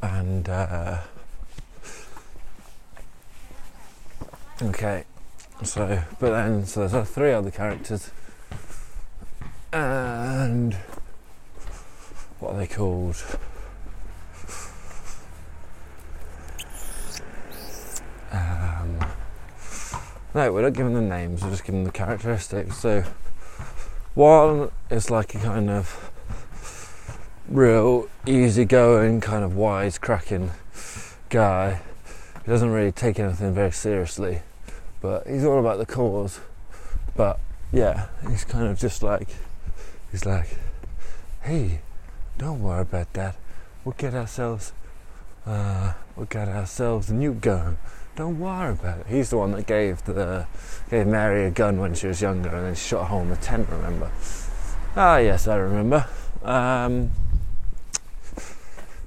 and 0.00 0.48
uh, 0.48 1.00
okay, 4.62 5.04
so 5.62 6.02
but 6.18 6.30
then 6.30 6.64
so 6.64 6.88
there's 6.88 7.10
three 7.10 7.32
other 7.32 7.50
characters, 7.50 8.10
and 9.70 10.72
what 12.40 12.54
are 12.54 12.58
they 12.58 12.66
called? 12.66 13.22
Um, 18.32 18.98
no, 20.34 20.52
we're 20.52 20.62
not 20.62 20.72
giving 20.72 20.94
them 20.94 21.08
names. 21.08 21.42
We're 21.42 21.50
just 21.50 21.64
giving 21.64 21.84
them 21.84 21.92
the 21.92 21.98
characteristics. 21.98 22.78
So 22.78 23.04
one 24.14 24.70
is 24.90 25.10
like 25.10 25.34
a 25.34 25.38
kind 25.38 25.68
of 25.68 26.10
real 27.48 28.08
easygoing, 28.26 29.20
kind 29.20 29.44
of 29.44 29.54
wise 29.54 29.98
cracking 29.98 30.50
guy. 31.28 31.82
He 32.44 32.50
doesn't 32.50 32.70
really 32.70 32.92
take 32.92 33.18
anything 33.18 33.54
very 33.54 33.72
seriously, 33.72 34.40
but 35.00 35.26
he's 35.26 35.44
all 35.44 35.60
about 35.60 35.78
the 35.78 35.86
cause. 35.86 36.40
But 37.14 37.38
yeah, 37.70 38.06
he's 38.28 38.44
kind 38.44 38.66
of 38.66 38.78
just 38.78 39.02
like, 39.02 39.28
he's 40.10 40.24
like, 40.24 40.56
hey, 41.42 41.80
don't 42.38 42.62
worry 42.62 42.80
about 42.80 43.12
that. 43.12 43.36
We'll 43.84 43.94
get 43.98 44.14
ourselves, 44.14 44.72
uh, 45.46 45.92
we'll 46.16 46.26
get 46.26 46.48
ourselves 46.48 47.10
a 47.10 47.14
new 47.14 47.34
gun. 47.34 47.76
Don't 48.14 48.38
worry 48.38 48.72
about 48.72 49.00
it. 49.00 49.06
He's 49.08 49.30
the 49.30 49.38
one 49.38 49.52
that 49.52 49.66
gave 49.66 50.04
the 50.04 50.46
gave 50.90 51.06
Mary 51.06 51.46
a 51.46 51.50
gun 51.50 51.78
when 51.78 51.94
she 51.94 52.06
was 52.06 52.20
younger, 52.20 52.50
and 52.50 52.66
then 52.66 52.74
she 52.74 52.88
shot 52.88 53.02
a 53.02 53.04
hole 53.04 53.22
in 53.22 53.30
the 53.30 53.36
tent. 53.36 53.68
Remember? 53.70 54.10
Ah, 54.94 55.16
yes, 55.16 55.48
I 55.48 55.56
remember. 55.56 56.06
Um, 56.42 57.10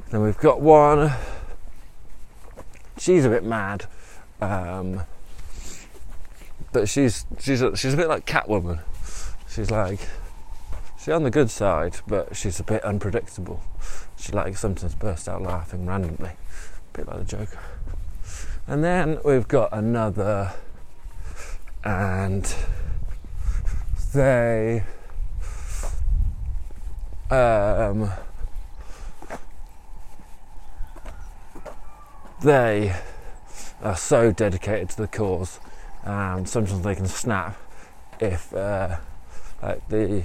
then 0.09 0.21
we've 0.21 0.37
got 0.37 0.59
one. 0.59 1.11
She's 2.97 3.25
a 3.25 3.29
bit 3.29 3.43
mad, 3.43 3.85
um, 4.41 5.01
but 6.71 6.89
she's 6.89 7.25
she's 7.39 7.61
a, 7.61 7.77
she's 7.77 7.93
a 7.93 7.97
bit 7.97 8.07
like 8.07 8.25
Catwoman. 8.25 8.79
She's 9.47 9.69
like 9.69 9.99
she's 10.97 11.13
on 11.13 11.21
the 11.21 11.29
good 11.29 11.51
side, 11.51 11.97
but 12.07 12.35
she's 12.35 12.59
a 12.59 12.63
bit 12.63 12.83
unpredictable. 12.83 13.61
She 14.17 14.31
like 14.31 14.57
sometimes 14.57 14.95
bursts 14.95 15.27
out 15.27 15.43
laughing 15.43 15.85
randomly, 15.85 16.31
a 16.31 16.97
bit 16.97 17.07
like 17.07 17.19
the 17.19 17.25
Joker. 17.25 17.59
And 18.67 18.83
then 18.83 19.19
we've 19.23 19.47
got 19.47 19.69
another, 19.71 20.53
and 21.83 22.55
they 24.11 24.83
um, 27.29 28.11
they 32.41 32.95
are 33.83 33.95
so 33.95 34.31
dedicated 34.31 34.89
to 34.89 34.97
the 34.97 35.07
cause, 35.07 35.59
and 36.03 36.49
sometimes 36.49 36.81
they 36.81 36.95
can 36.95 37.05
snap 37.05 37.55
if 38.19 38.51
uh, 38.51 38.97
like 39.61 39.87
the 39.89 40.23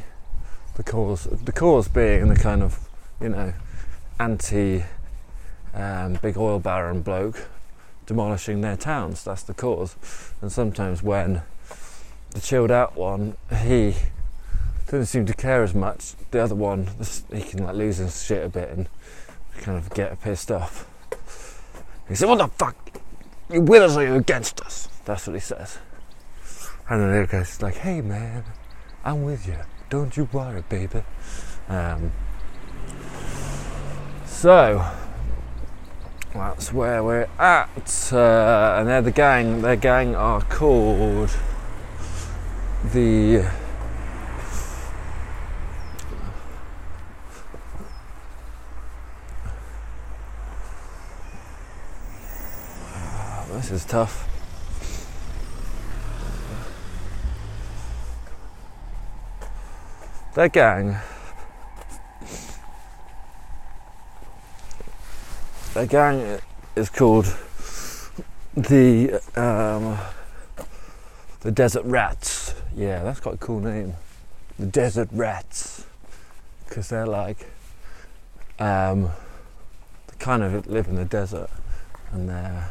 the 0.77 0.83
cause 0.83 1.25
the 1.25 1.53
cause 1.53 1.89
being 1.89 2.29
the 2.29 2.37
kind 2.37 2.63
of 2.63 2.89
you 3.21 3.29
know 3.29 3.53
anti 4.19 4.83
um, 5.75 6.19
big 6.23 6.39
oil 6.39 6.59
baron 6.59 7.03
bloke 7.03 7.49
demolishing 8.11 8.61
their 8.61 8.77
towns. 8.77 9.23
That's 9.23 9.45
the 9.45 9.55
cause. 9.55 9.95
And 10.43 10.51
sometimes 10.51 11.01
when 11.01 11.43
the 12.31 12.41
chilled 12.41 12.73
out 12.73 12.97
one, 12.97 13.37
he 13.63 13.95
doesn't 14.87 15.07
seem 15.07 15.27
to 15.27 15.33
care 15.33 15.63
as 15.63 15.77
much. 15.77 16.15
The 16.33 16.41
other 16.41 16.57
one, 16.57 16.89
he 17.33 17.43
can 17.43 17.63
like 17.63 17.77
lose 17.77 17.99
his 17.99 18.21
shit 18.21 18.45
a 18.45 18.49
bit 18.49 18.69
and 18.71 18.89
kind 19.59 19.79
of 19.79 19.95
get 19.95 20.21
pissed 20.21 20.51
off. 20.51 20.91
He 22.09 22.17
said, 22.17 22.29
"What 22.29 22.39
the 22.39 22.49
fuck? 22.49 22.75
You 23.49 23.61
with 23.61 23.83
us 23.83 23.97
or 23.97 24.03
you 24.03 24.17
against 24.17 24.61
us?" 24.63 24.89
That's 25.05 25.29
what 25.29 25.35
he 25.35 25.41
says. 25.41 25.79
And 26.89 27.01
then 27.01 27.13
the 27.13 27.19
other 27.19 27.27
guy's 27.29 27.63
like, 27.63 27.77
"Hey 27.77 28.01
man, 28.01 28.43
I'm 29.05 29.23
with 29.23 29.47
you. 29.47 29.59
Don't 29.89 30.17
you 30.17 30.29
worry, 30.33 30.65
baby." 30.69 31.05
Um, 31.69 32.11
so 34.27 34.85
that's 36.35 36.73
where 36.73 37.03
we're 37.03 37.29
at, 37.39 38.13
uh, 38.13 38.77
and 38.79 38.89
they're 38.89 39.03
the 39.03 39.11
gang. 39.11 39.63
Their 39.63 39.77
gang 39.77 40.15
are 40.15 40.41
called 40.43 41.31
the. 42.93 43.47
This 53.53 53.71
is 53.73 53.85
tough. 53.85 54.27
Their 60.35 60.49
gang 60.49 60.97
the 65.75 65.87
gang 65.87 66.41
is 66.75 66.91
called 66.91 67.27
the 68.57 69.21
um, 69.37 69.99
the 71.41 71.53
Desert 71.53 71.85
Rats. 71.85 72.55
Yeah, 72.75 73.03
that's 73.03 73.21
quite 73.21 73.37
a 73.37 73.39
cool 73.39 73.61
name. 73.61 73.95
The 74.59 74.67
Desert 74.67 75.09
Rats, 75.13 75.87
because 76.69 76.89
they're 76.89 77.07
like 77.07 77.47
um, 78.59 79.11
they 80.09 80.17
kind 80.19 80.43
of 80.43 80.67
live 80.67 80.89
in 80.89 80.97
the 80.97 81.05
desert, 81.05 81.51
and 82.13 82.29
they 82.29 82.63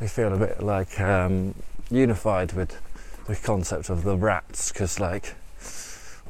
they 0.00 0.08
feel 0.08 0.32
a 0.32 0.38
bit 0.38 0.62
like 0.62 0.98
um, 1.00 1.54
unified 1.90 2.52
with 2.52 2.80
the 3.26 3.36
concept 3.36 3.90
of 3.90 4.02
the 4.02 4.16
rats, 4.16 4.72
because 4.72 4.98
like 4.98 5.34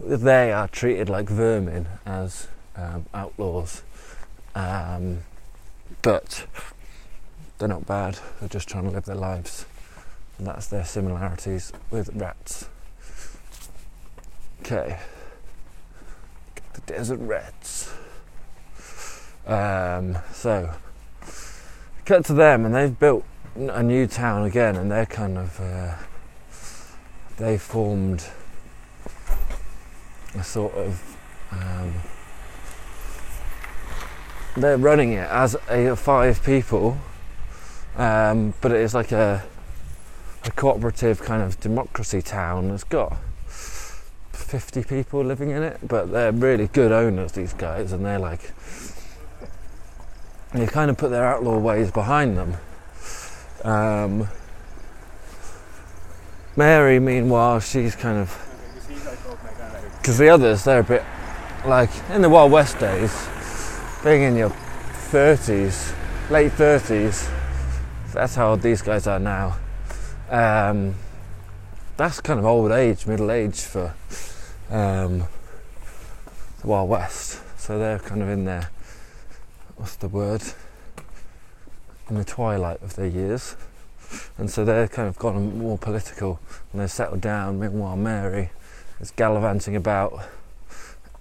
they 0.01 0.53
are 0.53 0.69
treated 0.69 1.09
like 1.09 1.29
vermin 1.29 1.87
as 2.05 2.49
um, 2.77 3.07
outlaws. 3.15 3.83
Um, 4.57 5.21
but 6.05 6.47
they're 7.59 7.67
not 7.67 7.87
bad. 7.87 8.19
They're 8.39 8.49
just 8.49 8.69
trying 8.69 8.85
to 8.85 8.91
live 8.91 9.07
their 9.07 9.17
lives, 9.17 9.65
and 10.39 10.47
that's 10.47 10.67
their 10.67 10.85
similarities 10.85 11.73
with 11.91 12.11
rats. 12.15 12.69
Okay, 14.61 14.99
the 16.75 16.81
desert 16.83 17.19
rats. 17.21 17.93
Um, 19.47 20.19
so, 20.31 20.75
cut 22.05 22.27
to 22.27 22.35
them, 22.35 22.67
and 22.67 22.75
they've 22.75 22.99
built 22.99 23.25
a 23.57 23.83
new 23.83 24.07
town 24.07 24.45
again, 24.45 24.77
and 24.77 24.91
they're 24.93 25.07
kind 25.07 25.39
of 25.39 25.59
uh, 25.59 25.95
they 27.39 27.57
formed 27.57 28.27
a 30.35 30.45
sort 30.45 30.75
of 30.75 31.17
um, 31.51 31.95
they're 34.57 34.79
running 34.79 35.13
it 35.13 35.29
as 35.29 35.57
a 35.69 35.97
five 35.97 36.43
people, 36.43 36.99
um, 37.97 38.55
but 38.61 38.73
it 38.73 38.81
is 38.81 38.95
like 38.95 39.13
a 39.13 39.45
a 40.47 40.51
cooperative 40.51 41.23
kind 41.23 41.43
of 41.43 41.59
democracy 41.61 42.21
town. 42.21 42.71
It's 42.71 42.85
got 42.85 43.17
50 43.49 44.85
people 44.85 45.25
living 45.25 45.51
in 45.51 45.63
it, 45.63 45.79
but 45.87 46.13
they're 46.13 46.33
really 46.33 46.67
good 46.69 46.93
owners, 46.93 47.33
these 47.33 47.55
guys, 47.55 47.93
and 47.93 48.05
they're 48.05 48.19
like, 48.19 48.53
they 50.53 50.67
kind 50.67 50.91
of 50.91 50.99
put 50.99 51.11
their 51.11 51.25
outlaw 51.25 51.59
ways 51.59 51.91
behind 51.91 52.37
them. 52.37 52.57
Um, 53.65 54.29
Mary, 56.57 57.01
meanwhile, 57.01 57.61
she's 57.61 57.97
kind 57.97 58.19
of, 58.19 58.39
because 59.99 60.19
the 60.19 60.29
others, 60.29 60.65
they're 60.65 60.81
a 60.81 60.85
bit 60.85 61.03
like 61.65 61.91
in 62.11 62.21
the 62.21 62.29
Wild 62.29 62.53
West 62.53 62.79
days, 62.79 63.27
being 64.05 64.23
in 64.25 64.37
your 64.37 64.51
30s, 64.51 65.95
late 66.31 66.53
30s, 66.53 67.31
that's 68.13 68.35
how 68.35 68.51
old 68.51 68.61
these 68.61 68.83
guys 68.83 69.07
are 69.07 69.19
now. 69.19 69.57
Um, 70.29 70.95
that's 71.97 72.21
kind 72.21 72.39
of 72.39 72.45
old 72.45 72.71
age, 72.71 73.07
middle 73.07 73.31
age 73.31 73.63
for 73.63 73.95
um, 74.69 75.21
the 76.61 76.67
Wild 76.67 76.91
West. 76.91 77.41
So 77.59 77.79
they're 77.79 77.99
kind 77.99 78.21
of 78.21 78.29
in 78.29 78.45
there, 78.45 78.69
what's 79.77 79.97
the 79.97 80.09
word? 80.09 80.43
In 82.11 82.17
the 82.17 82.27
twilight 82.27 82.83
of 82.83 82.97
their 82.97 83.07
years. 83.07 83.57
And 84.37 84.51
so 84.51 84.67
they're 84.67 84.87
kind 84.87 85.09
of 85.09 85.17
gone 85.19 85.59
more 85.59 85.79
political 85.79 86.41
and 86.73 86.83
they've 86.83 86.91
settled 86.91 87.23
down. 87.23 87.59
Meanwhile, 87.59 87.97
Mary 87.97 88.51
is 89.01 89.13
gallivanting 89.13 89.75
about. 89.77 90.13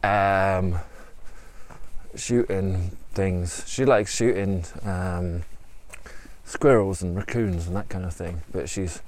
Um, 0.03 0.79
shooting 2.15 2.97
things. 3.13 3.63
She 3.67 3.85
likes 3.85 4.13
shooting 4.15 4.65
um, 4.83 5.43
squirrels 6.43 7.01
and 7.01 7.15
raccoons 7.15 7.67
and 7.67 7.75
that 7.75 7.89
kind 7.89 8.05
of 8.05 8.13
thing, 8.13 8.41
but 8.51 8.69
she's 8.69 9.01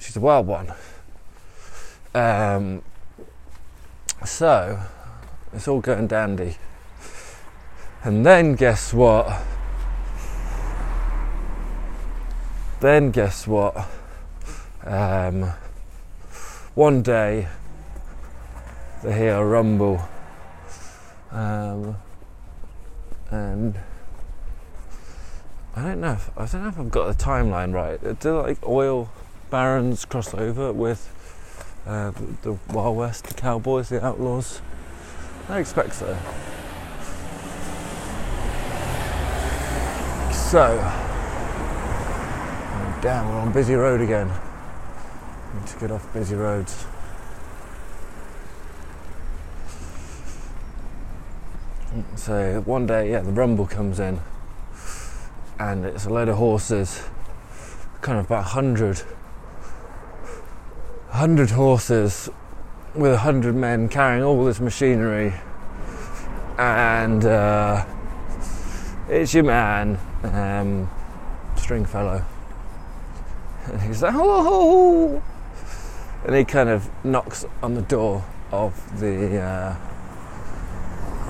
she's 0.00 0.16
a 0.16 0.20
wild 0.20 0.46
one. 0.46 0.72
Um, 2.14 2.82
so 4.24 4.80
it's 5.52 5.68
all 5.68 5.80
going 5.80 6.06
dandy. 6.06 6.56
And 8.04 8.24
then 8.24 8.54
guess 8.54 8.94
what? 8.94 9.42
then 12.80 13.10
guess 13.10 13.46
what? 13.46 13.88
Um, 14.84 15.52
one 16.74 17.02
day 17.02 17.48
they 19.02 19.12
hear 19.12 19.34
a 19.34 19.44
rumble, 19.44 20.00
um, 21.32 21.96
and 23.30 23.78
I 25.76 25.82
don't 25.82 26.00
know. 26.00 26.12
If, 26.12 26.30
I 26.36 26.46
don't 26.46 26.62
know 26.62 26.68
if 26.68 26.78
I've 26.78 26.90
got 26.90 27.16
the 27.16 27.24
timeline 27.24 27.72
right. 27.72 28.18
Do 28.20 28.40
like 28.40 28.58
oil 28.66 29.10
barons 29.50 30.04
cross 30.04 30.34
over 30.34 30.72
with 30.72 31.14
uh, 31.86 32.10
the, 32.10 32.26
the 32.42 32.58
Wild 32.72 32.96
West, 32.96 33.24
the 33.24 33.34
cowboys, 33.34 33.88
the 33.88 34.04
outlaws? 34.04 34.60
I 35.48 35.60
expect 35.60 35.94
so. 35.94 36.18
So, 40.32 40.78
oh, 42.70 42.98
damn, 43.02 43.28
we're 43.28 43.40
on 43.40 43.52
busy 43.52 43.74
road 43.74 44.00
again. 44.00 44.32
Need 45.54 45.66
to 45.66 45.78
get 45.78 45.90
off 45.90 46.12
busy 46.12 46.34
roads. 46.34 46.86
So 52.16 52.60
one 52.66 52.86
day, 52.86 53.12
yeah, 53.12 53.20
the 53.20 53.32
rumble 53.32 53.66
comes 53.66 53.98
in, 53.98 54.20
and 55.58 55.86
it's 55.86 56.04
a 56.04 56.10
load 56.10 56.28
of 56.28 56.36
horses, 56.36 57.02
kind 58.02 58.18
of 58.18 58.26
about 58.26 58.44
100, 58.44 58.98
100 58.98 61.50
horses, 61.50 62.28
with 62.94 63.12
a 63.12 63.18
hundred 63.18 63.54
men 63.54 63.88
carrying 63.88 64.22
all 64.22 64.44
this 64.44 64.60
machinery, 64.60 65.32
and 66.58 67.24
uh, 67.24 67.86
it's 69.08 69.32
your 69.32 69.44
man, 69.44 69.98
um, 70.24 70.90
Stringfellow, 71.56 72.22
and 73.64 73.80
he's 73.80 74.02
like, 74.02 74.12
oh, 74.14 75.22
and 76.26 76.36
he 76.36 76.44
kind 76.44 76.68
of 76.68 76.90
knocks 77.02 77.46
on 77.62 77.72
the 77.72 77.82
door 77.82 78.22
of 78.52 79.00
the. 79.00 79.40
Uh, 79.40 79.74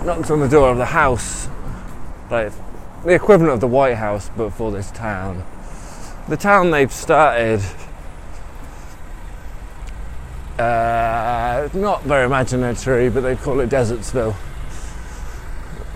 knocks 0.04 0.30
on 0.30 0.40
the 0.40 0.48
door 0.48 0.70
of 0.70 0.78
the 0.78 0.86
house, 0.86 1.48
like 2.30 2.52
the 3.04 3.14
equivalent 3.14 3.54
of 3.54 3.60
the 3.60 3.66
White 3.66 3.96
House, 3.96 4.30
but 4.36 4.50
for 4.50 4.70
this 4.70 4.90
town. 4.90 5.44
The 6.28 6.36
town 6.36 6.70
they've 6.70 6.92
started, 6.92 7.62
uh, 10.58 11.68
not 11.72 12.02
very 12.02 12.28
imaginatory, 12.28 13.12
but 13.12 13.22
they 13.22 13.36
call 13.36 13.60
it 13.60 13.70
Desertsville. 13.70 14.34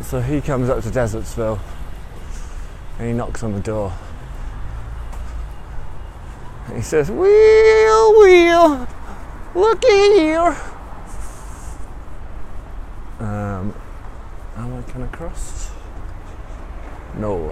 So 0.02 0.20
he 0.20 0.40
comes 0.40 0.68
up 0.68 0.82
to 0.82 0.90
Desertsville 0.90 1.60
and 2.98 3.08
he 3.08 3.14
knocks 3.14 3.42
on 3.42 3.52
the 3.52 3.60
door. 3.60 3.92
And 6.66 6.76
he 6.76 6.82
says, 6.82 7.10
Wheel, 7.10 8.20
wheel, 8.20 8.88
looky 9.54 9.88
here. 9.88 10.56
Um, 13.20 13.74
Am 14.94 15.04
I 15.04 15.06
crossed? 15.06 15.70
No. 17.16 17.48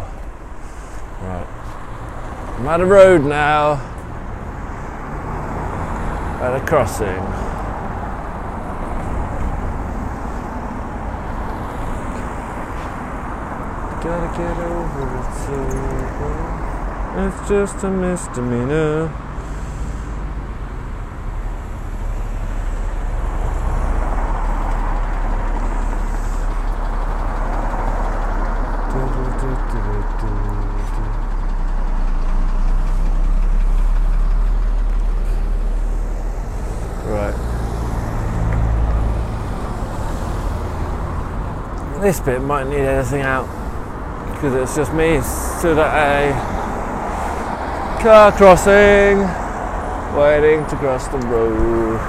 Right. 1.23 1.47
I'm 2.59 2.67
at 2.67 2.83
a 2.83 2.85
road 2.85 3.25
now. 3.25 3.73
At 6.43 6.55
a 6.55 6.67
crossing. 6.67 7.07
Gotta 14.03 14.29
get 14.37 14.57
over 14.59 15.05
it 15.19 15.29
so 15.41 15.55
uh, 17.17 17.27
It's 17.27 17.49
just 17.49 17.85
a 17.85 17.91
misdemeanor. 17.91 19.11
Right. 37.11 37.35
This 42.11 42.19
bit 42.19 42.43
might 42.43 42.67
need 42.67 42.81
editing 42.81 43.21
out 43.21 43.47
because 44.33 44.53
it's 44.57 44.75
just 44.75 44.93
me 44.93 45.21
stood 45.21 45.79
at 45.79 45.95
a 45.95 46.33
car 48.03 48.33
crossing, 48.33 49.21
waiting 50.19 50.67
to 50.67 50.75
cross 50.75 51.07
the 51.07 51.19
road. 51.19 52.01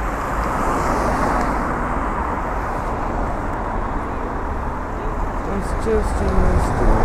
It's 5.54 5.86
just 5.86 6.16
a 6.16 6.34
mystery. 6.34 7.02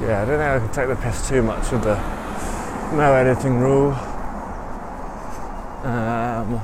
Yeah, 0.00 0.24
I 0.58 0.60
can 0.60 0.72
take 0.72 0.88
the 0.88 0.96
piss 0.96 1.28
too 1.28 1.40
much 1.40 1.70
with 1.70 1.84
the 1.84 1.94
no 2.92 3.14
editing 3.14 3.60
rule. 3.60 3.92
Um, 5.84 6.60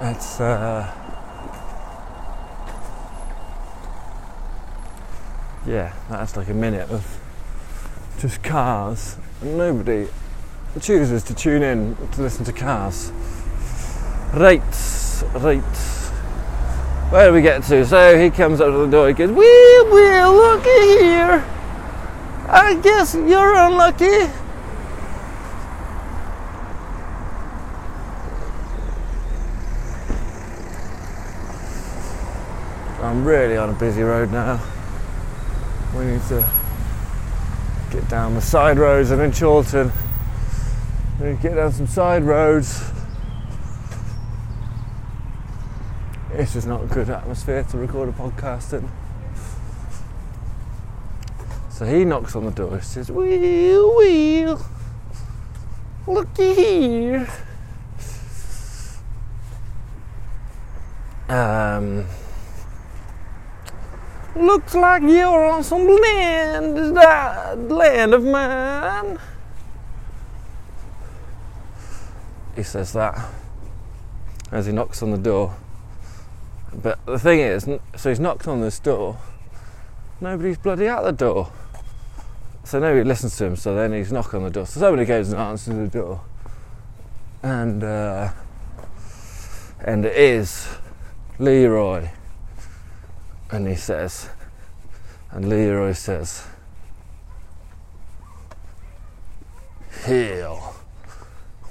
it's 0.00 0.40
uh, 0.40 0.92
yeah, 5.64 5.94
that's 6.10 6.36
like 6.36 6.48
a 6.48 6.54
minute 6.54 6.90
of 6.90 7.06
just 8.18 8.42
cars, 8.42 9.16
and 9.42 9.56
nobody 9.56 10.08
chooses 10.80 11.22
to 11.22 11.36
tune 11.36 11.62
in 11.62 11.96
to 12.14 12.20
listen 12.20 12.44
to 12.46 12.52
cars. 12.52 13.12
Right, 14.34 14.60
right. 15.34 15.91
Where 17.12 17.26
do 17.28 17.34
we 17.34 17.42
get 17.42 17.62
to? 17.64 17.84
So 17.84 18.18
he 18.18 18.30
comes 18.30 18.58
up 18.62 18.72
to 18.72 18.78
the 18.78 18.86
door. 18.86 19.08
He 19.08 19.12
goes, 19.12 19.28
"Wheel, 19.28 19.84
wheel, 19.92 20.32
looky 20.32 20.70
here. 20.98 21.44
I 22.48 22.72
guess 22.82 23.14
you're 23.14 23.54
unlucky." 23.54 24.30
I'm 33.02 33.26
really 33.26 33.58
on 33.58 33.68
a 33.68 33.74
busy 33.74 34.02
road 34.02 34.32
now. 34.32 34.58
We 35.94 36.06
need 36.06 36.22
to 36.28 36.48
get 37.90 38.08
down 38.08 38.34
the 38.34 38.40
side 38.40 38.78
roads. 38.78 39.10
I'm 39.10 39.20
in 39.20 39.32
Chorlton. 39.32 39.92
We 41.20 41.26
need 41.26 41.42
to 41.42 41.42
get 41.42 41.56
down 41.56 41.72
some 41.72 41.86
side 41.86 42.24
roads. 42.24 42.82
It's 46.34 46.54
just 46.54 46.66
not 46.66 46.82
a 46.82 46.86
good 46.86 47.10
atmosphere 47.10 47.62
to 47.62 47.78
record 47.78 48.08
a 48.08 48.12
podcast 48.12 48.72
in. 48.72 48.88
So 51.70 51.84
he 51.84 52.04
knocks 52.04 52.34
on 52.34 52.46
the 52.46 52.50
door. 52.50 52.76
He 52.78 52.82
says, 52.82 53.10
"Wheel, 53.10 53.96
wheel, 53.96 54.64
looky 56.06 56.54
here." 56.54 57.28
Um, 61.28 62.06
looks 64.36 64.74
like 64.74 65.02
you're 65.02 65.46
on 65.46 65.64
some 65.64 65.86
land, 65.86 66.78
is 66.78 66.92
that 66.92 67.58
land 67.70 68.12
of 68.12 68.24
mine? 68.24 69.18
He 72.54 72.62
says 72.62 72.92
that 72.92 73.30
as 74.50 74.66
he 74.66 74.72
knocks 74.72 75.02
on 75.02 75.10
the 75.10 75.18
door. 75.18 75.56
But 76.74 77.04
the 77.06 77.18
thing 77.18 77.40
is, 77.40 77.68
so 77.96 78.08
he's 78.08 78.20
knocked 78.20 78.48
on 78.48 78.60
this 78.60 78.78
door. 78.78 79.18
Nobody's 80.20 80.58
bloody 80.58 80.86
at 80.86 81.02
the 81.02 81.12
door. 81.12 81.52
So 82.64 82.78
nobody 82.78 83.04
listens 83.04 83.36
to 83.38 83.46
him. 83.46 83.56
So 83.56 83.74
then 83.74 83.92
he's 83.92 84.12
knocking 84.12 84.38
on 84.38 84.44
the 84.44 84.50
door. 84.50 84.66
So 84.66 84.80
somebody 84.80 85.04
goes 85.04 85.32
and 85.32 85.40
answers 85.40 85.74
the 85.74 85.88
door, 85.88 86.22
and 87.42 87.82
uh, 87.82 88.30
and 89.80 90.04
it 90.04 90.16
is 90.16 90.68
Leroy. 91.38 92.08
And 93.50 93.66
he 93.66 93.74
says, 93.74 94.30
And 95.30 95.48
Leroy 95.48 95.92
says, 95.92 96.46
Hell, 100.04 100.74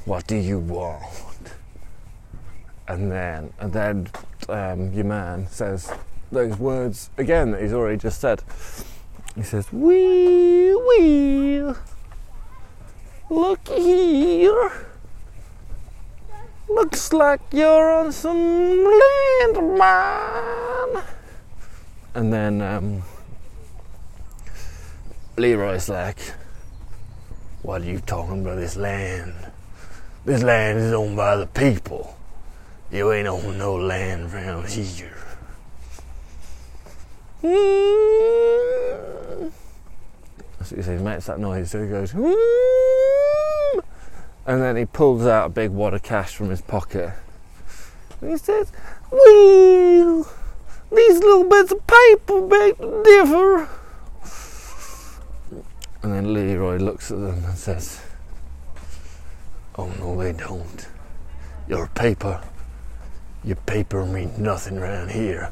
what 0.05 0.27
do 0.27 0.35
you 0.35 0.59
want? 0.59 1.30
And 2.91 3.09
then, 3.09 3.53
and 3.57 3.71
then 3.71 4.09
um, 4.49 4.91
your 4.91 5.05
man 5.05 5.47
says 5.47 5.93
those 6.29 6.57
words 6.57 7.09
again 7.17 7.51
that 7.51 7.61
he's 7.61 7.71
already 7.71 7.95
just 7.95 8.19
said. 8.19 8.43
He 9.33 9.43
says, 9.43 9.71
Wee, 9.71 10.75
wee, 10.75 11.73
look 13.29 13.65
here. 13.65 14.87
Looks 16.67 17.13
like 17.13 17.39
you're 17.53 17.91
on 17.93 18.11
some 18.11 18.83
land 18.83 19.77
mine. 19.77 21.03
And 22.13 22.33
then 22.33 22.61
um, 22.61 23.03
Leroy's 25.37 25.87
like, 25.87 26.19
What 27.61 27.83
are 27.83 27.85
you 27.85 27.99
talking 28.01 28.41
about 28.41 28.57
this 28.57 28.75
land? 28.75 29.33
This 30.25 30.43
land 30.43 30.77
is 30.77 30.91
owned 30.91 31.15
by 31.15 31.37
the 31.37 31.47
people. 31.47 32.17
You 32.91 33.11
ain't 33.13 33.27
on 33.27 33.57
no 33.57 33.75
land 33.75 34.33
around 34.33 34.67
here. 34.67 35.17
That's 40.59 40.71
what 40.71 40.77
he 40.77 40.81
says. 40.81 41.01
Makes 41.01 41.25
that 41.27 41.39
noise. 41.39 41.71
So 41.71 41.81
he 41.81 41.89
goes, 41.89 42.11
mm. 42.11 43.83
and 44.45 44.61
then 44.61 44.75
he 44.75 44.85
pulls 44.85 45.25
out 45.25 45.45
a 45.47 45.49
big 45.49 45.71
wad 45.71 45.93
of 45.93 46.03
cash 46.03 46.35
from 46.35 46.49
his 46.49 46.61
pocket. 46.61 47.13
And 48.19 48.31
he 48.31 48.37
says, 48.37 48.71
Well, 49.09 50.29
these 50.91 51.19
little 51.19 51.45
bits 51.45 51.71
of 51.71 51.87
paper 51.87 52.41
make 52.41 52.77
differ. 53.03 53.69
And 56.03 56.13
then 56.13 56.33
Leroy 56.33 56.77
looks 56.77 57.09
at 57.11 57.19
them 57.19 57.43
and 57.45 57.57
says, 57.57 58.01
Oh 59.77 59.87
no, 59.99 60.21
they 60.21 60.33
don't. 60.33 60.87
Your 61.67 61.87
paper, 61.87 62.41
your 63.43 63.55
paper 63.55 64.05
means 64.05 64.37
nothing 64.37 64.77
around 64.77 65.11
here. 65.11 65.51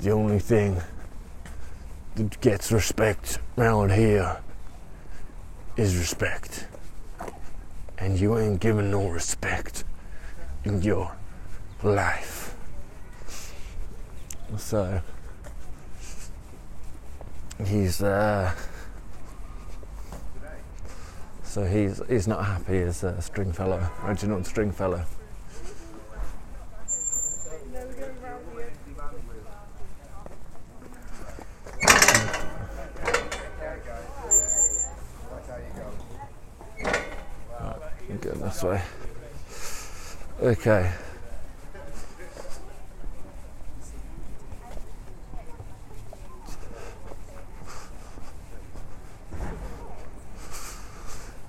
The 0.00 0.10
only 0.10 0.38
thing 0.38 0.80
that 2.14 2.40
gets 2.40 2.70
respect 2.70 3.38
around 3.58 3.92
here 3.92 4.40
is 5.76 5.96
respect. 5.96 6.66
And 7.98 8.18
you 8.18 8.38
ain't 8.38 8.60
given 8.60 8.90
no 8.90 9.08
respect 9.08 9.84
in 10.64 10.82
your 10.82 11.12
life. 11.82 12.54
So 14.56 15.00
he's 17.64 18.02
uh, 18.02 18.54
so 21.42 21.64
he's 21.64 22.02
he's 22.08 22.28
not 22.28 22.44
happy 22.44 22.78
as 22.78 23.02
a 23.02 23.20
string 23.22 23.52
Stringfellow, 23.52 23.90
Reginald 24.02 24.46
Stringfellow. 24.46 25.04
Go 38.20 38.41
this 38.52 38.62
way. 38.62 38.82
Okay. 40.42 40.92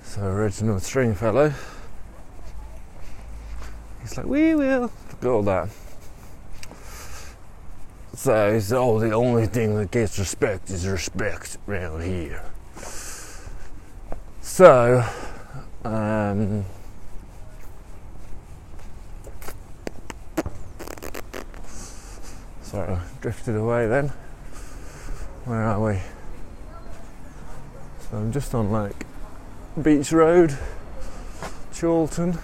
So 0.03 0.31
Reginald 0.31 0.81
Stringfellow. 0.83 1.53
He's 4.01 4.17
like, 4.17 4.25
we 4.25 4.55
will. 4.55 4.81
Look 4.81 4.91
at 5.21 5.25
all 5.25 5.43
that. 5.43 5.69
So 8.15 8.53
he's 8.53 8.71
oh 8.71 8.99
the 8.99 9.11
only 9.11 9.47
thing 9.47 9.75
that 9.75 9.91
gets 9.91 10.17
respect 10.17 10.69
is 10.69 10.87
respect 10.87 11.57
around 11.67 12.03
here. 12.03 12.43
So 14.41 15.03
um, 15.83 16.63
I 22.73 22.77
uh, 22.77 22.99
drifted 23.21 23.55
away 23.55 23.85
then. 23.87 24.07
Where 25.45 25.61
are 25.61 25.79
we? 25.79 25.99
So 27.99 28.17
I'm 28.17 28.31
just 28.31 28.55
on 28.55 28.71
like 28.71 29.05
Beach 29.79 30.11
Road, 30.11 30.57
Chorlton. 31.79 32.39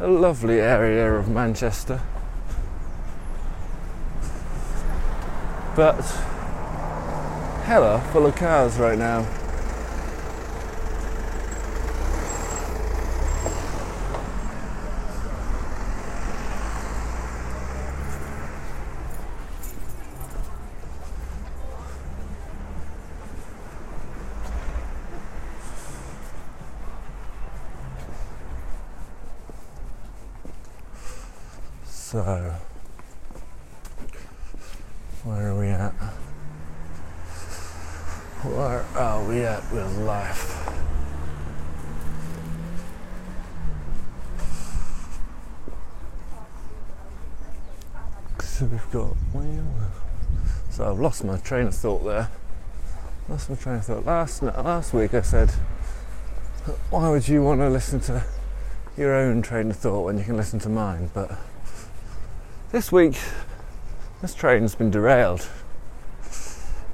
A 0.00 0.06
lovely 0.06 0.60
area 0.60 1.14
of 1.14 1.30
Manchester. 1.30 2.02
But 5.74 6.02
hella 7.64 8.02
full 8.12 8.26
of 8.26 8.36
cars 8.36 8.76
right 8.76 8.98
now. 8.98 9.26
So, 32.16 32.22
where 35.24 35.50
are 35.50 35.58
we 35.58 35.66
at? 35.66 35.90
Where 38.42 38.86
are 38.96 39.24
we 39.28 39.42
at 39.42 39.70
with 39.72 39.98
life? 39.98 40.70
So 48.40 48.66
we've 48.66 48.90
got. 48.92 49.16
So 50.70 50.90
I've 50.90 51.00
lost 51.16 51.24
my 51.24 51.38
train 51.38 51.66
of 51.66 51.74
thought 51.74 52.04
there. 52.04 52.28
Lost 53.26 53.48
my 53.48 53.56
train 53.56 53.76
of 53.76 53.86
thought. 53.86 54.04
Last 54.04 54.42
last 54.42 54.92
week 54.92 55.14
I 55.14 55.22
said, 55.22 55.48
why 56.90 57.08
would 57.08 57.26
you 57.26 57.42
want 57.42 57.60
to 57.62 57.70
listen 57.70 58.00
to 58.00 58.22
your 58.98 59.14
own 59.14 59.40
train 59.40 59.70
of 59.70 59.76
thought 59.76 60.04
when 60.04 60.18
you 60.18 60.24
can 60.24 60.36
listen 60.36 60.58
to 60.58 60.68
mine? 60.68 61.10
But 61.14 61.38
this 62.70 62.92
week, 62.92 63.16
this 64.20 64.34
train's 64.34 64.74
been 64.74 64.90
derailed. 64.90 65.48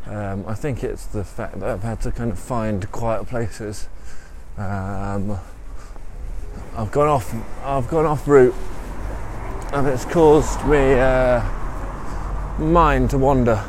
Um, 0.06 0.44
I 0.46 0.54
think 0.54 0.84
it's 0.84 1.06
the 1.06 1.24
fact 1.24 1.58
that 1.58 1.68
I've 1.68 1.82
had 1.82 2.00
to 2.02 2.12
kind 2.12 2.30
of 2.30 2.38
find 2.38 2.88
quiet 2.92 3.26
places. 3.26 3.88
Um, 4.56 5.36
I've 6.76 6.92
gone 6.92 7.08
off. 7.08 7.34
I've 7.64 7.88
gone 7.88 8.06
off 8.06 8.28
route, 8.28 8.54
and 9.72 9.88
it's 9.88 10.04
caused 10.04 10.64
me 10.66 10.92
uh, 10.92 11.42
mind 12.60 13.10
to 13.10 13.18
wander. 13.18 13.64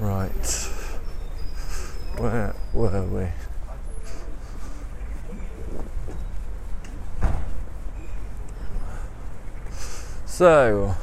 Right. 0.00 0.46
Where 2.18 2.54
were 2.72 3.02
we? 3.02 3.26
So, 10.38 10.94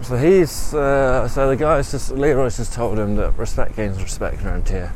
so 0.00 0.16
he's 0.16 0.72
uh, 0.72 1.28
so 1.28 1.50
the 1.50 1.56
guy's 1.56 1.90
just 1.90 2.12
Leroy's 2.12 2.56
just 2.56 2.72
told 2.72 2.98
him 2.98 3.16
that 3.16 3.36
respect 3.36 3.76
gains 3.76 4.02
respect 4.02 4.42
around 4.42 4.66
here, 4.66 4.90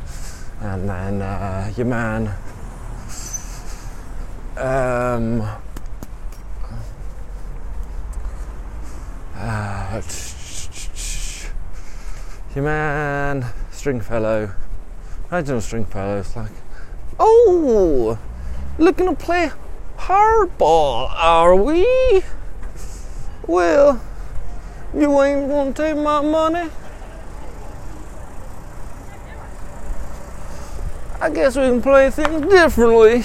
and 0.59 0.89
then 0.89 1.21
uh, 1.21 1.71
your 1.77 1.85
man, 1.85 2.33
um, 4.57 5.41
uh, 9.35 10.01
your 12.55 12.63
man 12.63 13.45
Stringfellow, 13.69 14.51
Reginald 15.29 15.61
Stringfellow's 15.61 16.35
like, 16.35 16.49
oh, 17.19 18.17
looking 18.79 19.05
to 19.05 19.15
play 19.15 19.51
hardball, 20.05 21.09
are 21.15 21.55
we? 21.55 22.21
Well, 23.47 24.01
You 24.95 25.21
ain't 25.21 25.49
gonna 25.49 25.73
take 25.73 25.97
my 25.97 26.21
money? 26.21 26.69
I 31.19 31.29
guess 31.29 31.57
we 31.57 31.63
can 31.63 31.81
play 31.81 32.09
things 32.09 32.45
differently. 32.47 33.23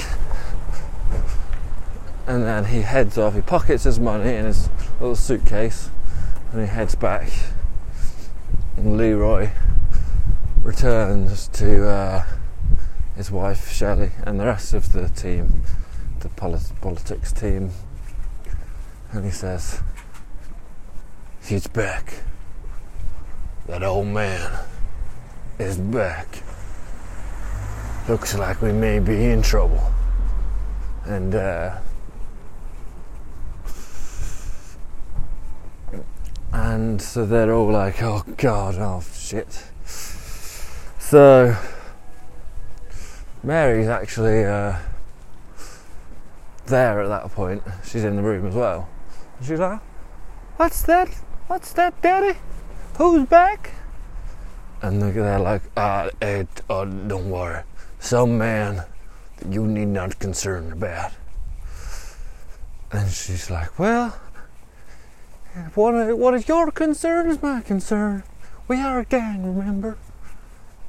And 2.27 2.43
then 2.45 2.65
he 2.65 2.81
heads 2.81 3.19
off, 3.19 3.35
he 3.35 3.41
pockets 3.41 3.85
his 3.85 4.01
money 4.01 4.35
in 4.35 4.47
his 4.47 4.69
little 5.01 5.15
suitcase, 5.15 5.91
and 6.51 6.61
he 6.61 6.67
heads 6.67 6.95
back. 6.95 7.29
And 8.77 8.97
Leroy 8.97 9.51
returns 10.63 11.47
to 11.49 11.89
uh, 11.89 12.25
his 13.17 13.31
wife 13.31 13.71
Shelley 13.71 14.11
and 14.25 14.41
the 14.41 14.47
rest 14.47 14.75
of 14.75 14.93
the 14.93 15.09
team, 15.09 15.63
the 16.21 16.29
polit- 16.31 16.73
politics 16.81 17.33
team, 17.33 17.71
and 19.13 19.25
he 19.25 19.31
says, 19.31 19.81
He's 21.43 21.67
back. 21.67 22.23
That 23.67 23.83
old 23.83 24.09
man 24.09 24.51
is 25.59 25.79
back. 25.79 26.43
Looks 28.09 28.37
like 28.37 28.61
we 28.63 28.73
may 28.73 28.99
be 28.99 29.27
in 29.27 29.43
trouble. 29.43 29.81
And, 31.05 31.35
uh, 31.35 31.79
and 36.53 37.01
so 37.01 37.25
they're 37.25 37.53
all 37.53 37.71
like, 37.71 38.03
oh 38.03 38.25
god, 38.37 38.77
oh 38.79 39.03
shit. 39.15 39.65
So, 40.99 41.57
Mary's 43.43 43.89
actually 43.89 44.45
uh, 44.45 44.77
there 46.71 47.01
at 47.03 47.09
that 47.09 47.31
point. 47.33 47.63
She's 47.85 48.05
in 48.05 48.17
the 48.17 48.23
room 48.23 48.47
as 48.47 48.55
well. 48.55 48.89
And 49.39 49.47
she's 49.47 49.61
like, 49.61 49.81
What's 50.57 50.83
that? 50.83 51.09
What's 51.49 51.73
that, 51.75 52.01
Daddy? 52.01 52.39
Who's 52.97 53.27
back? 53.27 53.73
And 54.83 55.03
they're- 55.03 55.39
like, 55.39 55.63
uh, 55.77 56.11
it, 56.23 56.49
uh, 56.71 56.85
don't 56.85 57.29
worry. 57.31 57.63
Some 57.99 58.39
man 58.39 58.85
that 59.37 59.53
you 59.53 59.67
need 59.67 59.89
not 59.89 60.19
concern 60.19 60.73
about. 60.73 61.13
And 62.93 63.11
she's 63.11 63.51
like, 63.51 63.79
Well, 63.79 64.17
what 65.75 65.95
are, 65.95 66.17
what 66.17 66.35
is 66.35 66.49
your 66.49 66.71
concern 66.71 67.31
is 67.31 67.43
my 67.43 67.61
concern. 67.61 68.23
We 68.69 68.81
are 68.81 69.01
a 69.01 69.05
gang, 69.05 69.45
remember? 69.57 69.99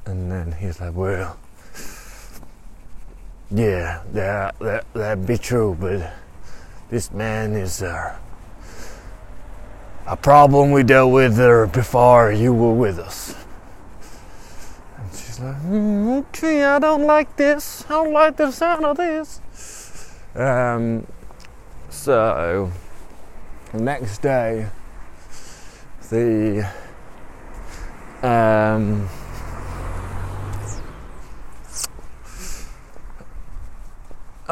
And 0.06 0.30
then 0.30 0.52
he's 0.52 0.80
like, 0.80 0.94
Well, 0.94 1.38
yeah, 3.54 4.02
that, 4.12 4.58
that, 4.60 4.84
that'd 4.94 5.26
be 5.26 5.36
true, 5.36 5.76
but 5.78 6.12
this 6.88 7.12
man 7.12 7.52
is 7.52 7.82
uh, 7.82 8.16
a 10.06 10.16
problem 10.16 10.72
we 10.72 10.82
dealt 10.82 11.12
with 11.12 11.38
uh, 11.38 11.66
before 11.66 12.32
you 12.32 12.52
were 12.54 12.72
with 12.72 12.98
us. 12.98 13.34
And 14.96 15.10
she's 15.12 15.40
like, 15.40 15.56
"Hmm, 15.56 16.08
okay, 16.10 16.64
I 16.64 16.78
don't 16.78 17.04
like 17.04 17.36
this. 17.36 17.84
I 17.86 17.90
don't 17.90 18.12
like 18.12 18.36
the 18.36 18.50
sound 18.50 18.84
of 18.84 18.96
this. 18.96 19.40
Um, 20.34 21.06
so, 21.90 22.72
next 23.74 24.22
day, 24.22 24.68
the 26.08 26.70
um, 28.22 29.08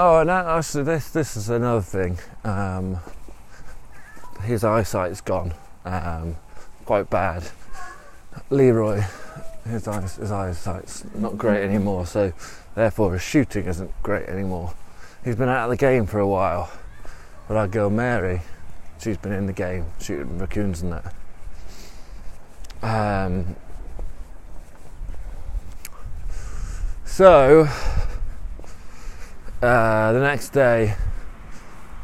oh, 0.01 0.21
and 0.21 0.31
actually, 0.31 0.85
this 0.85 1.11
this 1.11 1.37
is 1.37 1.51
another 1.51 1.83
thing. 1.83 2.19
Um, 2.43 2.99
his 4.43 4.65
eyesight's 4.65 5.21
gone, 5.21 5.53
um, 5.85 6.37
quite 6.87 7.11
bad. 7.11 7.51
Leroy, 8.49 9.03
his 9.69 9.87
eyes, 9.87 10.17
his 10.17 10.33
eyesight's 10.33 11.05
not 11.15 11.37
great 11.37 11.63
anymore, 11.63 12.07
so 12.07 12.33
therefore 12.75 13.13
his 13.13 13.23
shooting 13.23 13.67
isn't 13.67 13.91
great 14.03 14.27
anymore. 14.27 14.73
He's 15.23 15.37
been 15.37 15.51
out 15.51 15.65
of 15.65 15.71
the 15.71 15.77
game 15.77 16.07
for 16.07 16.19
a 16.19 16.27
while, 16.27 16.71
but 17.47 17.59
our 17.59 17.69
girl 17.69 17.91
Mary, 17.91 18.41
she's 18.99 19.19
been 19.19 19.33
in 19.33 19.47
the 19.47 19.53
game 19.53 19.85
shooting 20.01 20.39
raccoons 20.39 20.81
and 20.81 20.95
that. 20.95 21.15
Um, 22.83 23.57
so 27.05 27.69
uh, 29.63 30.13
the 30.13 30.21
next 30.21 30.51
day, 30.51 30.95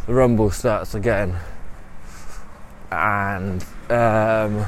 the 0.06 0.12
rumble 0.12 0.50
starts 0.50 0.94
again, 0.94 1.36
and 2.90 3.64
um, 3.88 4.66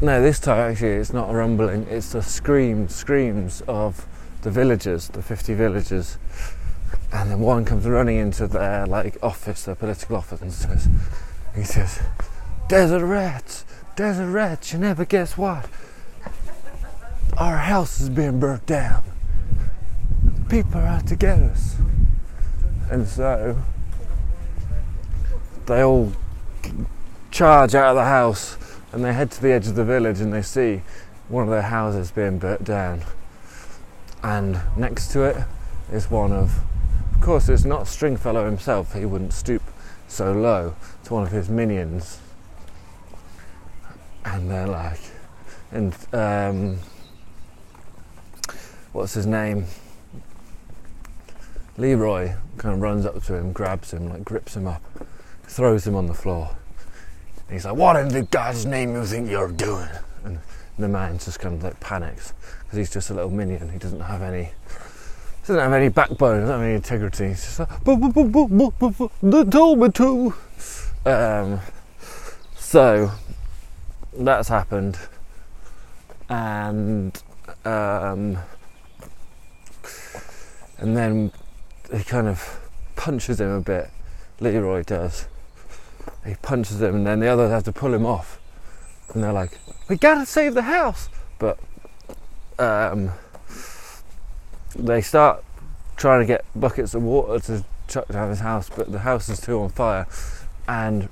no, 0.00 0.22
this 0.22 0.38
time 0.38 0.70
actually 0.70 0.90
it's 0.90 1.12
not 1.12 1.30
a 1.30 1.32
rumbling; 1.34 1.86
it's 1.90 2.12
the 2.12 2.22
scream, 2.22 2.88
screams 2.88 3.62
of 3.66 4.06
the 4.42 4.50
villagers, 4.50 5.08
the 5.08 5.22
fifty 5.22 5.52
villagers, 5.52 6.16
and 7.12 7.30
then 7.30 7.40
one 7.40 7.64
comes 7.64 7.84
running 7.84 8.18
into 8.18 8.46
their 8.46 8.86
like 8.86 9.16
office, 9.22 9.64
their 9.64 9.74
political 9.74 10.14
office, 10.14 10.40
and 10.40 10.52
says, 10.52 10.88
he 11.56 11.64
says, 11.64 12.00
"Desert 12.68 13.04
rats, 13.04 13.64
desert 13.96 14.30
rats! 14.30 14.72
You 14.72 14.78
never 14.78 15.04
guess 15.04 15.36
what? 15.36 15.68
Our 17.36 17.56
house 17.56 18.00
is 18.00 18.10
being 18.10 18.38
burnt 18.38 18.64
down." 18.64 19.02
People 20.48 20.80
are 20.80 20.86
out 20.86 21.06
to 21.08 21.16
get 21.16 21.38
us. 21.38 21.76
And 22.90 23.06
so 23.06 23.56
they 25.66 25.82
all 25.82 26.12
charge 27.30 27.74
out 27.74 27.90
of 27.90 27.96
the 27.96 28.04
house 28.04 28.56
and 28.92 29.04
they 29.04 29.12
head 29.12 29.30
to 29.32 29.42
the 29.42 29.52
edge 29.52 29.66
of 29.66 29.74
the 29.74 29.84
village 29.84 30.20
and 30.20 30.32
they 30.32 30.42
see 30.42 30.82
one 31.28 31.44
of 31.44 31.50
their 31.50 31.62
houses 31.62 32.10
being 32.10 32.38
burnt 32.38 32.64
down. 32.64 33.02
And 34.22 34.60
next 34.76 35.10
to 35.12 35.22
it 35.24 35.36
is 35.92 36.10
one 36.10 36.32
of, 36.32 36.60
of 37.14 37.20
course, 37.20 37.48
it's 37.48 37.64
not 37.64 37.88
Stringfellow 37.88 38.44
himself, 38.46 38.94
he 38.94 39.04
wouldn't 39.04 39.32
stoop 39.32 39.62
so 40.08 40.32
low. 40.32 40.76
It's 41.00 41.10
one 41.10 41.24
of 41.24 41.32
his 41.32 41.48
minions. 41.48 42.20
And 44.24 44.50
they're 44.50 44.66
like, 44.66 45.00
and 45.70 45.94
um, 46.12 46.78
what's 48.92 49.14
his 49.14 49.26
name? 49.26 49.66
Leroy 51.78 52.32
kind 52.56 52.74
of 52.74 52.80
runs 52.80 53.04
up 53.04 53.22
to 53.24 53.34
him, 53.34 53.52
grabs 53.52 53.92
him, 53.92 54.08
like 54.08 54.24
grips 54.24 54.56
him 54.56 54.66
up, 54.66 54.82
throws 55.44 55.86
him 55.86 55.94
on 55.94 56.06
the 56.06 56.14
floor. 56.14 56.56
And 57.48 57.54
he's 57.54 57.64
like, 57.64 57.76
"What 57.76 57.96
in 57.96 58.08
the 58.08 58.22
God's 58.22 58.64
name 58.66 58.94
you 58.94 59.04
think 59.04 59.30
you're 59.30 59.52
doing?" 59.52 59.88
And 60.24 60.38
the 60.78 60.88
man 60.88 61.18
just 61.18 61.38
kind 61.38 61.54
of 61.54 61.62
like 61.62 61.78
panics 61.80 62.32
because 62.64 62.78
he's 62.78 62.90
just 62.90 63.10
a 63.10 63.14
little 63.14 63.30
minion. 63.30 63.68
He 63.68 63.78
doesn't 63.78 64.00
have 64.00 64.22
any, 64.22 64.50
doesn't 65.46 65.62
have 65.62 65.72
any 65.72 65.88
backbone, 65.88 66.40
doesn't 66.40 66.54
have 66.54 66.62
any 66.62 66.74
integrity. 66.74 67.28
He's 67.28 67.44
just 67.44 67.60
like, 67.60 67.84
"Bu- 67.84 67.96
bu- 67.96 68.12
bu- 68.12 68.28
bu- 68.28 68.48
bu- 68.48 68.70
bu- 68.70 68.90
bu- 68.90 69.10
"They 69.22 69.44
told 69.44 69.78
me 69.78 69.90
to." 69.90 70.34
Um, 71.04 71.60
so 72.56 73.12
that's 74.18 74.48
happened, 74.48 74.98
and 76.28 77.22
um, 77.64 78.38
and 80.78 80.96
then 80.96 81.32
he 81.94 82.04
kind 82.04 82.26
of 82.26 82.60
punches 82.96 83.40
him 83.40 83.50
a 83.50 83.60
bit. 83.60 83.90
Leroy 84.40 84.82
does. 84.82 85.28
He 86.24 86.34
punches 86.42 86.82
him, 86.82 86.96
and 86.96 87.06
then 87.06 87.20
the 87.20 87.28
others 87.28 87.50
have 87.50 87.64
to 87.64 87.72
pull 87.72 87.94
him 87.94 88.04
off. 88.04 88.40
And 89.12 89.22
they're 89.22 89.32
like, 89.32 89.58
"We 89.88 89.96
gotta 89.96 90.26
save 90.26 90.54
the 90.54 90.62
house!" 90.62 91.08
But 91.38 91.58
um, 92.58 93.12
they 94.74 95.00
start 95.00 95.44
trying 95.96 96.20
to 96.20 96.26
get 96.26 96.44
buckets 96.54 96.94
of 96.94 97.02
water 97.02 97.38
to 97.46 97.64
chuck 97.88 98.08
down 98.08 98.30
his 98.30 98.40
house, 98.40 98.68
but 98.68 98.90
the 98.90 99.00
house 99.00 99.28
is 99.28 99.40
too 99.40 99.60
on 99.60 99.70
fire. 99.70 100.06
And 100.68 101.08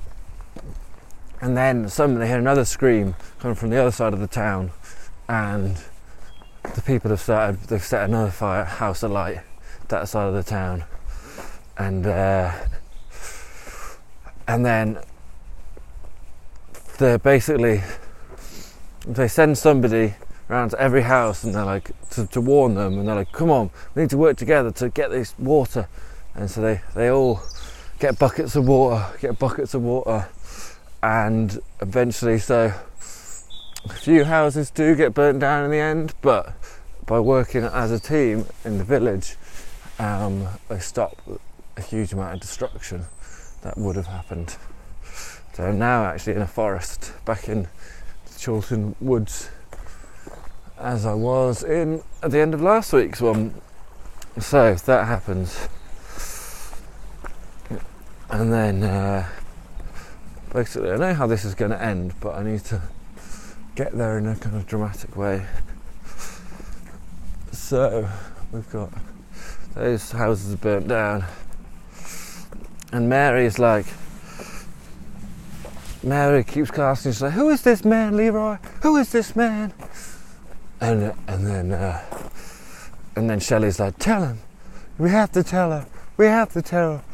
and 1.41 1.57
then 1.57 1.89
suddenly 1.89 2.21
they 2.21 2.29
hear 2.29 2.39
another 2.39 2.65
scream 2.65 3.15
coming 3.39 3.55
from 3.55 3.71
the 3.71 3.81
other 3.81 3.93
side 3.93 4.13
of 4.13 4.21
the 4.21 4.27
town, 4.27 4.73
and 5.29 5.77
the 6.75 6.83
people 6.83 7.11
have 7.11 7.21
started. 7.21 7.61
They've 7.63 7.83
set 7.83 8.09
another 8.09 8.31
fire 8.31 8.65
house 8.65 9.03
alight 9.03 9.41
that 9.89 10.09
side 10.09 10.29
of 10.29 10.35
the 10.35 10.43
town, 10.43 10.85
and 11.77 12.07
uh, 12.07 12.53
and 14.47 14.65
then 14.65 14.99
they're 16.99 17.19
basically 17.19 17.83
they 19.07 19.29
send 19.29 19.59
somebody 19.59 20.15
around 20.49 20.71
to 20.71 20.81
every 20.81 21.03
house 21.03 21.45
and 21.45 21.55
they're 21.55 21.65
like 21.65 21.91
to, 22.11 22.27
to 22.27 22.41
warn 22.41 22.75
them. 22.75 22.99
And 22.99 23.09
they're 23.09 23.15
like 23.15 23.33
come 23.33 23.51
on 23.51 23.71
we 23.95 24.03
need 24.03 24.11
to 24.11 24.19
work 24.19 24.37
together 24.37 24.71
to 24.73 24.89
get 24.91 25.11
this 25.11 25.35
water. 25.39 25.89
And 26.35 26.51
so 26.51 26.61
they 26.61 26.81
they 26.95 27.09
all 27.09 27.43
get 27.99 28.19
buckets 28.19 28.57
of 28.57 28.67
water 28.67 29.07
get 29.21 29.39
buckets 29.39 29.75
of 29.75 29.83
water. 29.83 30.29
And 31.03 31.59
eventually 31.81 32.39
so 32.39 32.73
a 33.85 33.93
few 33.93 34.25
houses 34.25 34.71
do 34.71 34.95
get 34.95 35.15
burnt 35.15 35.41
down 35.41 35.65
in 35.65 35.71
the 35.71 35.79
end 35.79 36.15
but 36.23 36.55
by 37.07 37.21
working 37.21 37.65
as 37.65 37.91
a 37.91 38.01
team 38.01 38.47
in 38.65 38.79
the 38.79 38.85
village 38.85 39.37
um, 39.99 40.49
they 40.69 40.79
stop 40.79 41.17
a 41.77 41.83
huge 41.83 42.13
amount 42.13 42.35
of 42.35 42.41
destruction 42.41 43.05
that 43.63 43.77
would 43.77 43.97
have 43.97 44.07
happened. 44.07 44.57
So 45.55 45.65
I'm 45.65 45.79
now 45.79 46.05
actually 46.05 46.35
in 46.35 46.43
a 46.43 46.47
forest 46.47 47.13
back 47.25 47.49
in 47.49 47.69
Chorlton 48.45 48.95
Woods 49.01 49.51
as 50.79 51.07
I 51.07 51.15
was 51.15 51.63
in 51.63 52.03
at 52.23 52.31
the 52.31 52.41
end 52.41 52.55
of 52.55 52.61
last 52.61 52.93
week's 52.93 53.21
one. 53.21 53.55
So 54.39 54.75
that 54.75 55.07
happens, 55.07 55.69
and 58.29 58.53
then 58.53 58.83
uh, 58.83 59.29
basically 60.53 60.91
I 60.91 60.97
know 60.97 61.15
how 61.15 61.29
this 61.29 61.45
is 61.45 61.55
going 61.55 61.71
to 61.71 61.81
end, 61.81 62.15
but 62.21 62.35
I 62.35 62.43
need 62.43 62.65
to 62.65 62.83
get 63.77 63.93
there 63.93 64.19
in 64.19 64.27
a 64.27 64.35
kind 64.35 64.57
of 64.57 64.67
dramatic 64.67 65.17
way. 65.17 65.47
So 67.53 68.09
we've 68.51 68.69
got 68.71 68.93
those 69.75 70.13
houses 70.13 70.55
are 70.55 70.59
burnt 70.59 70.89
down, 70.89 71.25
and 72.93 73.09
Mary's 73.09 73.59
like. 73.59 73.87
Mary 76.05 76.45
keeps 76.45 76.71
casting. 76.71 77.13
She's 77.13 77.23
like, 77.23 77.33
"Who 77.33 77.49
is 77.49 77.63
this 77.63 77.83
man, 77.83 78.15
Leroy? 78.15 78.59
Who 78.83 78.97
is 78.99 79.11
this 79.11 79.35
man?" 79.35 79.73
And 80.81 81.15
and 81.27 81.47
then 81.47 81.73
uh, 81.73 82.03
and 83.17 83.31
then 83.31 83.41
Shelley's 83.41 83.81
like, 83.81 83.97
"Tell 83.99 84.23
him. 84.23 84.39
We 84.99 85.09
have 85.11 85.33
to 85.33 85.43
tell 85.43 85.71
her. 85.71 85.87
We 86.19 86.27
have 86.27 86.53
to 86.53 86.61
tell 86.63 86.99
her." 86.99 87.05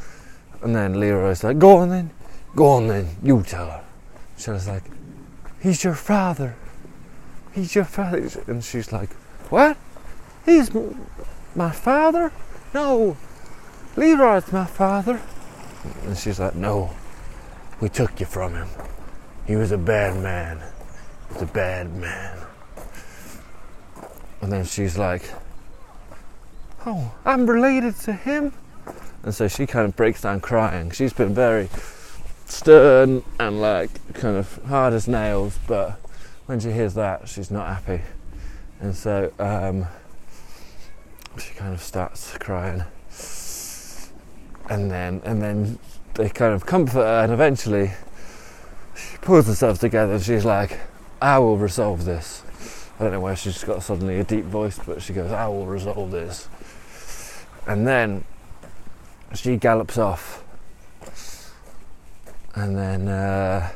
And 0.62 0.74
then 0.74 0.99
Leroy's 0.99 1.45
like, 1.45 1.59
"Go 1.61 1.77
on 1.77 1.91
then. 1.91 2.11
Go 2.57 2.66
on 2.66 2.89
then. 2.89 3.16
You 3.23 3.45
tell 3.45 3.66
her." 3.66 3.85
Shelley's 4.37 4.66
like, 4.66 4.82
"He's 5.62 5.85
your 5.85 5.95
father. 5.95 6.57
He's 7.53 7.77
your 7.77 7.85
father." 7.85 8.28
And 8.49 8.65
she's 8.65 8.93
like, 8.93 9.12
"What? 9.51 9.77
He's 10.45 10.70
my 11.55 11.70
father? 11.70 12.32
No, 12.72 13.16
Leroy's 13.97 14.52
my 14.52 14.66
father." 14.66 15.20
And 16.05 16.16
she's 16.16 16.40
like, 16.40 16.55
"No." 16.55 16.90
We 17.80 17.88
took 17.88 18.20
you 18.20 18.26
from 18.26 18.55
him. 18.55 18.68
He 19.47 19.56
was 19.56 19.72
a 19.72 19.78
bad 19.78 20.22
man. 20.22 20.60
He 21.28 21.34
was 21.34 21.42
a 21.42 21.47
bad 21.47 21.94
man. 21.97 22.38
And 24.42 24.52
then 24.52 24.66
she's 24.66 24.98
like, 24.98 25.22
Oh, 26.84 27.12
I'm 27.24 27.48
related 27.48 27.97
to 28.01 28.12
him. 28.12 28.52
And 29.22 29.34
so 29.34 29.48
she 29.48 29.66
kind 29.66 29.86
of 29.86 29.97
breaks 29.97 30.22
down 30.22 30.40
crying. 30.40 30.90
She's 30.90 31.12
been 31.12 31.34
very 31.34 31.68
stern 32.47 33.22
and 33.38 33.60
like 33.60 33.90
kind 34.14 34.36
of 34.36 34.62
hard 34.64 34.92
as 34.92 35.09
nails, 35.09 35.59
but 35.66 35.92
when 36.47 36.60
she 36.60 36.70
hears 36.70 36.94
that, 36.94 37.28
she's 37.28 37.51
not 37.51 37.66
happy. 37.66 38.02
And 38.80 38.94
so 38.94 39.32
um, 39.38 39.86
she 41.41 41.55
kind 41.55 41.73
of 41.73 41.81
starts 41.81 42.37
crying. 42.39 42.85
And 44.69 44.91
then, 44.91 45.21
and 45.25 45.43
then 45.43 45.79
they 46.15 46.29
kind 46.29 46.55
of 46.55 46.67
comfort 46.67 47.01
her, 47.01 47.25
and 47.25 47.33
eventually 47.33 47.93
she 48.95 49.17
pulls 49.19 49.47
herself 49.47 49.79
together 49.79 50.15
and 50.15 50.23
she's 50.23 50.45
like, 50.45 50.79
I 51.21 51.39
will 51.39 51.59
resolve 51.59 52.05
this. 52.05 52.43
I 52.99 53.05
don't 53.05 53.12
know 53.12 53.21
why 53.21 53.35
she's 53.35 53.65
got 53.65 53.83
suddenly 53.83 54.19
a 54.19 54.25
deep 54.25 54.45
voice, 54.45 54.79
but 54.85 55.03
she 55.03 55.12
goes, 55.12 55.33
I 55.33 55.49
will 55.49 55.67
resolve 55.67 56.11
this. 56.11 56.49
And 57.67 57.87
then 57.87 58.25
she 59.35 59.57
gallops 59.57 59.97
off. 59.97 60.45
And 62.55 62.77
then 62.77 63.09
uh, 63.09 63.71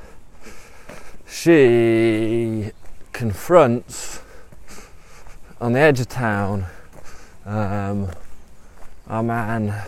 she 1.27 2.73
confronts 3.13 4.21
on 5.61 5.73
the 5.73 5.81
edge 5.81 6.01
of 6.01 6.09
town 6.09 6.67
um, 7.45 8.11
our 9.07 9.23
man 9.23 9.83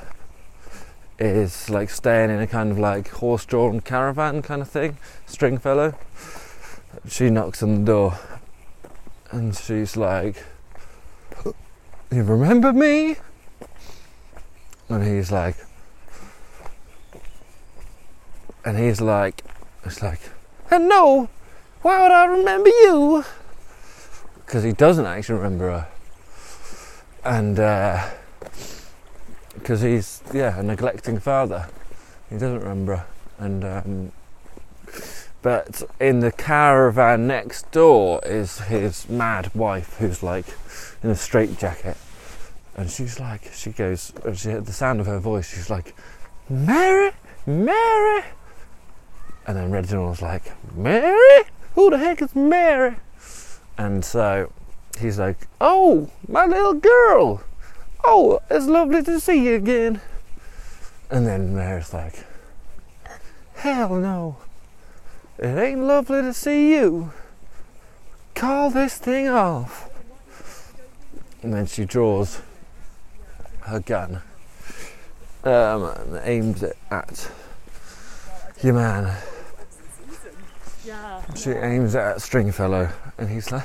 is 1.18 1.70
like 1.70 1.88
staying 1.88 2.30
in 2.30 2.40
a 2.40 2.46
kind 2.46 2.70
of 2.70 2.78
like 2.78 3.08
horse-drawn 3.08 3.80
caravan 3.80 4.42
kind 4.42 4.60
of 4.60 4.68
thing, 4.68 4.98
Stringfellow. 5.26 5.94
She 7.08 7.30
knocks 7.30 7.62
on 7.62 7.76
the 7.76 7.84
door, 7.84 8.18
and 9.30 9.56
she's 9.56 9.96
like, 9.96 10.44
"You 12.10 12.22
remember 12.22 12.72
me?" 12.72 13.16
And 14.88 15.04
he's 15.04 15.32
like, 15.32 15.56
and 18.64 18.78
he's 18.78 19.00
like, 19.00 19.42
it's 19.84 20.02
like, 20.02 20.20
"And 20.70 20.88
no, 20.88 21.28
why 21.82 22.02
would 22.02 22.12
I 22.12 22.26
remember 22.26 22.68
you?" 22.68 23.24
Because 24.44 24.62
he 24.62 24.72
doesn't 24.72 25.06
actually 25.06 25.36
remember 25.36 25.70
her, 25.70 25.88
and. 27.26 27.58
Uh, 27.58 28.08
because 29.66 29.80
he's 29.80 30.22
yeah 30.32 30.60
a 30.60 30.62
neglecting 30.62 31.18
father. 31.18 31.68
He 32.30 32.36
doesn't 32.36 32.60
remember, 32.60 33.04
and 33.36 33.64
um, 33.64 34.12
but 35.42 35.82
in 35.98 36.20
the 36.20 36.30
caravan 36.30 37.26
next 37.26 37.72
door 37.72 38.20
is 38.24 38.60
his 38.60 39.08
mad 39.08 39.52
wife, 39.56 39.96
who's 39.98 40.22
like 40.22 40.46
in 41.02 41.10
a 41.10 41.16
straitjacket, 41.16 41.96
and 42.76 42.88
she's 42.88 43.18
like 43.18 43.52
she 43.52 43.70
goes, 43.70 44.12
and 44.24 44.38
she 44.38 44.52
the 44.52 44.72
sound 44.72 45.00
of 45.00 45.06
her 45.06 45.18
voice, 45.18 45.52
she's 45.52 45.68
like, 45.68 45.96
Mary, 46.48 47.10
Mary, 47.44 48.22
and 49.48 49.56
then 49.56 49.72
Reginald's 49.72 50.22
like, 50.22 50.52
Mary, 50.76 51.42
who 51.74 51.90
the 51.90 51.98
heck 51.98 52.22
is 52.22 52.36
Mary? 52.36 52.96
And 53.76 54.04
so 54.04 54.52
he's 54.98 55.18
like, 55.18 55.46
oh, 55.60 56.10
my 56.28 56.46
little 56.46 56.74
girl. 56.74 57.42
Oh, 58.04 58.40
it's 58.50 58.66
lovely 58.66 59.02
to 59.02 59.20
see 59.20 59.44
you 59.44 59.54
again. 59.54 60.00
And 61.10 61.26
then 61.26 61.54
Mary's 61.54 61.92
like, 61.92 62.24
Hell 63.56 63.96
no. 63.96 64.36
It 65.38 65.58
ain't 65.58 65.80
lovely 65.80 66.22
to 66.22 66.32
see 66.32 66.74
you. 66.74 67.12
Call 68.34 68.70
this 68.70 68.98
thing 68.98 69.28
off. 69.28 69.88
And 71.42 71.54
then 71.54 71.66
she 71.66 71.84
draws 71.84 72.40
her 73.60 73.80
gun 73.80 74.22
um, 75.44 75.84
and 75.84 76.20
aims 76.24 76.62
it 76.62 76.76
at 76.90 77.30
your 78.62 78.74
man. 78.74 79.16
Yeah. 80.86 81.20
She 81.34 81.50
aims 81.50 81.96
it 81.96 81.98
at 81.98 82.22
Stringfellow, 82.22 82.88
and 83.18 83.28
he's 83.28 83.50
like, 83.50 83.64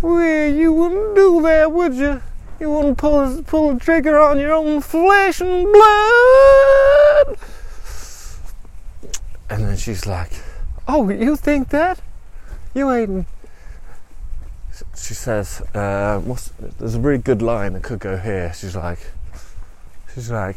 Well, 0.00 0.50
you 0.50 0.72
wouldn't 0.72 1.14
do 1.14 1.42
that, 1.42 1.70
would 1.70 1.92
you? 1.94 2.22
You 2.58 2.70
wouldn't 2.70 2.96
pull, 2.96 3.42
pull 3.42 3.74
the 3.74 3.80
trigger 3.80 4.18
on 4.18 4.38
your 4.38 4.54
own 4.54 4.80
flesh 4.80 5.42
and 5.42 5.70
blood. 5.70 7.36
And 9.50 9.64
then 9.66 9.76
she's 9.76 10.06
like, 10.06 10.32
Oh, 10.88 11.06
you 11.10 11.36
think 11.36 11.68
that? 11.70 12.00
You 12.72 12.90
ain't. 12.90 13.26
She 14.96 15.12
says, 15.12 15.60
uh, 15.74 16.20
what's, 16.20 16.50
There's 16.78 16.94
a 16.94 17.00
really 17.00 17.18
good 17.18 17.42
line 17.42 17.74
that 17.74 17.82
could 17.82 17.98
go 17.98 18.16
here. 18.16 18.54
She's 18.54 18.74
like, 18.74 19.00
She's 20.14 20.30
like, 20.30 20.56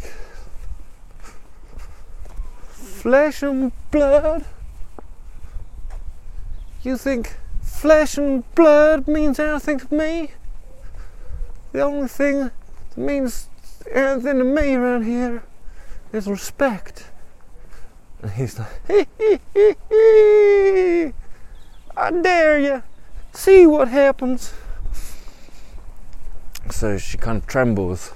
Flesh 3.04 3.44
and 3.44 3.74
blood? 3.92 4.46
You 6.84 6.96
think 6.96 7.36
flesh 7.62 8.18
and 8.18 8.50
blood 8.56 9.10
means 9.10 9.40
anything 9.40 9.80
to 9.80 9.94
me? 9.94 10.32
The 11.74 11.82
only 11.82 12.08
thing 12.08 12.40
that 12.40 12.54
means 12.96 13.50
anything 13.92 14.38
to 14.38 14.46
me 14.46 14.76
around 14.76 15.04
here 15.04 15.44
is 16.14 16.28
respect. 16.28 17.10
And 18.22 18.32
he's 18.32 18.58
like, 18.58 18.70
hee 18.88 19.06
hee 19.18 19.40
hee 19.54 19.76
hee. 19.90 21.14
I 21.98 22.10
dare 22.10 22.58
you. 22.58 22.84
See 23.34 23.66
what 23.66 23.90
happens. 23.90 24.54
So 26.72 26.98
she 26.98 27.18
kind 27.18 27.40
of 27.40 27.48
trembles. 27.48 28.14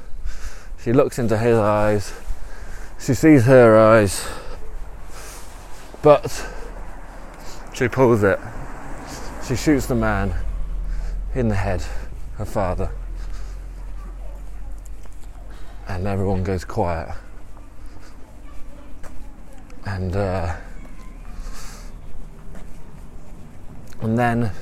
She 0.81 0.93
looks 0.93 1.19
into 1.19 1.37
his 1.37 1.57
eyes. 1.57 2.13
She 2.97 3.13
sees 3.13 3.47
her 3.47 3.77
eyes. 3.77 4.25
But 6.07 6.47
she 7.73 7.89
pulls 7.89 8.23
it. 8.23 8.39
She 9.45 9.57
shoots 9.57 9.87
the 9.87 9.95
man 9.95 10.33
in 11.35 11.49
the 11.49 11.55
head, 11.55 11.83
her 12.37 12.45
father. 12.45 12.91
And 15.85 16.07
everyone 16.07 16.45
goes 16.45 16.63
quiet. 16.63 17.13
And 19.85 20.15
uh, 20.15 20.55
and 23.99 24.17
then 24.17 24.53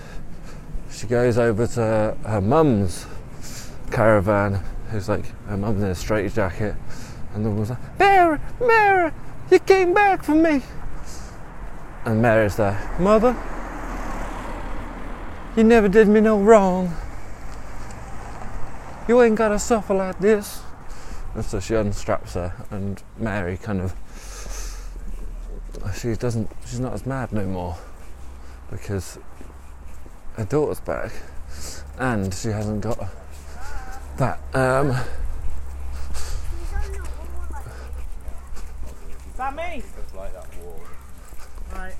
she 0.89 1.05
goes 1.05 1.38
over 1.38 1.67
to 1.67 2.17
her 2.26 2.41
mum's 2.41 3.05
caravan, 3.91 4.63
who's 4.89 5.07
like 5.07 5.27
her 5.45 5.57
mum's 5.57 5.84
in 5.84 5.89
a 5.89 5.93
straight 5.93 6.34
jacket, 6.34 6.73
and 7.35 7.45
the 7.45 7.51
woman's 7.51 7.69
like, 7.69 7.99
Mary, 7.99 8.39
Mary, 8.59 9.11
you 9.51 9.59
came 9.59 9.93
back 9.93 10.23
for 10.23 10.34
me. 10.34 10.63
And 12.06 12.22
Mary's 12.22 12.56
there, 12.56 12.95
Mother, 12.99 13.36
you 15.56 15.64
never 15.64 15.88
did 15.88 16.07
me 16.07 16.22
no 16.22 16.40
wrong. 16.40 16.95
You 19.07 19.22
ain't 19.22 19.36
gotta 19.36 19.57
suffer 19.57 19.94
like 19.95 20.19
this. 20.19 20.61
And 21.34 21.44
so 21.44 21.60
she 21.60 21.73
unstraps 21.73 22.34
her, 22.34 22.53
and 22.69 23.02
Mary 23.18 23.57
kind 23.57 23.82
of 23.82 23.95
she 25.95 26.14
doesn't 26.15 26.49
she's 26.65 26.80
not 26.80 26.94
as 26.94 27.06
mad 27.06 27.32
no 27.32 27.45
more 27.45 27.77
because 28.69 29.19
her 30.36 30.45
daughter's 30.45 30.80
back 30.80 31.11
and 31.99 32.34
she 32.34 32.49
hasn't 32.49 32.82
got 32.82 32.99
that 34.18 34.40
um 34.53 34.91
Is 39.32 39.38
that 39.38 39.53
me? 39.53 39.84
like 40.15 40.34
that 40.34 40.57
wall. 40.64 40.80
Right. 41.73 41.94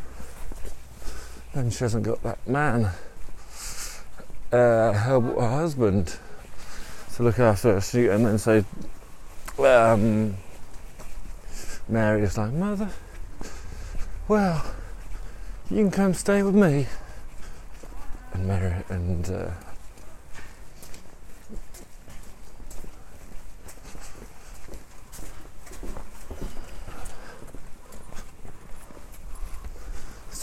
And 1.56 1.74
she 1.74 1.84
hasn't 1.84 2.04
got 2.04 2.22
that 2.24 2.48
man. 2.48 2.92
Uh 4.52 4.94
her, 4.94 5.20
her 5.20 5.50
husband 5.50 6.18
to 7.16 7.24
look 7.24 7.40
after 7.40 7.74
her 7.74 7.82
shoot 7.82 8.12
and 8.12 8.26
then 8.26 8.38
so 8.38 8.64
um 9.60 10.36
Mary 11.88 12.22
is 12.22 12.38
like 12.38 12.52
mother 12.52 12.90
well 14.28 14.64
you 15.70 15.78
can 15.78 15.90
come 15.90 16.14
stay 16.14 16.44
with 16.44 16.54
me. 16.54 16.86
And 18.34 18.48
Mary 18.48 18.84
and 18.90 19.28
uh, 19.32 19.50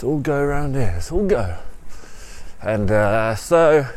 All 0.03 0.19
go 0.19 0.37
around 0.37 0.75
here. 0.75 0.91
Let's 0.95 1.11
all 1.11 1.25
go. 1.25 1.57
And 2.61 2.91
uh, 2.91 3.35
so 3.35 3.87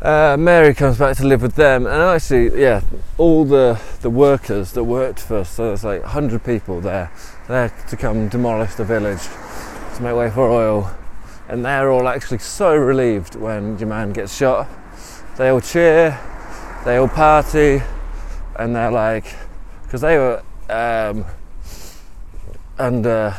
uh, 0.00 0.36
Mary 0.38 0.72
comes 0.74 0.96
back 0.96 1.16
to 1.18 1.26
live 1.26 1.42
with 1.42 1.54
them, 1.54 1.86
and 1.86 1.96
actually, 1.96 2.60
yeah, 2.60 2.80
all 3.18 3.44
the 3.44 3.78
the 4.00 4.08
workers 4.08 4.72
that 4.72 4.84
worked 4.84 5.20
for 5.20 5.38
us. 5.38 5.50
So 5.50 5.66
there's 5.66 5.84
like 5.84 6.02
hundred 6.02 6.44
people 6.44 6.80
there, 6.80 7.12
there 7.46 7.68
to 7.88 7.96
come 7.96 8.28
demolish 8.28 8.74
the 8.74 8.84
village 8.84 9.22
to 9.96 10.02
make 10.02 10.14
way 10.14 10.30
for 10.30 10.48
oil, 10.48 10.90
and 11.48 11.64
they're 11.64 11.90
all 11.90 12.08
actually 12.08 12.38
so 12.38 12.74
relieved 12.74 13.34
when 13.34 13.78
your 13.78 13.88
man 13.88 14.12
gets 14.12 14.36
shot. 14.36 14.66
They 15.36 15.48
all 15.48 15.60
cheer, 15.60 16.18
they 16.84 16.96
all 16.96 17.08
party, 17.08 17.82
and 18.56 18.74
they're 18.74 18.92
like, 18.92 19.34
because 19.82 20.00
they 20.00 20.16
were 20.16 20.42
um, 20.70 21.24
under 22.78 23.36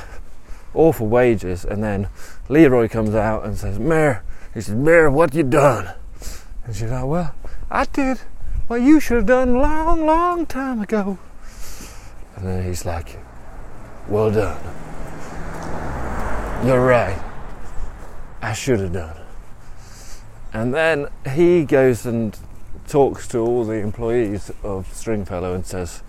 awful 0.74 1.08
wages, 1.08 1.66
and 1.66 1.84
then 1.84 2.10
Leroy 2.48 2.88
comes 2.88 3.16
out 3.16 3.46
and 3.46 3.58
says, 3.58 3.80
Mary, 3.80 4.18
he 4.54 4.62
says, 4.62 4.76
Mary, 4.76 5.10
what 5.10 5.34
you 5.34 5.44
done? 5.44 5.94
And 6.66 6.76
she's 6.76 6.92
like, 6.92 7.06
Well, 7.06 7.34
I 7.72 7.86
did 7.86 8.20
what 8.68 8.82
you 8.82 9.00
should 9.00 9.18
have 9.18 9.26
done 9.26 9.56
long, 9.56 10.06
long 10.06 10.46
time 10.46 10.82
ago. 10.82 11.18
And 12.36 12.48
then 12.48 12.64
he's 12.64 12.86
like, 12.86 13.18
Well 14.08 14.32
done. 14.32 14.62
You're 16.66 16.86
right. 16.86 17.20
I 18.42 18.54
should 18.54 18.80
have 18.80 18.94
done. 18.94 19.18
And 20.54 20.74
then 20.74 21.08
he 21.34 21.64
goes 21.64 22.06
and 22.06 22.38
talks 22.88 23.28
to 23.30 23.40
all 23.40 23.66
the 23.66 23.76
employees 23.76 24.52
of 24.64 24.94
Stringfellow 24.94 25.54
and 25.54 25.66
says, 25.66 26.04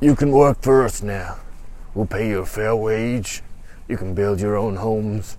You 0.00 0.14
can 0.16 0.30
work 0.32 0.62
for 0.62 0.84
us 0.84 1.02
now. 1.02 1.38
We'll 1.94 2.06
pay 2.06 2.28
you 2.28 2.40
a 2.40 2.46
fair 2.46 2.76
wage. 2.76 3.42
You 3.88 3.96
can 3.96 4.14
build 4.14 4.40
your 4.40 4.56
own 4.56 4.76
homes. 4.76 5.38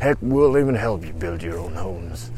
Heck, 0.00 0.18
we'll 0.20 0.58
even 0.58 0.74
help 0.74 1.04
you 1.04 1.12
build 1.12 1.42
your 1.42 1.58
own 1.58 1.74
homes. 1.74 2.30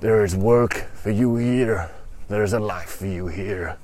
There 0.00 0.24
is 0.24 0.36
work 0.36 0.74
for 0.94 1.10
you 1.10 1.36
here. 1.36 1.90
There 2.28 2.42
is 2.42 2.52
a 2.52 2.60
life 2.60 2.90
for 2.90 3.06
you 3.06 3.28
here. 3.28 3.78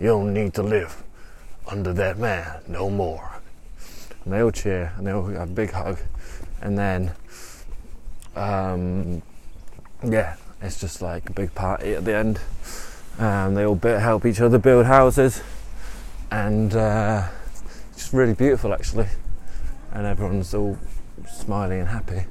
You 0.00 0.08
don't 0.08 0.34
need 0.34 0.54
to 0.54 0.62
live 0.62 1.02
under 1.68 1.92
that 1.92 2.18
man 2.18 2.62
no 2.66 2.90
more. 2.90 3.40
And 4.24 4.32
they 4.32 4.40
all 4.40 4.50
cheer 4.50 4.92
and 4.96 5.06
they 5.06 5.12
all 5.12 5.26
have 5.26 5.50
a 5.50 5.52
big 5.52 5.70
hug. 5.70 5.98
And 6.60 6.76
then, 6.76 7.12
um, 8.34 9.22
yeah, 10.04 10.36
it's 10.60 10.80
just 10.80 11.00
like 11.00 11.30
a 11.30 11.32
big 11.32 11.54
party 11.54 11.94
at 11.94 12.04
the 12.04 12.14
end. 12.14 12.40
Um, 13.18 13.54
they 13.54 13.64
all 13.64 13.76
help 13.76 14.26
each 14.26 14.40
other 14.40 14.58
build 14.58 14.86
houses. 14.86 15.42
And 16.30 16.74
uh, 16.74 17.28
it's 17.90 18.02
just 18.02 18.12
really 18.12 18.34
beautiful 18.34 18.74
actually. 18.74 19.06
And 19.92 20.06
everyone's 20.06 20.54
all 20.54 20.78
smiling 21.28 21.80
and 21.80 21.88
happy. 21.88 22.24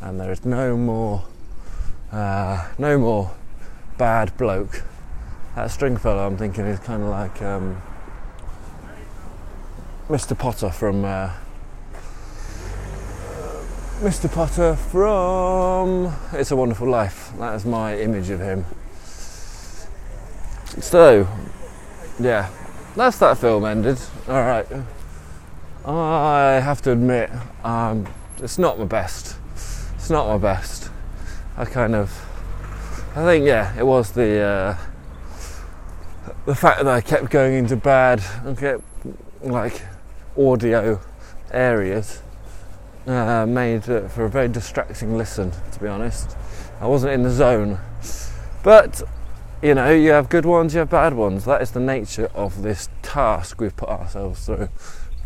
And 0.00 0.20
there 0.20 0.32
is 0.32 0.44
no 0.44 0.76
more, 0.76 1.24
uh, 2.12 2.68
no 2.78 2.98
more 2.98 3.30
bad 3.98 4.36
bloke. 4.36 4.82
That 5.54 5.70
string 5.70 5.96
Stringfellow 5.96 6.26
I'm 6.26 6.36
thinking 6.36 6.66
is 6.66 6.80
kind 6.80 7.02
of 7.02 7.08
like 7.08 7.40
um, 7.40 7.80
Mr. 10.08 10.36
Potter 10.36 10.70
from 10.70 11.04
uh, 11.04 11.30
Mr. 14.00 14.30
Potter 14.30 14.74
from 14.74 16.12
It's 16.32 16.50
a 16.50 16.56
Wonderful 16.56 16.88
Life. 16.88 17.32
That 17.38 17.54
is 17.54 17.64
my 17.64 17.96
image 17.98 18.28
of 18.30 18.40
him. 18.40 18.64
So, 20.80 21.28
yeah, 22.18 22.50
that's 22.96 23.18
that 23.18 23.38
film 23.38 23.64
ended. 23.64 23.98
All 24.28 24.42
right. 24.42 24.66
I 25.86 26.60
have 26.64 26.80
to 26.82 26.92
admit, 26.92 27.30
um, 27.62 28.06
it's 28.38 28.58
not 28.58 28.78
my 28.78 28.86
best. 28.86 29.36
It's 29.54 30.08
not 30.08 30.26
my 30.28 30.38
best. 30.38 30.90
I 31.58 31.66
kind 31.66 31.94
of, 31.94 32.10
I 33.14 33.22
think, 33.24 33.44
yeah, 33.44 33.78
it 33.78 33.84
was 33.84 34.12
the 34.12 34.40
uh, 34.40 34.76
the 36.46 36.54
fact 36.54 36.78
that 36.78 36.88
I 36.88 37.02
kept 37.02 37.30
going 37.30 37.54
into 37.54 37.76
bad, 37.76 38.22
kept 38.56 38.82
like 39.42 39.82
audio 40.38 41.00
areas 41.50 42.22
uh, 43.06 43.44
made 43.46 43.84
for 43.84 44.24
a 44.24 44.30
very 44.30 44.48
distracting 44.48 45.18
listen. 45.18 45.52
To 45.72 45.80
be 45.80 45.86
honest, 45.86 46.34
I 46.80 46.86
wasn't 46.86 47.12
in 47.12 47.22
the 47.22 47.30
zone, 47.30 47.78
but 48.62 49.02
you 49.62 49.74
know, 49.74 49.90
you 49.90 50.10
have 50.10 50.30
good 50.30 50.46
ones, 50.46 50.72
you 50.72 50.80
have 50.80 50.90
bad 50.90 51.12
ones. 51.12 51.44
That 51.44 51.60
is 51.60 51.72
the 51.72 51.80
nature 51.80 52.30
of 52.34 52.62
this 52.62 52.88
task 53.02 53.60
we've 53.60 53.76
put 53.76 53.90
ourselves 53.90 54.46
through. 54.46 54.70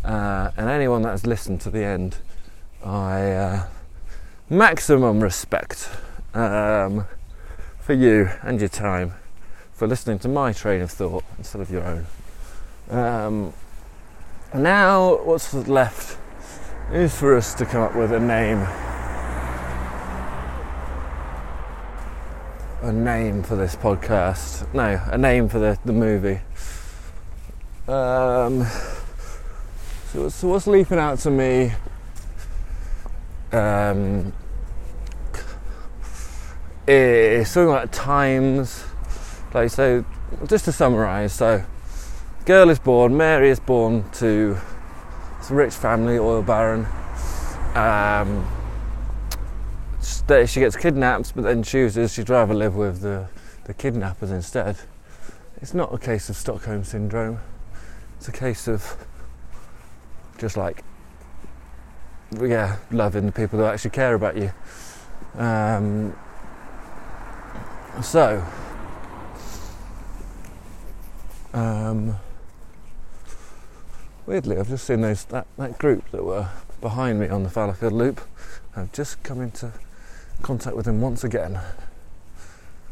Uh, 0.09 0.49
and 0.57 0.67
anyone 0.67 1.03
that 1.03 1.11
has 1.11 1.27
listened 1.27 1.61
to 1.61 1.69
the 1.69 1.83
end, 1.83 2.17
I 2.83 3.29
uh, 3.29 3.67
maximum 4.49 5.21
respect 5.21 5.87
um, 6.33 7.05
for 7.79 7.93
you 7.93 8.31
and 8.41 8.59
your 8.59 8.69
time 8.69 9.13
for 9.71 9.87
listening 9.87 10.17
to 10.19 10.27
my 10.27 10.51
train 10.51 10.81
of 10.81 10.89
thought 10.89 11.23
instead 11.37 11.61
of 11.61 11.69
your 11.69 11.83
own. 11.83 12.07
Um, 12.89 13.53
now, 14.51 15.23
what's 15.25 15.53
left 15.53 16.17
is 16.91 17.15
for 17.15 17.37
us 17.37 17.53
to 17.53 17.65
come 17.67 17.83
up 17.83 17.95
with 17.95 18.11
a 18.11 18.19
name. 18.19 18.57
A 22.81 22.91
name 22.91 23.43
for 23.43 23.55
this 23.55 23.75
podcast. 23.75 24.73
No, 24.73 24.99
a 25.11 25.19
name 25.19 25.47
for 25.49 25.59
the, 25.59 25.77
the 25.85 25.93
movie. 25.93 26.39
Um, 27.87 28.65
so, 30.11 30.29
so 30.29 30.47
what's 30.47 30.67
leaping 30.67 30.99
out 30.99 31.19
to 31.19 31.31
me? 31.31 31.71
Um, 33.51 34.33
is 36.87 37.49
something 37.49 37.69
like 37.69 37.91
times. 37.91 38.83
Like 39.53 39.69
so, 39.69 40.05
just 40.47 40.65
to 40.65 40.71
summarise. 40.71 41.33
So, 41.33 41.63
girl 42.45 42.69
is 42.69 42.79
born. 42.79 43.17
Mary 43.17 43.49
is 43.49 43.59
born 43.59 44.09
to 44.13 44.57
a 45.49 45.53
rich 45.53 45.73
family, 45.73 46.17
oil 46.17 46.41
baron. 46.41 46.85
Um, 47.75 48.47
she 50.45 50.59
gets 50.59 50.75
kidnapped, 50.75 51.35
but 51.35 51.43
then 51.43 51.63
chooses 51.63 52.13
she'd 52.13 52.29
rather 52.29 52.53
live 52.53 52.75
with 52.75 53.01
the, 53.01 53.27
the 53.65 53.73
kidnappers 53.73 54.31
instead. 54.31 54.77
It's 55.61 55.73
not 55.73 55.93
a 55.93 55.97
case 55.97 56.29
of 56.29 56.35
Stockholm 56.35 56.83
syndrome. 56.83 57.39
It's 58.17 58.27
a 58.27 58.31
case 58.31 58.67
of 58.67 58.95
just 60.39 60.57
like, 60.57 60.83
yeah, 62.41 62.77
loving 62.91 63.25
the 63.25 63.31
people 63.31 63.59
that 63.59 63.73
actually 63.73 63.91
care 63.91 64.15
about 64.15 64.37
you. 64.37 64.51
Um, 65.37 66.15
so, 68.01 68.43
um, 71.53 72.15
weirdly, 74.25 74.57
I've 74.57 74.69
just 74.69 74.85
seen 74.85 75.01
those 75.01 75.25
that, 75.25 75.45
that 75.57 75.77
group 75.77 76.09
that 76.11 76.23
were 76.23 76.47
behind 76.81 77.19
me 77.19 77.27
on 77.27 77.43
the 77.43 77.49
Fallowfield 77.49 77.91
Loop. 77.91 78.21
I've 78.75 78.91
just 78.93 79.21
come 79.23 79.41
into 79.41 79.73
contact 80.41 80.75
with 80.75 80.85
them 80.85 81.01
once 81.01 81.23
again. 81.23 81.59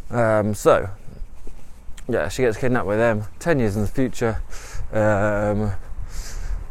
Um, 0.10 0.54
so, 0.54 0.90
yeah, 2.10 2.28
she 2.28 2.42
gets 2.42 2.58
kidnapped 2.58 2.88
by 2.88 2.98
them. 2.98 3.24
Ten 3.40 3.60
years 3.60 3.76
in 3.76 3.84
the 3.84 3.88
future, 3.88 4.42
um, 4.92 5.74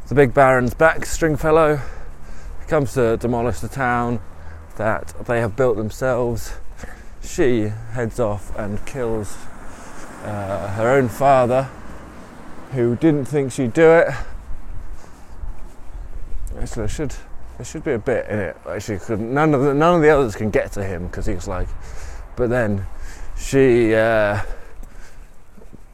the 0.08 0.14
big 0.14 0.32
Baron's 0.32 0.74
back, 0.74 1.04
Stringfellow. 1.04 1.80
Comes 2.68 2.94
to 2.94 3.16
demolish 3.16 3.60
the 3.60 3.68
town 3.68 4.20
that 4.76 5.14
they 5.26 5.40
have 5.40 5.56
built 5.56 5.76
themselves. 5.76 6.54
She 7.22 7.72
heads 7.92 8.20
off 8.20 8.56
and 8.56 8.84
kills 8.86 9.36
uh, 10.24 10.72
her 10.76 10.90
own 10.90 11.08
father, 11.08 11.68
who 12.72 12.96
didn't 12.96 13.26
think 13.26 13.52
she'd 13.52 13.72
do 13.72 13.90
it. 13.90 14.08
Actually, 16.58 16.82
there 16.82 16.88
should 16.88 17.14
there 17.56 17.64
should 17.64 17.84
be 17.84 17.92
a 17.92 17.98
bit 17.98 18.28
in 18.28 18.38
it. 18.38 18.56
Actually, 18.68 19.16
none 19.16 19.54
of 19.54 19.62
the, 19.62 19.74
none 19.74 19.94
of 19.94 20.02
the 20.02 20.10
others 20.10 20.36
can 20.36 20.50
get 20.50 20.72
to 20.72 20.84
him 20.84 21.06
because 21.06 21.26
he's 21.26 21.48
like. 21.48 21.68
But 22.36 22.50
then 22.50 22.86
she, 23.38 23.94
uh, 23.94 24.42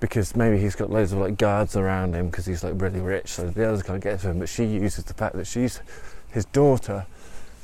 because 0.02 0.34
maybe 0.34 0.58
he's 0.58 0.74
got 0.74 0.90
loads 0.90 1.12
of 1.12 1.20
like 1.20 1.38
guards 1.38 1.76
around 1.76 2.16
him 2.16 2.26
because 2.26 2.44
he's 2.44 2.64
like 2.64 2.74
really 2.76 2.98
rich, 2.98 3.28
so 3.28 3.48
the 3.48 3.68
others 3.68 3.84
can't 3.84 4.02
get 4.02 4.18
to 4.18 4.30
him. 4.30 4.40
But 4.40 4.48
she 4.48 4.64
uses 4.64 5.04
the 5.04 5.14
fact 5.14 5.36
that 5.36 5.46
she's 5.46 5.80
his 6.28 6.44
daughter 6.46 7.06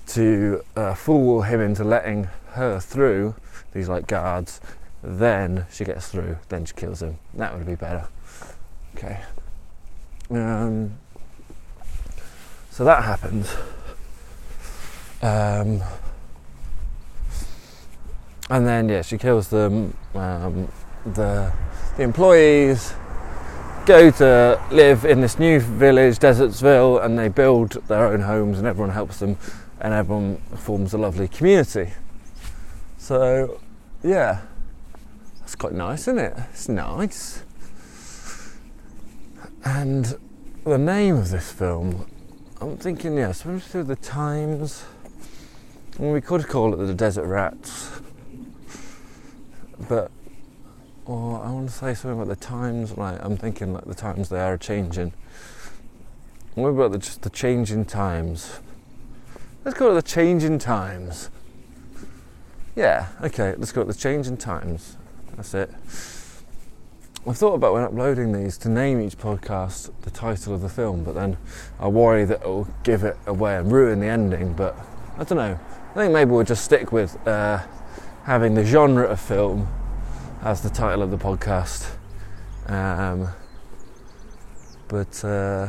to 0.07 0.63
uh, 0.77 0.95
fool 0.95 1.43
him 1.43 1.61
into 1.61 1.83
letting 1.83 2.29
her 2.53 2.79
through 2.79 3.35
these 3.73 3.89
like 3.89 4.07
guards. 4.07 4.61
Then 5.03 5.67
she 5.73 5.85
gets 5.85 6.09
through. 6.11 6.39
Then 6.49 6.65
she 6.65 6.75
kills 6.75 7.03
him. 7.03 7.19
That 7.35 7.59
would 7.59 7.67
be 7.67 7.75
better. 7.75 8.07
Okay. 8.97 9.19
Um, 10.31 10.97
so 12.71 12.85
that 12.85 13.03
happens. 13.03 13.53
Um, 15.23 15.83
and 18.49 18.65
then 18.65 18.89
yeah, 18.89 19.03
she 19.03 19.19
kills 19.19 19.49
them. 19.49 19.97
Um, 20.15 20.69
the 21.05 21.53
the 21.99 22.05
employees 22.05 22.95
go 23.85 24.09
to 24.09 24.63
live 24.71 25.05
in 25.05 25.21
this 25.21 25.41
new 25.41 25.59
village, 25.59 26.21
Desertsville, 26.21 27.05
and 27.05 27.19
they 27.19 27.29
build 27.29 27.73
their 27.89 28.07
own 28.07 28.21
homes, 28.21 28.59
and 28.59 28.69
everyone 28.69 28.93
helps 28.93 29.19
them, 29.19 29.37
and 29.81 29.93
everyone 29.93 30.37
forms 30.57 30.95
a 30.95 30.99
lovely 30.99 31.27
community. 31.27 31.91
So 32.99 33.59
yeah, 34.05 34.43
that's 35.41 35.57
quite 35.57 35.73
nice, 35.73 36.03
isn't 36.03 36.21
it? 36.21 36.37
It's 36.53 36.69
nice. 36.69 37.43
And 39.65 40.17
the 40.63 40.79
name 40.79 41.17
of 41.17 41.31
this 41.31 41.51
film, 41.51 42.09
I'm 42.61 42.77
thinking, 42.77 43.19
yeah, 43.19 43.33
do 43.43 43.51
with 43.55 43.89
the 43.89 43.97
times. 43.97 44.85
Well, 45.99 46.13
we 46.13 46.21
could 46.21 46.47
call 46.47 46.75
it 46.75 46.77
the 46.77 46.95
Desert 46.95 47.27
Rats, 47.27 48.01
but 49.89 50.13
or 51.09 51.43
I 51.43 51.51
want 51.51 51.71
to 51.71 51.75
say 51.75 51.95
something 51.95 52.21
about 52.21 52.29
the 52.29 52.37
times. 52.37 52.97
Like 52.97 53.19
I'm 53.25 53.37
thinking, 53.37 53.73
like 53.73 53.87
the 53.87 53.95
times 53.95 54.29
they 54.29 54.41
are 54.41 54.59
changing. 54.59 55.13
What 56.55 56.69
about 56.69 56.93
the, 56.93 56.99
just 56.99 57.23
the 57.23 57.31
changing 57.31 57.87
times? 57.87 58.61
Let's 59.65 59.77
call 59.77 59.93
it 59.93 59.95
the 59.95 60.03
changing 60.03 60.59
times. 60.59 61.31
Yeah, 62.77 63.09
okay, 63.23 63.55
let's 63.57 63.73
call 63.73 63.85
it 63.85 63.87
the 63.87 63.95
changing 63.95 64.37
times. 64.37 64.97
That's 65.35 65.55
it. 65.55 65.71
I've 67.27 67.37
thought 67.37 67.55
about 67.55 67.75
when 67.75 67.83
uploading 67.83 68.33
these 68.33 68.57
to 68.59 68.69
name 68.69 69.01
each 69.01 69.19
podcast 69.19 69.91
the 70.03 70.11
title 70.11 70.55
of 70.55 70.61
the 70.61 70.69
film, 70.69 71.05
but 71.05 71.15
then 71.15 71.37
I 71.81 71.89
worry 71.89 72.25
that 72.27 72.43
it 72.43 72.47
will 72.47 72.69
give 72.85 73.03
it 73.03 73.17
away 73.27 73.57
and 73.57 73.73
ruin 73.73 74.01
the 74.01 74.07
ending. 74.07 74.53
But 74.53 74.77
I 75.17 75.25
don't 75.25 75.39
know. 75.39 75.59
I 75.91 75.95
think 75.95 76.13
maybe 76.13 76.31
we'll 76.31 76.45
just 76.45 76.65
stick 76.65 76.93
with 76.93 77.27
uh, 77.27 77.63
having 78.25 78.55
the 78.55 78.65
genre 78.65 79.05
of 79.05 79.21
film 79.21 79.69
as 80.43 80.63
the 80.63 80.71
title 80.71 81.03
of 81.03 81.11
the 81.11 81.19
podcast. 81.19 81.91
Um, 82.67 83.29
but 84.89 85.25
uh, 85.25 85.69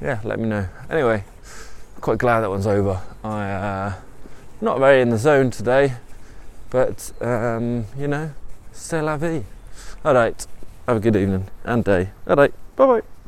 yeah, 0.00 0.20
let 0.24 0.38
me 0.38 0.48
know. 0.48 0.68
Anyway, 0.88 1.24
quite 2.00 2.18
glad 2.18 2.40
that 2.40 2.50
one's 2.50 2.66
over. 2.66 3.00
I 3.22 3.50
uh, 3.50 3.94
not 4.60 4.78
very 4.78 5.02
in 5.02 5.10
the 5.10 5.18
zone 5.18 5.50
today, 5.50 5.94
but 6.70 7.12
um, 7.20 7.86
you 7.98 8.08
know, 8.08 8.30
c'est 8.72 9.02
la 9.02 9.16
vie. 9.16 9.44
All 10.04 10.14
right, 10.14 10.46
have 10.86 10.96
a 10.96 11.00
good 11.00 11.16
evening 11.16 11.46
and 11.64 11.84
day. 11.84 12.10
All 12.26 12.36
right, 12.36 12.54
bye 12.76 12.86
bye. 12.86 13.19